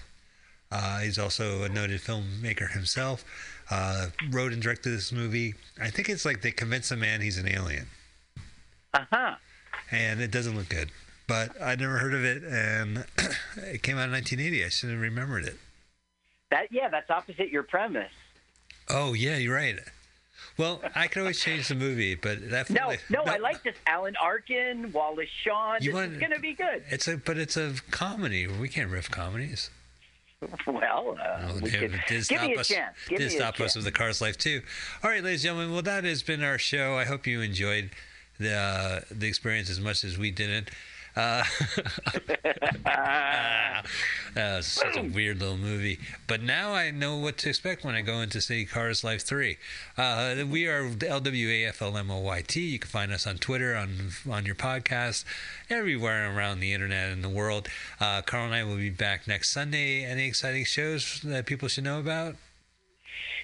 [0.71, 3.23] uh, he's also a noted filmmaker himself.
[3.69, 5.53] Uh, wrote and directed this movie.
[5.79, 7.85] I think it's like they convince a man he's an alien.
[8.95, 9.35] uh huh.
[9.91, 10.89] and it doesn't look good.
[11.27, 13.05] But I never heard of it, and
[13.57, 14.65] it came out in 1980.
[14.65, 15.57] I shouldn't have remembered it.
[16.49, 18.09] That yeah, that's opposite your premise.
[18.89, 19.77] Oh yeah, you're right.
[20.57, 23.75] Well, I can always change the movie, but that No, no, I like this.
[23.87, 25.77] Alan Arkin, Wallace Shawn.
[25.81, 26.83] You This want- is going to be good.
[26.89, 28.47] It's a but it's a comedy.
[28.47, 29.69] We can't riff comedies.
[30.65, 32.67] Well, uh, we it did give stop me a us.
[32.67, 32.95] chance.
[33.07, 33.75] Give did stop us chance.
[33.75, 34.61] with the Cars Life too.
[35.03, 35.71] All right, ladies and gentlemen.
[35.73, 36.97] Well, that has been our show.
[36.97, 37.91] I hope you enjoyed
[38.39, 40.69] the uh, the experience as much as we didn't.
[41.15, 41.43] Uh,
[42.85, 43.81] uh,
[44.35, 45.99] it's such a weird little movie.
[46.27, 49.23] But now I know what to expect when I go in to see Cars Life
[49.23, 49.57] 3.
[49.97, 52.55] Uh, we are the LWAFLMOYT.
[52.55, 55.25] You can find us on Twitter, on on your podcast,
[55.69, 57.67] everywhere around the internet and the world.
[57.99, 60.03] Uh, Carl and I will be back next Sunday.
[60.05, 62.35] Any exciting shows that people should know about?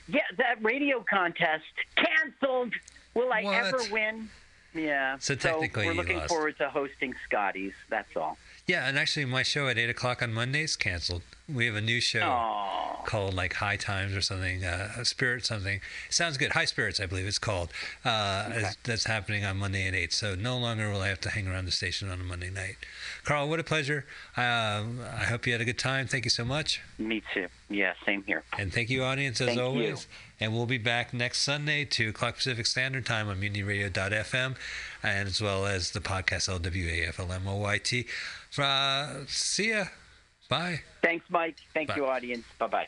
[0.07, 1.65] Yeah, that radio contest
[1.95, 2.73] canceled.
[3.13, 3.55] Will I What?
[3.55, 4.29] ever win?
[4.77, 5.17] Yeah.
[5.19, 6.29] So technically so we're looking lost.
[6.29, 7.73] forward to hosting Scotty's.
[7.89, 8.37] That's all.
[8.67, 11.21] Yeah, and actually, my show at eight o'clock on Mondays canceled.
[11.47, 13.03] We have a new show Aw.
[13.05, 15.79] called like High Times or something, uh, Spirit something.
[16.09, 16.51] sounds good.
[16.51, 17.69] High Spirits, I believe it's called.
[18.03, 20.11] Uh, is- That's happening on Monday at eight.
[20.11, 22.75] So no longer will I have to hang around the station on a Monday night.
[23.23, 24.05] Carl, what a pleasure.
[24.35, 26.05] Um, I hope you had a good time.
[26.07, 26.81] Thank you so much.
[26.97, 27.47] Me too.
[27.69, 28.43] Yeah, same here.
[28.57, 29.95] And thank you, audience, as Thank you.
[30.37, 30.47] Always.
[30.47, 34.55] And we'll be back next Sunday, 2 o'clock Pacific Standard Time on MutinyRadio.fm,
[35.03, 38.07] and as well as the podcast LWAFLMOYT.
[38.57, 39.85] Uh, see ya.
[40.49, 40.81] Bye.
[41.01, 41.57] Thanks, Mike.
[41.73, 41.95] Thank Bye.
[41.97, 42.45] you, audience.
[42.57, 42.87] Bye bye.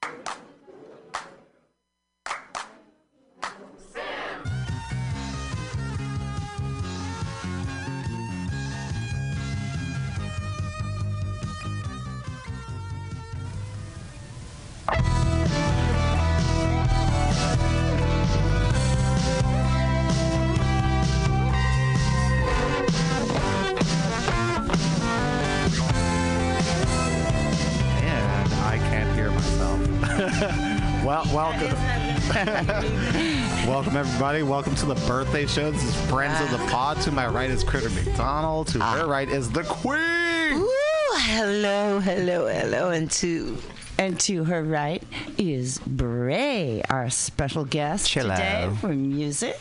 [34.21, 34.43] Everybody.
[34.43, 35.71] Welcome to the birthday show.
[35.71, 37.01] This is Friends of the Pod.
[37.01, 38.67] To my right is Critter McDonald.
[38.67, 40.61] To her right is the Queen.
[40.61, 43.57] Ooh, hello, hello, hello, and to
[43.97, 45.01] and to her right
[45.39, 49.57] is Bray, our special guest today for music.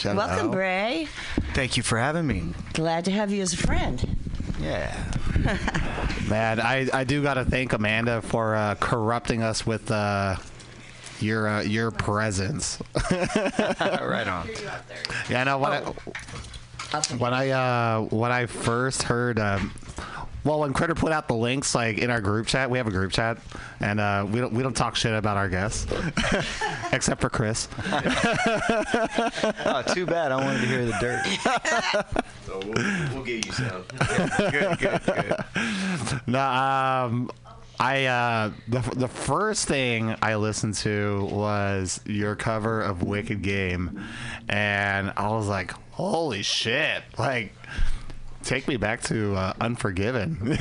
[0.00, 0.16] Hello.
[0.16, 1.06] Welcome, Bray.
[1.52, 2.54] Thank you for having me.
[2.72, 4.16] Glad to have you as a friend.
[4.58, 4.96] Yeah.
[6.30, 10.36] Man, I, I do got to thank Amanda for uh, corrupting us with uh,
[11.20, 12.78] your uh, your presence.
[13.10, 14.48] right on.
[15.28, 19.72] Yeah, I know when I when I uh, when I first heard um,
[20.48, 22.90] well, when Critter put out the links, like in our group chat, we have a
[22.90, 23.38] group chat,
[23.80, 25.86] and uh, we don't we don't talk shit about our guests,
[26.92, 27.68] except for Chris.
[27.92, 30.32] oh, too bad.
[30.32, 32.14] I wanted to hear the dirt.
[32.48, 33.84] So we'll, we'll get you some.
[34.50, 36.20] good, good, good.
[36.26, 37.30] no, um,
[37.80, 44.04] I uh, the the first thing I listened to was your cover of Wicked Game,
[44.48, 47.52] and I was like, "Holy shit!" Like,
[48.42, 50.38] take me back to uh, Unforgiven.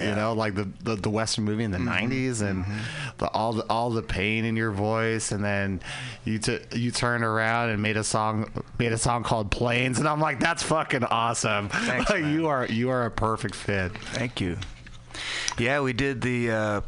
[0.00, 2.64] you know, like the, the the Western movie in the '90s, and
[3.18, 5.80] the all the all the pain in your voice, and then
[6.24, 10.08] you t- you turned around and made a song made a song called Planes, and
[10.08, 13.92] I'm like, "That's fucking awesome!" Thanks, like, you are you are a perfect fit.
[13.96, 14.56] Thank you.
[15.58, 16.80] Yeah, we did the uh,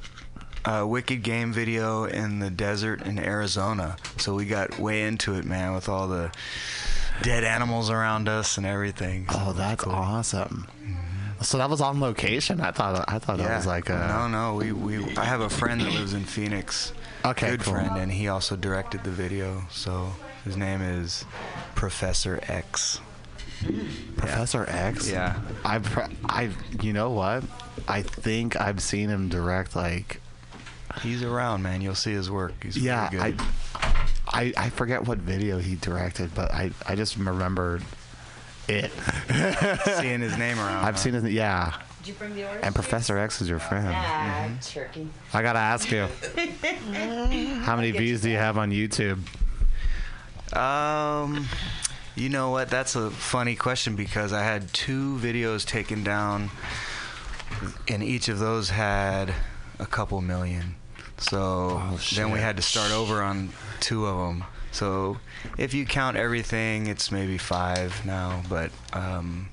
[0.65, 3.97] uh, Wicked Game video in the desert in Arizona.
[4.19, 6.33] So we got way into it, man, with all the
[7.23, 9.27] dead animals around us and everything.
[9.29, 10.69] Oh, that's awesome.
[11.43, 12.61] So that was on location.
[12.61, 14.55] I thought I thought that was like a no, no.
[14.57, 16.93] We, we I have a friend that lives in Phoenix.
[17.25, 17.75] Okay, good cool.
[17.75, 19.63] friend, and he also directed the video.
[19.71, 20.13] So
[20.45, 21.25] his name is
[21.75, 23.01] Professor X.
[24.17, 25.11] Professor X.
[25.11, 25.41] Yeah.
[25.65, 25.89] I've
[26.27, 26.51] I
[26.83, 27.43] you know what?
[27.89, 30.21] I think I've seen him direct like
[31.03, 31.81] He's around, man.
[31.81, 32.53] You'll see his work.
[32.63, 33.11] He's yeah.
[33.11, 33.21] good.
[33.21, 33.35] I,
[34.27, 37.83] I I forget what video he directed, but I I just remembered
[38.69, 38.91] it.
[40.01, 40.85] Seeing his name around.
[40.85, 41.01] I've huh?
[41.01, 41.75] seen his yeah.
[41.99, 42.65] Did you bring the orange?
[42.65, 43.89] And Professor X is your friend.
[43.91, 45.09] Ah, turkey.
[45.33, 46.07] I gotta ask you,
[47.63, 49.19] how many views do you have on YouTube?
[50.57, 51.47] Um,
[52.17, 52.71] you know what?
[52.71, 56.51] That's a funny question because I had two videos taken down,
[57.89, 59.35] and each of those had
[59.79, 60.75] a couple million.
[61.19, 61.83] So
[62.15, 63.51] then we had to start over on
[63.81, 64.45] two of them.
[64.73, 65.19] So
[65.59, 68.43] if you count everything, it's maybe five now.
[68.49, 69.49] But um,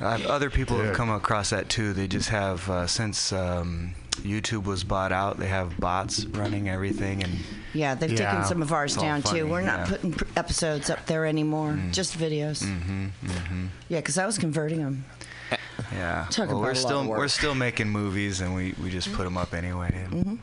[0.00, 1.92] other people have come across that too.
[1.92, 7.22] They just have uh, since um, YouTube was bought out, they have bots running everything
[7.22, 7.32] and.
[7.74, 8.32] Yeah, they've Yeah.
[8.32, 9.46] taken some of ours down funny, too.
[9.46, 9.86] We're not yeah.
[9.86, 12.62] putting pr- episodes up there anymore, just videos.
[12.62, 13.66] Mm-hmm, mm-hmm.
[13.88, 15.06] Yeah, because I was converting them.
[15.92, 16.26] Yeah.
[16.30, 17.18] Talk well, about we're a lot still of work.
[17.18, 20.38] we're still making movies, and we, we just put them up anyway and Mhm.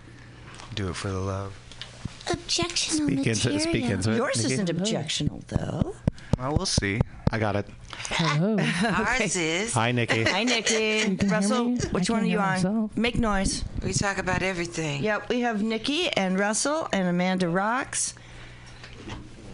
[0.75, 1.53] do it for the love.
[2.27, 4.53] Objectional Speak into- speak into it, Yours Nikki.
[4.53, 5.95] isn't objectional though.
[6.37, 6.99] Well, we'll see.
[7.31, 7.67] I got it.
[8.09, 8.57] Hello.
[8.83, 9.73] Ours is.
[9.73, 10.23] Hi, Nikki.
[10.23, 11.15] Hi, Nikki.
[11.27, 12.89] Russell, which one are you on?
[12.95, 13.63] Make noise.
[13.83, 15.03] We talk about everything.
[15.03, 18.13] Yep, we have Nikki and Russell and Amanda Rocks.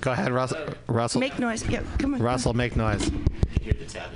[0.02, 0.58] Go ahead, Russell.
[0.58, 1.20] Uh, Russell.
[1.22, 1.68] Make noise.
[1.68, 2.22] Yep, come on.
[2.22, 3.10] Russell, make noise.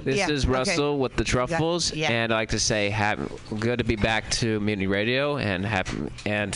[0.03, 0.53] This Yeah, is okay.
[0.53, 2.11] Russell with the Truffles, yeah.
[2.11, 3.19] and I'd like to say hap-
[3.59, 5.87] good to be back to Mutiny Radio, and hap-
[6.25, 6.55] and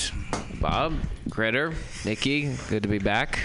[0.62, 0.94] Bob,
[1.32, 1.74] Critter,
[2.06, 3.40] Nikki, good to be back.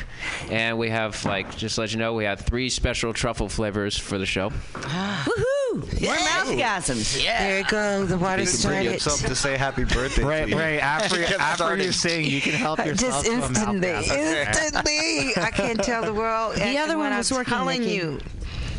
[0.51, 3.97] And we have like just to let you know we have three special truffle flavors
[3.97, 4.53] for the show.
[5.81, 6.03] Woohoo!
[6.03, 7.23] More mouthgasms.
[7.23, 7.39] Yeah.
[7.39, 8.05] There you go.
[8.07, 10.25] The water You can bring yourself to say happy birthday.
[10.25, 10.59] Right, to you.
[10.59, 15.37] After after you sing, you can help yourself Just to a instantly, instantly.
[15.37, 16.57] I can't tell the world.
[16.57, 18.19] The other what one I'm was working, telling you.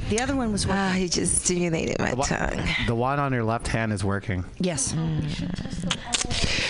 [0.10, 0.81] The other one was working.
[0.81, 2.64] Ah, he just stimulated my The one- tongue.
[2.88, 4.44] The one on your left hand is working.
[4.60, 4.94] Yes.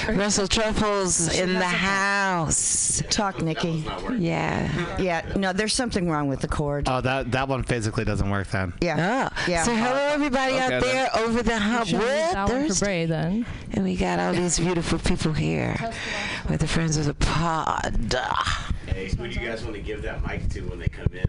[0.09, 3.01] Russell Truffles in the house.
[3.09, 3.85] Talk, Nikki.
[4.17, 4.97] Yeah.
[4.99, 5.21] Yeah.
[5.35, 6.87] No, there's something wrong with the cord.
[6.89, 8.73] Oh, that that one physically doesn't work then.
[8.81, 9.29] Yeah.
[9.31, 9.63] Oh, Yeah.
[9.63, 10.81] So hello everybody Okay, out then.
[10.81, 11.87] there over the hump.
[11.87, 12.33] Should have used What?
[12.33, 12.85] that Thursday?
[12.85, 13.45] Bray then.
[13.73, 15.75] And we got all these beautiful people here
[16.49, 18.15] with the friends of the pod.
[18.93, 21.25] Hey, who do you guys want to give that mic to when they come in?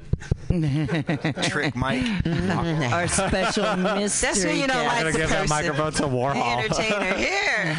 [1.44, 2.04] Trick Mike.
[2.92, 4.28] Our special mystery.
[4.28, 4.86] That's when you don't guest.
[4.86, 5.56] like Gonna the give that person.
[5.66, 6.34] microphone to Warhol.
[6.34, 7.14] The entertainer.
[7.16, 7.76] Here.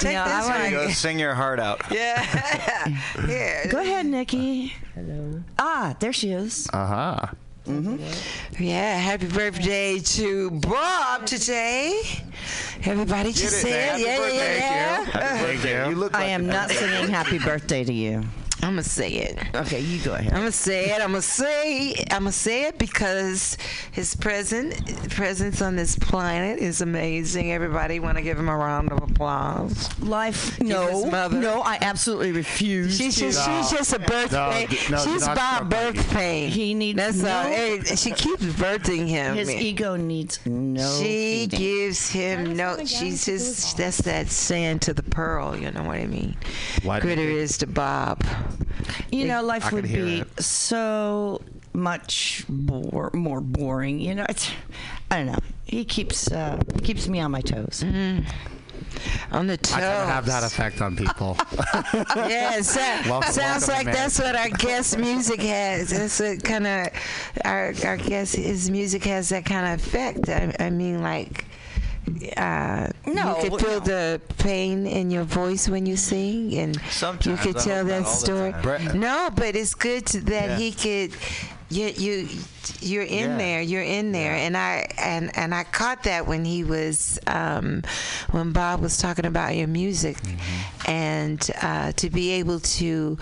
[0.00, 0.70] Take No, I this one.
[0.86, 1.82] Go sing your heart out.
[1.90, 2.22] Yeah.
[3.26, 3.66] Here.
[3.70, 4.74] Go ahead, Nikki.
[4.94, 5.42] Hello.
[5.58, 6.68] Ah, there she is.
[6.72, 7.26] Uh huh.
[7.66, 8.00] Mhm.
[8.58, 12.00] Yeah, happy birthday to Bob today.
[12.84, 13.88] Everybody Get just it, say it.
[13.90, 14.56] Happy Yeah, birthday.
[14.58, 15.42] yeah, Happy yeah.
[15.42, 15.88] birthday.
[15.90, 18.24] You look I am not singing happy birthday to you.
[18.60, 19.38] I'm gonna say it.
[19.54, 20.32] Okay, you go ahead.
[20.32, 21.00] I'm gonna say it.
[21.00, 21.92] I'm gonna say.
[22.10, 23.56] I'm gonna say it because
[23.92, 27.52] his present presence on this planet is amazing.
[27.52, 29.88] Everybody want to give him a round of applause.
[30.00, 30.60] Life.
[30.60, 31.04] No.
[31.30, 32.96] No, I absolutely refuse.
[32.96, 33.20] She's to.
[33.30, 34.68] just, she's just a birth No, pain.
[34.90, 36.50] no, she's not by birth pain.
[36.50, 37.30] He needs That's no.
[37.30, 37.42] all.
[37.44, 39.36] Hey, she keeps birthing him.
[39.36, 39.62] His man.
[39.62, 40.98] ego needs no.
[40.98, 41.58] She feeding.
[41.58, 42.84] gives him no.
[42.84, 45.56] She's just that's that sand to the pearl.
[45.56, 46.36] You know what I mean?
[46.82, 48.24] Why Critter is to Bob.
[49.10, 50.42] You know, life I would be it.
[50.42, 51.40] so
[51.72, 54.00] much bore, more boring.
[54.00, 54.50] You know, it's.
[55.10, 55.38] I don't know.
[55.64, 57.82] He keeps uh, keeps me on my toes.
[59.32, 59.74] On the toes.
[59.74, 61.36] I try to have that effect on people.
[62.28, 62.80] yeah, so,
[63.10, 65.90] Welcome- sounds welcome like that's what our guest music has.
[65.90, 66.88] That's what kind of
[67.44, 70.28] our our guest his music has that kind of effect.
[70.28, 71.44] I, I mean, like
[72.36, 73.80] uh, No, you could feel no.
[73.80, 76.76] the pain in your voice when you sing, and
[77.24, 78.52] you could I tell that story.
[78.94, 80.56] No, but it's good to, that Yeah.
[80.56, 81.12] he could.
[81.70, 82.28] You you
[82.80, 83.36] you're in Yeah.
[83.38, 83.60] there.
[83.60, 87.82] You're in there, and I and and I caught that when he was um,
[88.30, 90.90] when Bob was talking about your music, Mm-hmm.
[90.90, 93.18] and uh, to be able to.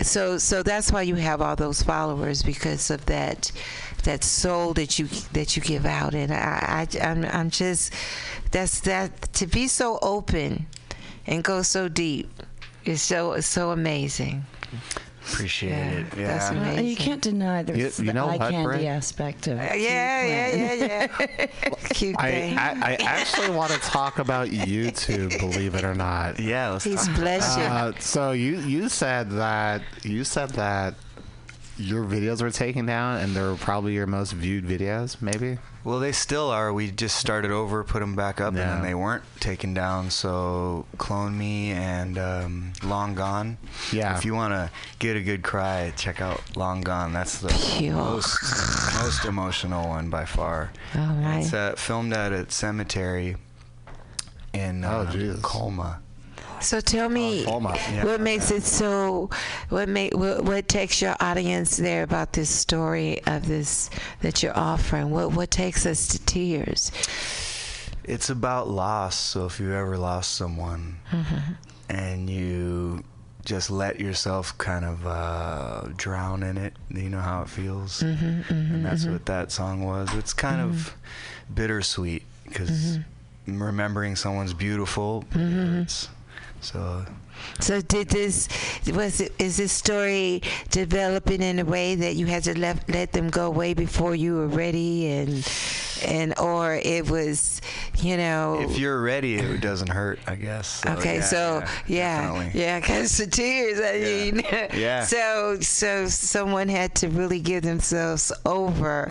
[0.00, 3.52] So so that's why you have all those followers because of that
[4.04, 7.92] that soul that you that you give out and I, I I'm I'm just
[8.50, 10.66] that's that to be so open
[11.26, 12.28] and go so deep
[12.84, 14.44] is so is so amazing.
[15.24, 16.06] Appreciate Yeah, it.
[16.18, 16.26] Yeah.
[16.26, 18.84] that's Well, you can't deny there's You- you the eye what, candy Brett?
[18.86, 19.78] aspect of it.
[19.80, 21.06] Yeah, yeah, yeah,
[21.38, 21.46] yeah.
[21.94, 22.58] Cute I, thing.
[22.58, 26.40] I, I actually want to talk about YouTube, believe it or not.
[26.40, 27.14] Yeah, let's He's talk.
[27.16, 27.62] blushing.
[27.62, 30.94] Uh, so you you said that you said that
[31.78, 35.58] your videos were taken down and they were probably your most viewed videos, maybe.
[35.84, 36.72] Well, they still are.
[36.72, 38.60] We just started over, put them back up, Yeah.
[38.60, 40.10] and then they weren't taken down.
[40.10, 43.58] So, Clone Me and um, Long Gone.
[43.92, 44.16] Yeah.
[44.16, 44.70] If you want to
[45.00, 47.12] get a good cry, check out Long Gone.
[47.12, 47.94] That's the Pure.
[47.94, 48.38] most
[49.02, 50.70] most emotional one by far.
[50.94, 51.38] All right.
[51.40, 53.36] It's uh, filmed at a cemetery
[54.52, 55.40] in uh, Oh, Jesus.
[55.42, 56.00] Colma.
[56.62, 57.74] So tell me, Colma.
[57.92, 58.04] Yeah.
[58.04, 59.28] what makes it so?
[59.68, 63.90] What make what, what takes your audience there about this story of this
[64.20, 65.10] that you're offering?
[65.10, 66.90] What what takes us to tears?
[68.04, 69.16] It's about loss.
[69.16, 70.98] So if you ever lost someone
[71.88, 73.04] and you
[73.44, 78.02] just let yourself kind of uh, drown in it, you know how it feels.
[78.02, 80.12] Mm-hmm, and that's what that song was.
[80.14, 80.94] It's kind of
[81.52, 82.98] bittersweet because
[83.44, 83.60] Mm-hmm.
[83.60, 86.08] remembering someone's beautiful, but it hurts.
[86.62, 87.04] So
[87.60, 88.48] So did this
[88.92, 93.12] was it is this story developing in a way that you had to let let
[93.12, 95.48] them go away before you were ready and
[96.04, 97.60] and or it was
[98.00, 100.82] you know if you're ready, it doesn't hurt, I guess.
[100.82, 103.78] So, Okay, yeah, so yeah, yeah, because the tears.
[103.80, 104.30] I Yeah.
[104.32, 104.42] mean,
[104.74, 105.04] Yeah.
[105.04, 109.08] So, so someone had to really give themselves over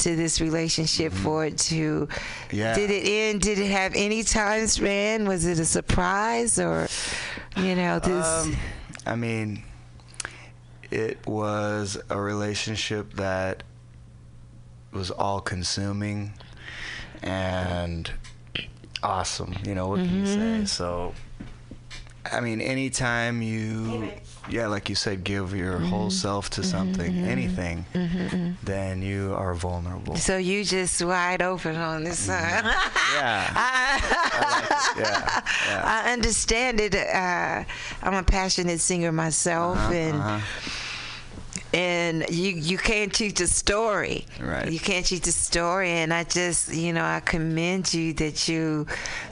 [0.00, 2.06] to this relationship for it to.
[2.06, 2.56] Mm-hmm.
[2.56, 2.74] Yeah.
[2.74, 3.40] Did it end?
[3.42, 5.26] Did it have any time span?
[5.28, 6.88] Was it a surprise or,
[7.56, 8.46] you know, this?
[8.46, 8.56] Um,
[9.06, 9.62] I mean,
[10.90, 13.62] it was a relationship that
[14.92, 16.34] was all consuming
[17.22, 18.10] and
[19.02, 19.54] awesome.
[19.64, 20.64] You know, what can you say?
[20.66, 21.14] So,
[22.30, 24.12] I mean, anytime you,
[24.50, 27.86] yeah, like you said, give your whole self to something, anything,
[28.64, 30.16] then you are vulnerable.
[30.16, 32.64] so you just wide open on this side.
[33.14, 33.52] Yeah.
[33.54, 35.40] I, Yeah.
[35.68, 35.82] Yeah.
[36.04, 36.94] I understand it.
[36.94, 37.64] Uh,
[38.02, 40.40] I'm a passionate singer myself, Uh-huh, and uh-huh.
[41.72, 44.26] And you you can't teach a story.
[44.40, 44.70] Right.
[44.70, 48.86] You can't teach a story, and I just you know I commend you that you,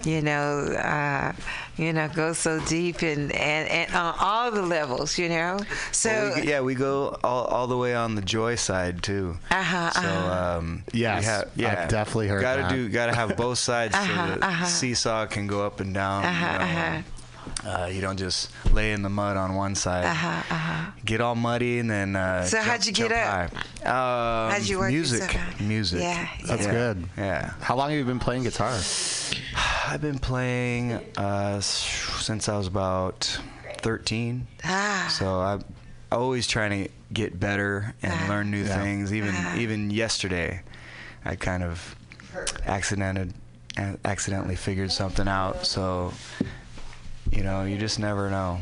[0.04, 1.32] you know, uh,
[1.76, 5.58] you know go so deep and and, and on all the levels, you know.
[5.92, 9.36] So Well, we, yeah, we go all, all the way on the joy side too.
[9.50, 10.58] Uh-huh, so uh-huh.
[10.58, 14.34] um, Yes, we have, I've yeah, definitely heard Gotta do, gotta have both sides Uh-huh,
[14.34, 14.64] so the uh-huh.
[14.66, 16.24] seesaw can go up and down.
[16.24, 17.02] Uh-huh, you, know, uh-huh.
[17.64, 20.04] Uh, you don't just lay in the mud on one side.
[20.04, 20.90] uh-huh, uh-huh.
[21.04, 22.16] Get all muddy and then.
[22.16, 23.86] Uh, So how'd you get jump up?
[23.86, 26.00] Um, How'd you work music, music.
[26.00, 27.08] Yeah, That's Yeah, good.
[27.16, 28.72] Yeah, How long have you been playing guitar?
[29.86, 33.38] I've been playing uh, since I was about
[33.78, 34.46] 13.
[34.64, 35.14] Ah.
[35.18, 35.64] So I'm
[36.12, 38.28] always trying to get better and Uh-huh.
[38.28, 38.82] learn new Yeah.
[38.82, 39.12] things.
[39.12, 39.56] Even Uh-huh.
[39.58, 40.62] even yesterday,
[41.24, 41.96] I kind of
[42.66, 43.34] accidented
[44.04, 45.64] accidentally figured something out.
[45.66, 46.12] So
[47.30, 48.60] you know, you just never know.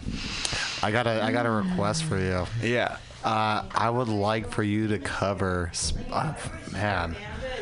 [0.83, 2.47] I got a I got a request for you.
[2.63, 2.97] Yeah.
[3.25, 5.71] Uh, I would like for you to cover.
[5.75, 6.35] sp- Uh,
[6.73, 7.17] man.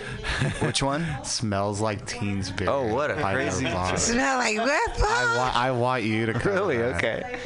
[0.61, 1.07] Which one?
[1.25, 2.71] Smells like Teen Spirit.
[2.71, 3.97] Oh, what a by crazy Nirvana.
[3.99, 5.01] Smell like what?
[5.03, 6.77] I want I want you to cover Really?
[6.79, 6.97] that.
[6.97, 7.39] Okay.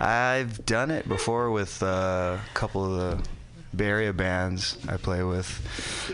[0.00, 1.86] I've done it before with uh,
[2.36, 3.28] a couple of the
[3.74, 5.48] Bay Area bands I play with.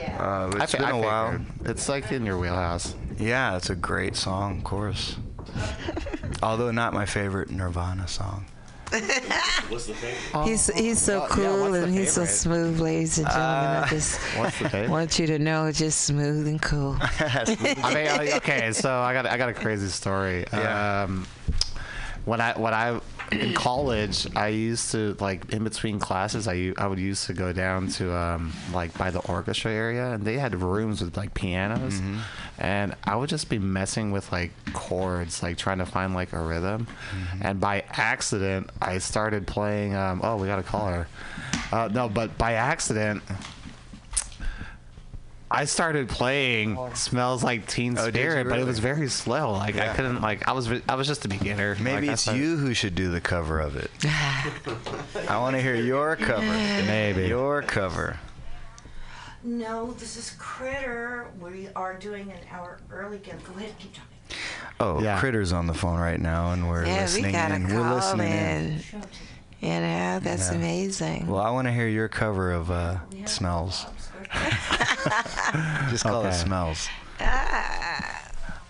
[0.01, 1.32] Uh, I it's fi- been I a while.
[1.32, 1.47] figured.
[1.70, 2.94] It's like in your wheelhouse.
[3.19, 5.16] Yeah, it's a great song, of course.
[6.43, 8.47] Although not my favorite Nirvana song.
[9.69, 10.45] What's the favorite?
[10.47, 13.55] He's he's so Well, yeah, cool and he's so smooth, ladies and gentlemen.
[13.55, 14.91] Uh, I just What's the favorite?
[14.91, 16.97] want you to know, just smooth and cool.
[17.01, 20.45] I mean, okay, so I got I got a crazy story.
[20.53, 21.05] Yeah.
[21.05, 21.27] Um,
[22.24, 23.01] when I when I
[23.32, 27.53] in college, I used to like in between classes, I I would used to go
[27.53, 31.94] down to um, like by the orchestra area, and they had rooms with like pianos,
[31.94, 32.19] Mm-hmm.
[32.59, 36.40] and I would just be messing with like chords, like trying to find like a
[36.40, 37.47] rhythm, Mm-hmm.
[37.47, 39.94] and by accident, I started playing.
[39.97, 41.09] Um, oh, we got a caller.
[41.73, 43.23] Uh, no, but by accident.
[45.55, 49.53] I started playing "Smells Like Teen Oh, did you Spirit," but it was very slow.
[49.53, 51.77] Like I couldn't like I was I was just a beginner.
[51.81, 53.91] Maybe Like, it's started- you who should do the cover of it.
[55.29, 56.43] I want to hear your cover.
[56.43, 57.27] Maybe.
[57.29, 58.19] Your cover.
[59.45, 61.27] No, this is Critter.
[61.41, 63.19] We are doing an hour early.
[63.19, 64.09] Go go ahead, and keep talking.
[64.81, 67.66] Oh, Critter's on the phone right now, and we're Yeah, we listening got a in.
[67.69, 68.39] We're call listening in.
[68.39, 68.83] in.
[69.61, 70.57] You know, that's Yeah.
[70.57, 71.27] amazing.
[71.27, 72.97] Well, I want to hear your cover of uh,
[73.27, 73.87] "Smells."
[75.91, 76.37] Just call it Okay.
[76.37, 76.89] "Smells."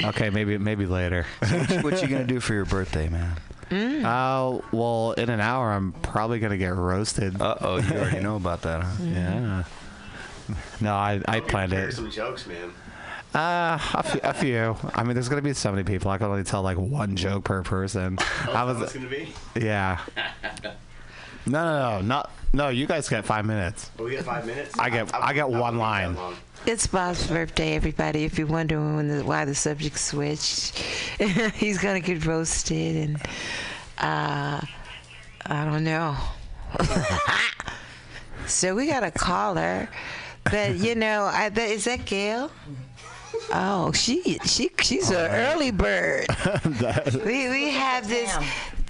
[0.05, 1.27] Okay, maybe maybe later.
[1.39, 3.37] what, what you gonna do for your birthday, man?
[4.05, 7.41] Oh well, in an hour I'm probably gonna get roasted.
[7.41, 9.03] Uh oh, you already know about that, huh?
[9.05, 9.65] Yeah.
[10.81, 11.93] No, I I planned it.
[11.95, 12.73] some jokes, man.
[13.35, 14.77] Uh, a few, a few.
[14.95, 16.11] I mean, there's gonna be so many people.
[16.11, 18.19] I can only tell like one joke per person.
[18.21, 18.93] Oh, I that's was.
[18.93, 19.33] gonna be.
[19.55, 20.01] Yeah.
[21.47, 22.31] No, no, no, not.
[22.55, 23.91] No, you guys get five minutes.
[23.99, 24.79] Oh, we got five minutes.
[24.79, 26.17] I get I get one line.
[26.67, 28.25] It's Bob's birthday, everybody.
[28.25, 30.79] If you're wondering when the, why the subject switched,
[31.55, 33.17] he's gonna get roasted, and
[33.99, 34.61] uh,
[35.47, 36.17] I don't know.
[38.47, 39.89] so we got a caller,
[40.45, 42.51] but you know, I, that, is that Gail?
[43.53, 46.27] Oh, she she she's an early bird.
[47.25, 48.35] we we have this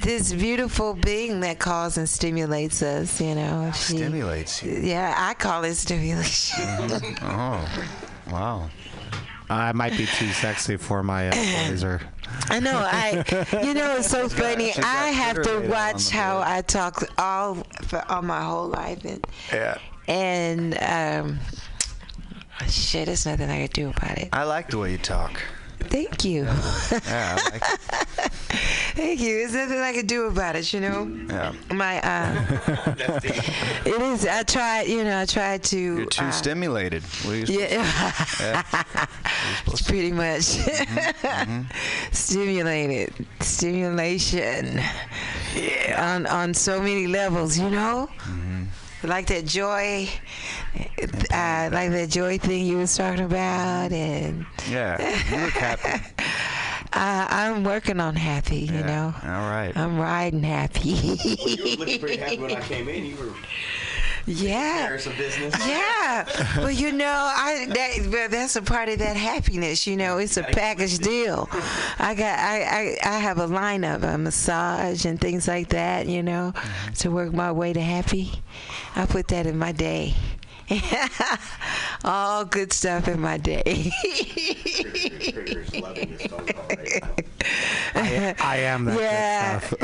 [0.03, 3.21] this beautiful being that calls and stimulates us.
[3.21, 4.73] You know, she, Stimulates you.
[4.83, 6.65] Yeah, I call it stimulation.
[7.23, 7.69] Oh,
[8.31, 8.71] wow.
[9.51, 12.01] I might be too sexy for my uh, blazer.
[12.49, 12.79] I know.
[12.85, 13.23] I,
[13.63, 14.73] you know, it's so She's funny.
[14.73, 19.05] got I have to watch the how I talk all for all my whole life,
[19.05, 19.77] and Yeah.
[20.09, 21.39] and um,
[22.69, 24.29] shit, there's nothing I can do about it.
[24.33, 25.43] I like the way you talk.
[25.91, 26.45] Thank you.
[27.07, 27.63] Yeah, like
[28.95, 29.39] Thank you.
[29.39, 30.73] There's nothing I can do about it.
[30.73, 31.53] You know, Yeah.
[31.71, 32.45] my uh,
[33.87, 34.27] it is.
[34.27, 34.83] I tried.
[34.89, 35.79] You know, I tried to.
[35.79, 37.03] You're too uh, stimulated.
[37.25, 38.63] What are you Yeah.
[38.63, 39.07] to-
[39.87, 40.43] Pretty much.
[40.43, 41.63] Mm-hmm.
[42.13, 43.15] Stimulated.
[43.41, 44.81] Stimulation.
[45.57, 46.15] Yeah.
[46.15, 48.09] On on so many levels, you know?
[48.19, 48.65] Mm-hmm.
[49.09, 50.09] Like that joy
[51.33, 54.99] uh, like the joy thing you was talking about and Yeah,
[55.31, 56.05] you look happy.
[56.93, 59.15] uh, I'm working on happy, you know.
[59.23, 59.73] All right.
[59.77, 60.91] I'm riding happy.
[60.91, 61.17] you
[61.65, 63.05] were looking pretty happy when I came in.
[63.07, 63.33] You were
[64.27, 64.89] Yeah.
[64.89, 65.55] there some business.
[65.67, 66.25] Yeah,
[66.59, 69.87] well, you know, I that well, that's a part of that happiness.
[69.87, 71.49] You know, it's a package deal.
[71.99, 76.07] I got I, I I have a lineup, a massage and things like that.
[76.07, 76.53] You know,
[76.99, 78.31] to work my way to happy.
[78.95, 80.15] I put that in my day.
[82.05, 83.91] All good stuff in my day.
[87.95, 89.61] I, I am that Yeah.
[89.61, 89.79] good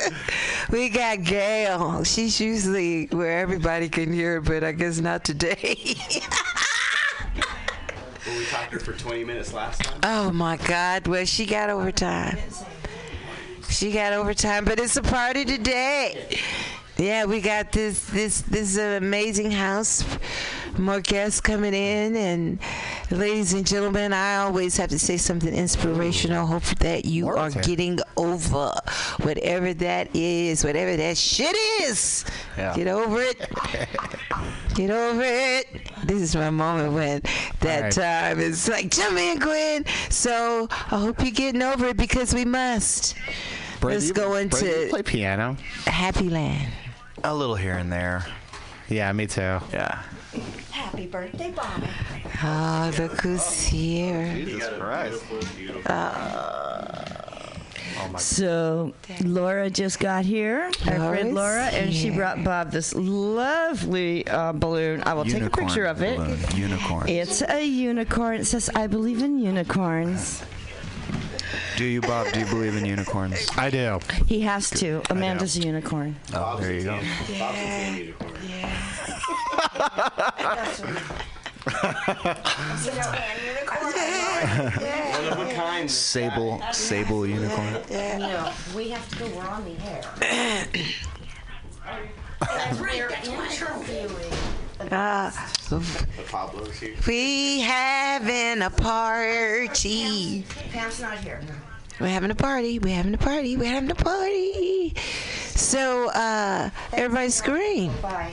[0.00, 0.70] stuff.
[0.70, 2.04] we got Gail.
[2.04, 5.94] She's usually where everybody can hear, but I guess not today.
[8.26, 10.00] Well, we talked to her for 20 minutes last time.
[10.02, 11.06] Oh my God!
[11.06, 12.38] Well, she got overtime.
[13.68, 16.38] She got overtime, but it's a party today.
[16.96, 20.04] Yeah, we got this this this uh, amazing house.
[20.78, 22.58] More guests coming in, and
[23.10, 26.46] ladies and gentlemen, I always have to say something inspirational.
[26.46, 28.72] Hope that you are getting over
[29.22, 32.24] whatever that is, whatever that shit is.
[32.56, 32.74] Yeah.
[32.76, 33.38] Get over it.
[34.74, 35.66] Get over it.
[36.04, 37.22] This is my moment when
[37.60, 37.92] that right.
[37.92, 39.84] time is like, jump in, Gwen.
[40.10, 43.14] So I hope you're getting over it because we must.
[43.80, 45.56] Brady, Let's go into play piano.
[45.86, 46.72] Happy Land.
[47.26, 48.26] A little here and there.
[48.88, 49.58] Yeah, me too.
[49.72, 50.02] Yeah.
[50.70, 51.82] Happy birthday, Bob.
[52.42, 54.34] Oh, look who's here.
[54.34, 55.24] Jesus Christ.
[58.18, 58.92] So
[59.24, 62.16] Laura just got here, our friend Laura's Laura, and she here.
[62.16, 65.02] brought Bob this lovely uh, balloon.
[65.06, 66.18] I will take a picture of it.
[66.18, 66.38] balloon.
[66.54, 67.08] Unicorn.
[67.08, 68.40] It's a unicorn.
[68.40, 70.42] It says, "I believe in unicorns."
[71.76, 72.32] Do you, Bob?
[72.32, 73.48] Do you believe in unicorns?
[73.56, 73.98] I do.
[74.26, 75.02] He has to.
[75.10, 76.16] Amanda's a unicorn.
[76.32, 76.98] Oh, there you go.
[84.04, 85.90] One of a kind.
[85.90, 87.74] Sable, sable unicorn.
[87.90, 89.28] No, we have to go.
[89.28, 90.04] We're on the air.
[92.50, 94.63] As we're interviewing.
[94.80, 95.30] Uh,
[95.68, 95.80] The
[96.28, 100.44] Pablo's we having a party.
[100.72, 101.40] Pam's not here.
[102.00, 102.78] We're having a party.
[102.80, 103.56] We're having a party.
[103.56, 104.94] We're having a party.
[105.54, 107.92] So, uh, everybody scream.
[108.02, 108.32] Bye.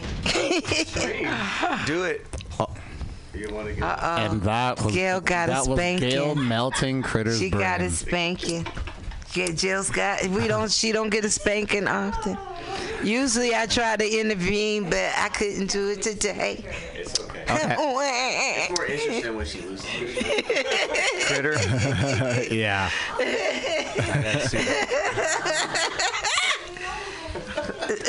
[1.85, 2.25] Do it.
[3.33, 4.17] You want to get Uh-oh.
[4.17, 6.09] And that was Gail got a that was spanking.
[6.09, 7.39] Gail melting critters.
[7.39, 7.61] She brain.
[7.61, 8.67] got a spanking.
[9.33, 10.27] Yeah, Jill's got.
[10.27, 10.69] We don't.
[10.69, 12.37] She don't get a spanking often.
[13.01, 16.63] Usually, I try to intervene, but I couldn't do it today.
[16.93, 17.37] It's okay.
[17.53, 19.85] It's more interesting when she loses.
[21.27, 21.57] Critter.
[22.53, 22.89] yeah.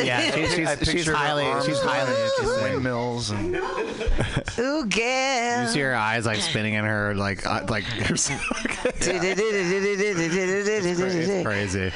[0.03, 2.63] Yeah, she's, she's, I she's picture the highly arms she's highly interested.
[2.63, 5.63] windmills and Ooh, girl.
[5.63, 8.31] You see her eyes like spinning in her like uh, like it's
[11.43, 11.93] crazy.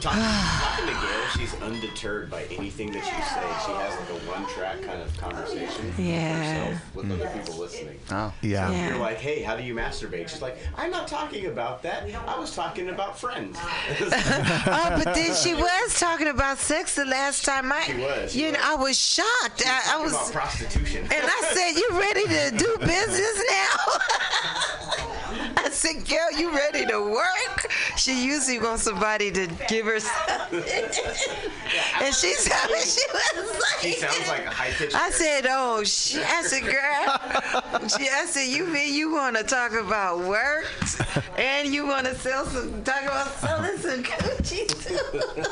[0.00, 3.42] Talking to Gail, she's undeterred by anything that you say.
[3.64, 7.98] She has like a one-track kind of conversation with herself with other people listening.
[8.10, 8.70] Oh, yeah.
[8.70, 8.88] Yeah.
[8.88, 10.28] You're like, hey, how do you masturbate?
[10.28, 12.04] She's like, I'm not talking about that.
[12.26, 13.58] I was talking about friends.
[13.60, 17.82] oh, but then she was talking about sex the last time I.
[17.82, 19.62] She was, she you know, I was shocked.
[19.66, 20.12] I, I was.
[20.12, 21.02] about prostitution.
[21.04, 23.76] And I said, "You ready to do business now?"
[25.56, 30.62] I said, "Girl, you ready to work?" She usually wants somebody to give her something,
[32.02, 32.28] and she
[32.72, 33.80] me she was like.
[33.80, 34.94] She sounds like a high-pitched.
[34.94, 39.42] I said, "Oh shit!" I said, "Girl," she, I said, "You mean you want to
[39.44, 40.66] talk about work,
[41.38, 45.44] and you want to sell some talk about selling some coochie too?"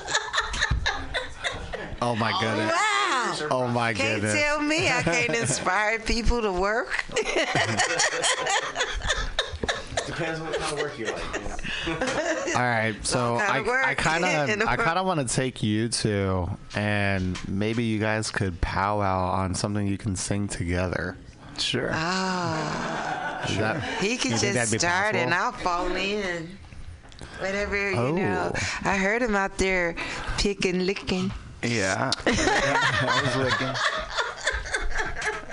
[2.04, 2.72] Oh my goodness.
[2.72, 3.48] Wow.
[3.50, 4.34] Oh my goodness.
[4.34, 7.04] Can't tell me I can't inspire people to work.
[10.06, 12.56] Depends on what kind of work you like.
[12.56, 13.90] All right, so kinda I.
[13.90, 18.30] I kind of I kind of want to take you two, and maybe you guys
[18.30, 21.16] could powwow on something you can sing together.
[21.58, 21.90] Sure.
[21.92, 25.32] Ah, Is that, he could you think that'd just be start and?
[25.32, 26.48] I'll fall in.
[27.38, 28.12] Whatever, you Oh.
[28.16, 28.52] know.
[28.84, 29.94] I heard him out there
[30.38, 31.30] picking, licking.
[31.62, 32.10] Yeah.
[32.26, 33.68] I was looking.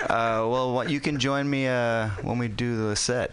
[0.02, 3.32] Uh, well, what, you can join me uh, when we do the set.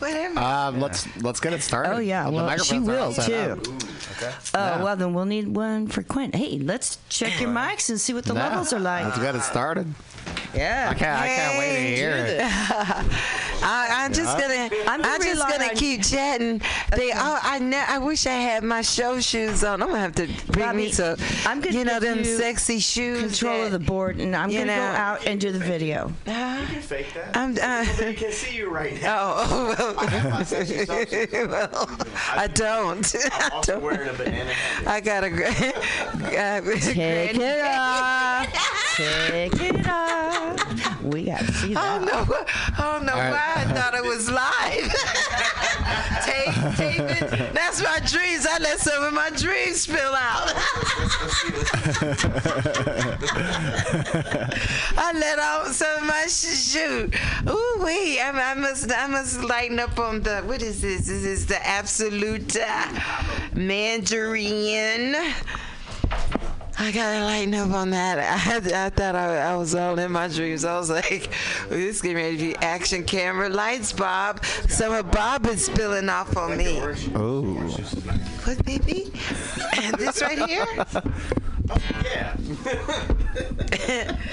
[0.00, 0.40] Whatever.
[0.40, 1.92] Um, let's let's get it started.
[1.92, 3.72] Oh yeah, The well she microphones are all will too.
[3.74, 4.16] up.
[4.16, 4.34] Okay.
[4.54, 6.32] Oh well, then we'll need one for Quinn.
[6.32, 9.04] Hey, let's check your mics and see what the Yeah, levels are like.
[9.04, 9.94] Let's get it started.
[10.54, 10.88] Yeah.
[10.90, 12.40] I can't I can't wait to hear it.
[13.62, 14.68] I, I'm just Yeah.
[14.68, 14.82] gonna.
[14.90, 16.62] I'm I'm, just rely gonna on- keep chatting.
[16.96, 17.12] They.
[17.12, 17.58] Oh, I.
[17.58, 19.82] Ne- I wish I had my show shoes on.
[19.82, 21.16] I'm gonna have to bring Bobby, me some.
[21.44, 23.20] I'm gonna You know them you sexy shoes.
[23.38, 26.08] Control of the board, and I'm gonna go out and do the video.
[26.26, 27.36] You can fake that.
[27.36, 27.52] I'm.
[27.60, 29.34] Uh, They can see you right now.
[29.36, 31.12] oh, well, I have my sexy socks.
[31.12, 31.98] well,
[32.32, 33.14] I don't.
[33.14, 33.82] I'm also don't.
[33.82, 34.86] wearing a banana hat.
[34.88, 35.28] I got a.
[35.30, 38.96] gra- uh, Take it off.
[38.96, 40.39] Take it off.
[41.02, 41.98] We got to see I that.
[41.98, 42.36] don't know.
[42.78, 43.30] I don't know All right.
[43.32, 44.92] why I thought it was live.
[46.24, 47.54] tape, tape it.
[47.54, 48.46] That's my dreams.
[48.48, 50.52] I let some of my dreams spill out.
[54.96, 57.14] I let out some of my sh- shoot.
[57.48, 58.20] Ooh wee!
[58.20, 60.40] I, I must, I must lighten up on the.
[60.42, 61.06] What is this?
[61.06, 63.00] This is the absolute uh,
[63.54, 65.16] Mandarin.
[66.78, 68.18] I gotta lighten up on that.
[68.48, 70.64] I, I thought I, I was all in my dreams.
[70.64, 71.30] I was like,
[71.68, 74.44] this is getting ready to be action camera lights, Bob.
[74.68, 76.80] Some of Bob is spilling off on me.
[77.14, 77.54] Oh.
[78.44, 79.12] What, baby?
[79.82, 80.66] And this right here?
[82.04, 82.36] Yeah.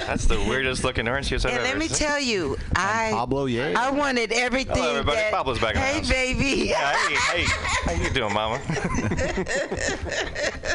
[0.08, 2.08] That's the weirdest looking orange juice I've And ever let me seen.
[2.08, 3.74] tell you, I Pablo Ye.
[3.76, 5.18] I wanted everything Hello, everybody.
[5.18, 5.32] that.
[5.32, 6.10] Pablo's back in the hey, house.
[6.10, 6.68] baby.
[6.70, 7.44] Yeah, hey, hey,
[7.86, 8.56] how you doing, Mama?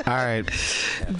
[0.06, 0.44] All right.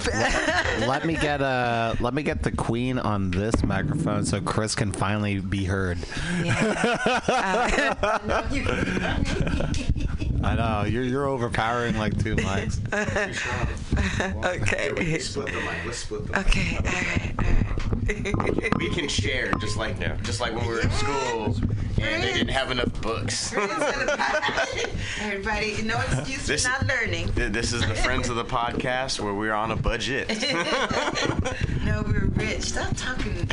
[0.07, 4.75] let, let me get uh let me get the queen on this microphone so Chris
[4.75, 5.99] can finally be heard.
[10.45, 12.79] I know you're you're overpowering like two mics.
[14.45, 14.91] okay.
[14.93, 15.85] Let's split the mic.
[15.87, 16.47] Let's split the mic.
[16.47, 16.77] Okay.
[16.77, 17.35] All right.
[17.39, 18.77] All right.
[18.79, 21.57] We can share just like just like when we were in school
[22.01, 23.53] and they didn't have enough books.
[25.21, 27.31] Everybody, no excuse This- for not learning.
[27.35, 30.29] This is the Friends of the Podcast where we're on a budget.
[31.85, 32.63] No, we're rich.
[32.63, 33.49] Stop talking.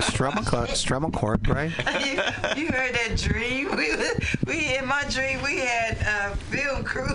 [0.00, 1.70] Strum a cl- strum a chord, right?
[2.04, 2.12] you,
[2.60, 3.76] you heard that dream?
[3.76, 7.06] We was- we in my dream we had a film crew.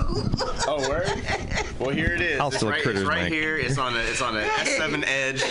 [0.68, 1.08] Oh, word?
[1.80, 2.40] Well, here it is.
[2.40, 3.32] I'll It's right, critters, it's right Mike.
[3.32, 3.58] here.
[3.58, 5.44] It's on a it's on a S7 Edge.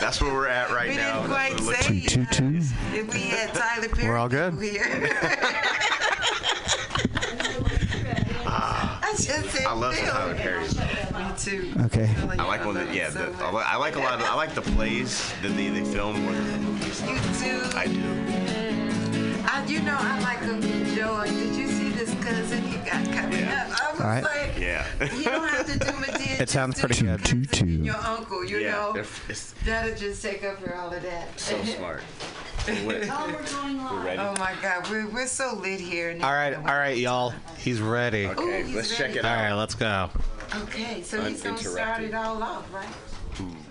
[0.00, 1.20] That's where we're at right We now.
[1.20, 2.60] didn't quite That's it say looks Two two.
[2.96, 4.54] if we had Tyler Perry We're all good.
[4.60, 5.10] here.
[8.46, 9.00] Ah.
[9.02, 10.08] I just said I love film.
[10.08, 10.64] Tyler Perry.
[10.64, 11.72] Me too.
[11.86, 12.10] Okay.
[12.38, 15.32] I like when the, yeah, the, I, like a lot of I like the plays
[15.42, 17.00] that they, they film more than the movies.
[17.02, 17.62] You too.
[17.76, 19.44] I do.
[19.52, 21.24] I, you know, I like Uncle Joe.
[21.26, 21.68] Did you
[22.06, 23.68] see this cousin he got coming Yeah.
[23.70, 23.82] up?
[23.82, 24.22] I was All right.
[24.24, 24.86] like, Yeah.
[25.14, 26.40] you don't have to do Madea.
[26.40, 27.24] It sounds pretty good.
[27.24, 27.66] Two two.
[27.66, 28.70] Your uncle, you yeah.
[28.72, 29.04] know, they're
[29.64, 31.38] that'll just take up for all of that.
[31.38, 32.02] so smart.
[32.68, 33.02] Oh, we're.
[34.20, 36.16] Oh my God, we're, we're so lit here.
[36.22, 37.32] All right, all right, y'all.
[37.58, 38.26] He's ready.
[38.26, 39.58] All Okay, he's let's check it right, out.
[39.58, 40.10] let's go.
[40.54, 42.84] Okay, so he's gonna start it all off, right?
[42.84, 43.69] Hmm.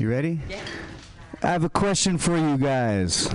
[0.00, 0.40] You ready?
[0.48, 0.62] Yeah.
[1.42, 3.28] I have a question for you guys.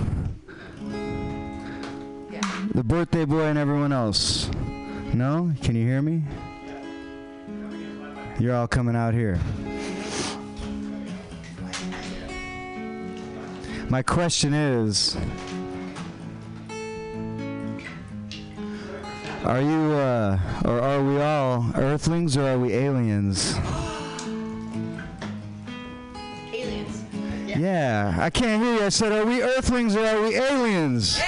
[2.74, 4.50] The birthday boy and everyone else.
[5.14, 5.54] No?
[5.62, 6.24] Can you hear me?
[8.40, 9.38] You're all coming out here.
[13.88, 15.16] My question is
[19.44, 22.72] Are you, uh, or are we all Earthlings or are we?
[22.72, 23.54] Aliens.
[27.58, 28.82] Yeah, I can't hear you.
[28.82, 31.18] I said, are we Earthlings or are we aliens?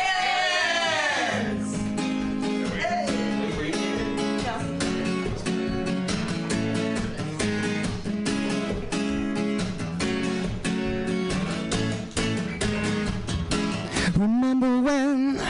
[14.16, 15.40] Remember when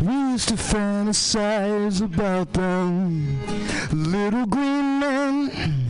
[0.00, 3.40] we used to fantasize about them
[3.90, 5.87] little green men,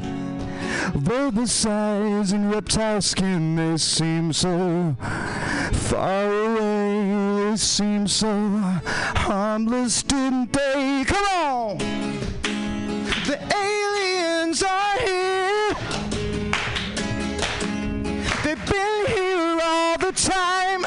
[1.01, 3.57] verbal size and reptile skin?
[3.57, 4.97] They seem so
[5.73, 7.51] far away.
[7.51, 8.31] They seem so
[9.17, 11.05] harmless, didn't they?
[11.07, 11.79] Come on,
[13.27, 15.75] the aliens are here.
[18.45, 20.83] They've been here all the time.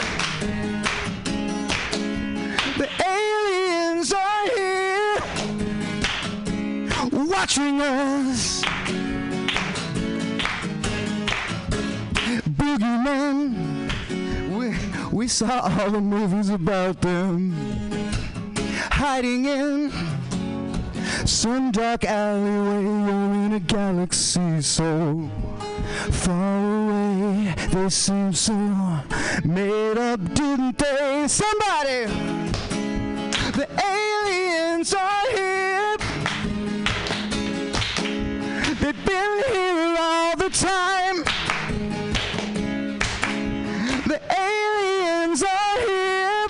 [2.77, 5.21] The aliens are here
[7.11, 8.70] watching us.
[12.71, 13.91] Boogeyman,
[14.55, 14.73] we,
[15.11, 17.51] we saw all the movies about them
[18.89, 19.91] hiding in
[21.25, 25.29] some dark alleyway or in a galaxy so
[26.11, 27.53] far away.
[27.71, 28.53] They seem so
[29.43, 31.25] made up, didn't they?
[31.27, 32.05] Somebody!
[33.51, 35.97] The aliens are here.
[38.79, 41.40] They've been here all the time.
[44.11, 46.47] The aliens are here.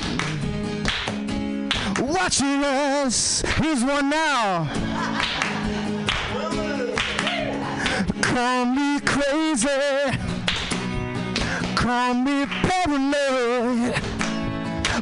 [2.12, 3.42] Watching us.
[3.42, 4.68] Here's one now.
[8.24, 9.68] Call me crazy.
[11.76, 13.94] Call me paranoid.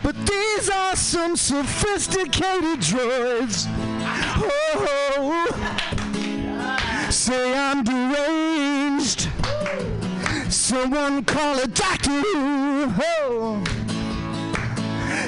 [0.03, 3.67] But these are some sophisticated droids.
[4.35, 5.47] Oh,
[7.09, 9.29] say I'm deranged.
[10.49, 12.09] Someone call a doctor.
[12.11, 13.63] Oh,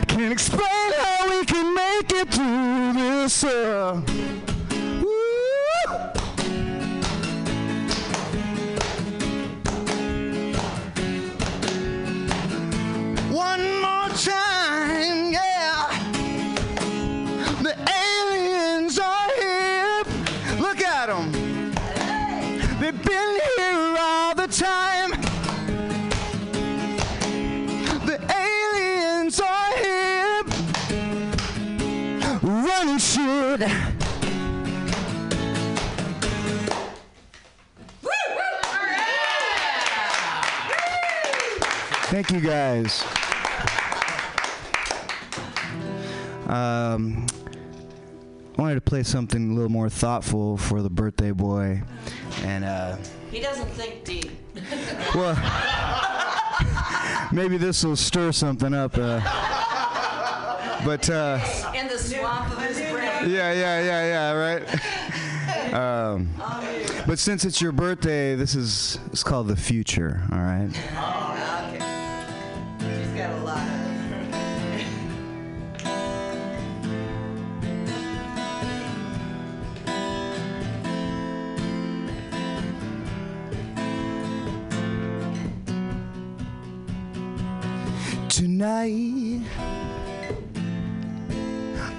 [0.08, 3.44] can't explain how we can make it through this.
[3.44, 4.02] Uh.
[13.30, 15.88] One more time, yeah.
[17.62, 17.76] The
[18.10, 20.04] aliens are here.
[20.60, 21.32] Look at them.
[22.80, 23.61] They've been here
[42.12, 43.04] Thank you guys.
[46.48, 47.26] Um,
[48.58, 51.82] I wanted to play something a little more thoughtful for the birthday boy,
[52.44, 52.96] and uh,
[53.32, 54.32] He doesn't think deep.
[55.16, 55.36] well,
[57.34, 58.98] maybe this will stir something up.
[58.98, 59.20] Uh,
[60.86, 61.40] but uh,
[61.76, 63.11] In the swamp of his brain.
[63.28, 64.82] Yeah, yeah, yeah, yeah, right.
[65.74, 66.28] Um,
[67.08, 70.22] but since it's your birthday, this is it's called the future.
[70.30, 70.70] All right.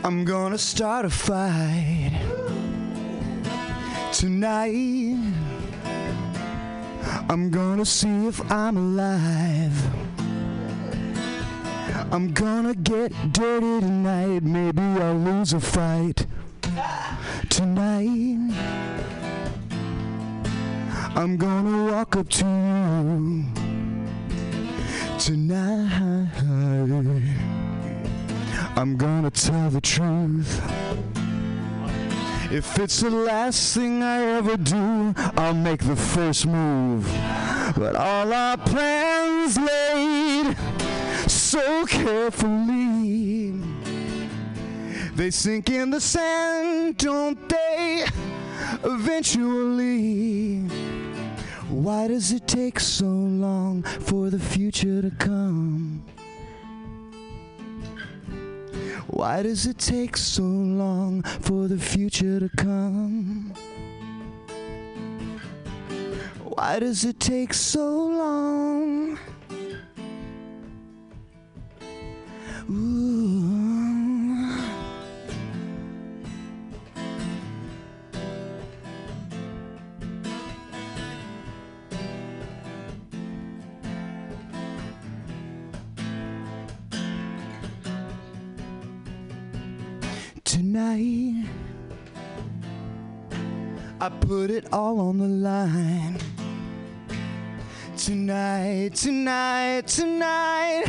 [0.04, 2.10] I'm gonna start a fight.
[4.12, 5.16] Tonight,
[7.30, 9.80] I'm gonna see if I'm alive.
[12.10, 14.42] I'm gonna get dirty tonight.
[14.42, 16.26] Maybe I'll lose a fight.
[17.48, 18.38] Tonight,
[21.14, 23.44] I'm gonna walk up to you.
[25.20, 26.32] Tonight,
[28.74, 30.60] I'm gonna tell the truth.
[32.50, 37.06] If it's the last thing I ever do, I'll make the first move.
[37.76, 40.56] But all our plans laid
[41.28, 43.52] so carefully,
[45.14, 48.06] they sink in the sand, don't they?
[48.84, 50.68] Eventually,
[51.68, 56.04] Why does it take so long for the future to come?
[59.12, 63.52] Why does it take so long for the future to come?
[66.42, 69.18] Why does it take so long?
[72.70, 73.81] Ooh.
[90.72, 91.44] Tonight,
[94.00, 96.16] I put it all on the line.
[97.98, 100.86] Tonight, tonight, tonight,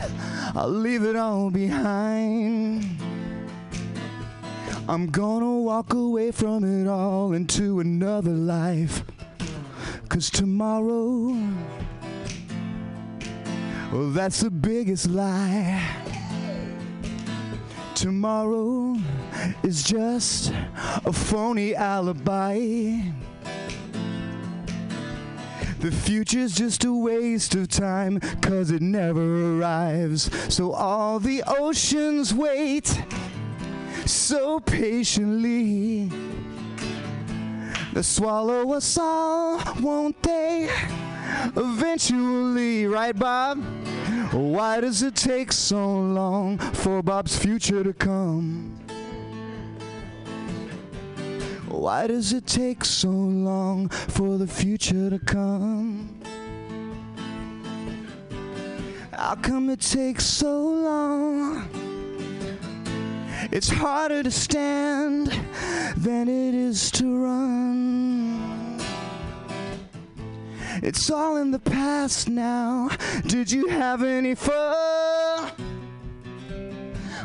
[0.55, 2.85] I'll leave it all behind.
[4.87, 9.03] I'm gonna walk away from it all into another life.
[10.07, 11.35] Cause tomorrow,
[13.91, 16.02] well, that's the biggest lie.
[18.03, 18.97] Tomorrow
[19.63, 20.51] is just
[21.05, 22.99] a phony alibi.
[25.79, 30.29] The future's just a waste of time, cause it never arrives.
[30.53, 33.01] So all the oceans wait
[34.05, 36.11] so patiently.
[37.93, 40.69] They swallow us all, won't they?
[41.55, 43.63] Eventually, right, Bob?
[44.33, 48.79] Why does it take so long for Bob's future to come?
[51.67, 56.19] Why does it take so long for the future to come?
[59.11, 61.69] How come it takes so long?
[63.51, 65.27] It's harder to stand
[65.95, 68.52] than it is to run.
[70.81, 72.89] It's all in the past now.
[73.27, 75.51] Did you have any fun?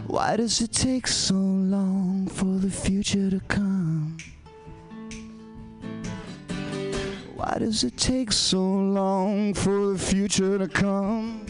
[0.07, 4.19] Why does it take so long for the future to come?
[7.35, 11.47] Why does it take so long for the future to come?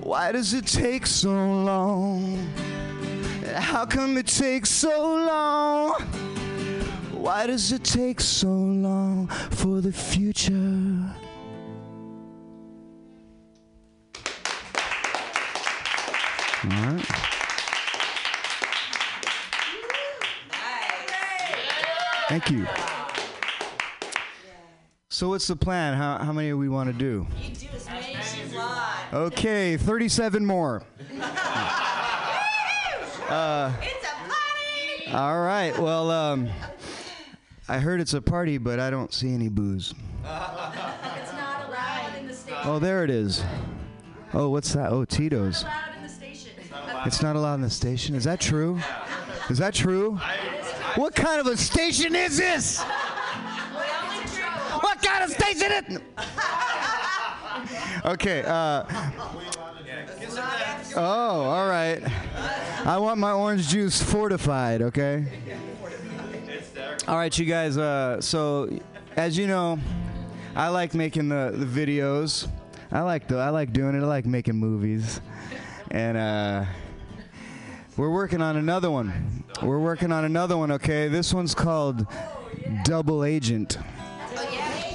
[0.00, 2.36] Why does it take so long?
[3.54, 6.23] How come it takes so long?
[7.24, 10.52] Why does it take so long for the future?
[16.64, 17.06] All right.
[22.28, 22.66] Thank you.
[25.08, 25.94] So what's the plan?
[25.94, 27.26] How, how many do we want to do?
[27.40, 29.14] You do as many as you want.
[29.14, 30.82] Okay, 37 more.
[33.30, 35.12] Uh, It's a party!
[35.16, 35.78] all right.
[35.78, 36.50] Well, um,
[37.66, 39.94] I heard it's a party, but I don't see any booze.
[40.20, 40.28] It's
[41.32, 42.58] not allowed in the station.
[42.64, 43.42] Oh, there it is.
[44.34, 44.92] Oh, what's that?
[44.92, 45.62] Oh, Tito's.
[45.62, 46.52] allowed in the station.
[47.06, 48.14] It's not allowed in the station.
[48.14, 48.78] Is that true?
[49.48, 50.18] Is that true?
[50.96, 52.82] What kind of a station is this?
[54.80, 56.02] What kind of station is it?
[58.04, 58.42] Okay.
[58.46, 58.84] Uh,
[60.96, 62.02] oh, all right.
[62.84, 64.82] I want my orange juice fortified.
[64.82, 65.24] Okay.
[67.06, 67.76] All right, you guys.
[67.76, 68.70] Uh, so,
[69.16, 69.78] as you know,
[70.56, 72.48] I like making the, the videos.
[72.90, 74.02] I like the I like doing it.
[74.02, 75.20] I like making movies,
[75.90, 76.64] and uh,
[77.98, 79.44] we're working on another one.
[79.62, 80.70] We're working on another one.
[80.72, 82.06] Okay, this one's called
[82.84, 83.76] Double Agent.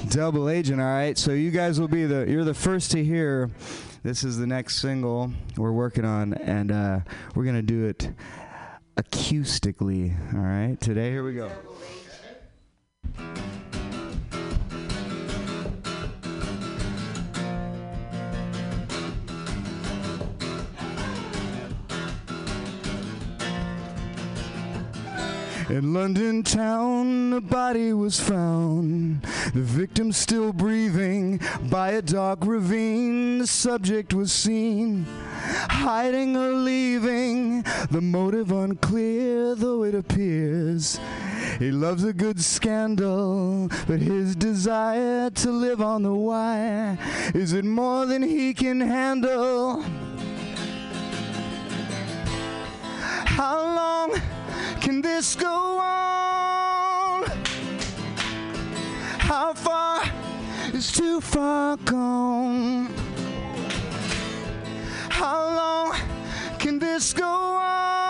[0.09, 0.81] Double Agent.
[0.81, 1.15] All right.
[1.15, 3.51] So you guys will be the you're the first to hear.
[4.01, 6.99] This is the next single we're working on, and uh,
[7.35, 8.09] we're gonna do it
[8.99, 10.13] acoustically.
[10.33, 10.79] All right.
[10.79, 11.49] Today, here we go.
[25.69, 29.21] In London town, a body was found.
[29.53, 31.39] The victim still breathing
[31.69, 33.37] by a dark ravine.
[33.37, 35.05] The subject was seen
[35.69, 37.61] hiding or leaving.
[37.91, 40.99] The motive unclear, though it appears.
[41.59, 46.97] He loves a good scandal, but his desire to live on the wire
[47.35, 49.83] is it more than he can handle?
[53.25, 54.38] How long
[54.81, 57.25] can this go on?
[59.19, 60.03] How far
[60.73, 62.87] is too far gone?
[65.09, 65.95] How long
[66.59, 68.08] can this go on?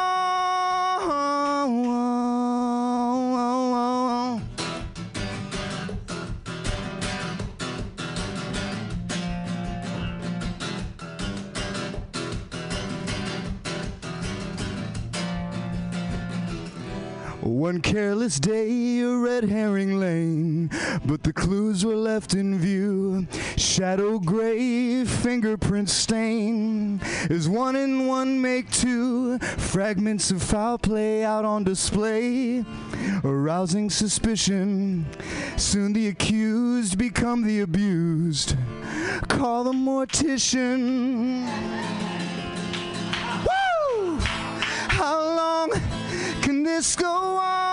[17.41, 20.69] One careless day, a red herring lane,
[21.05, 23.27] but the clues were left in view.
[23.55, 26.99] Shadow gray, fingerprint stain.
[27.29, 29.39] Is one and one make two?
[29.39, 32.65] Fragments of foul play out on display,
[33.23, 35.05] arousing suspicion.
[35.55, 38.57] Soon the accused become the abused.
[39.29, 41.45] Call the mortician.
[43.45, 44.17] Woo!
[44.89, 45.98] How long
[46.49, 47.05] can this go
[47.37, 47.68] on?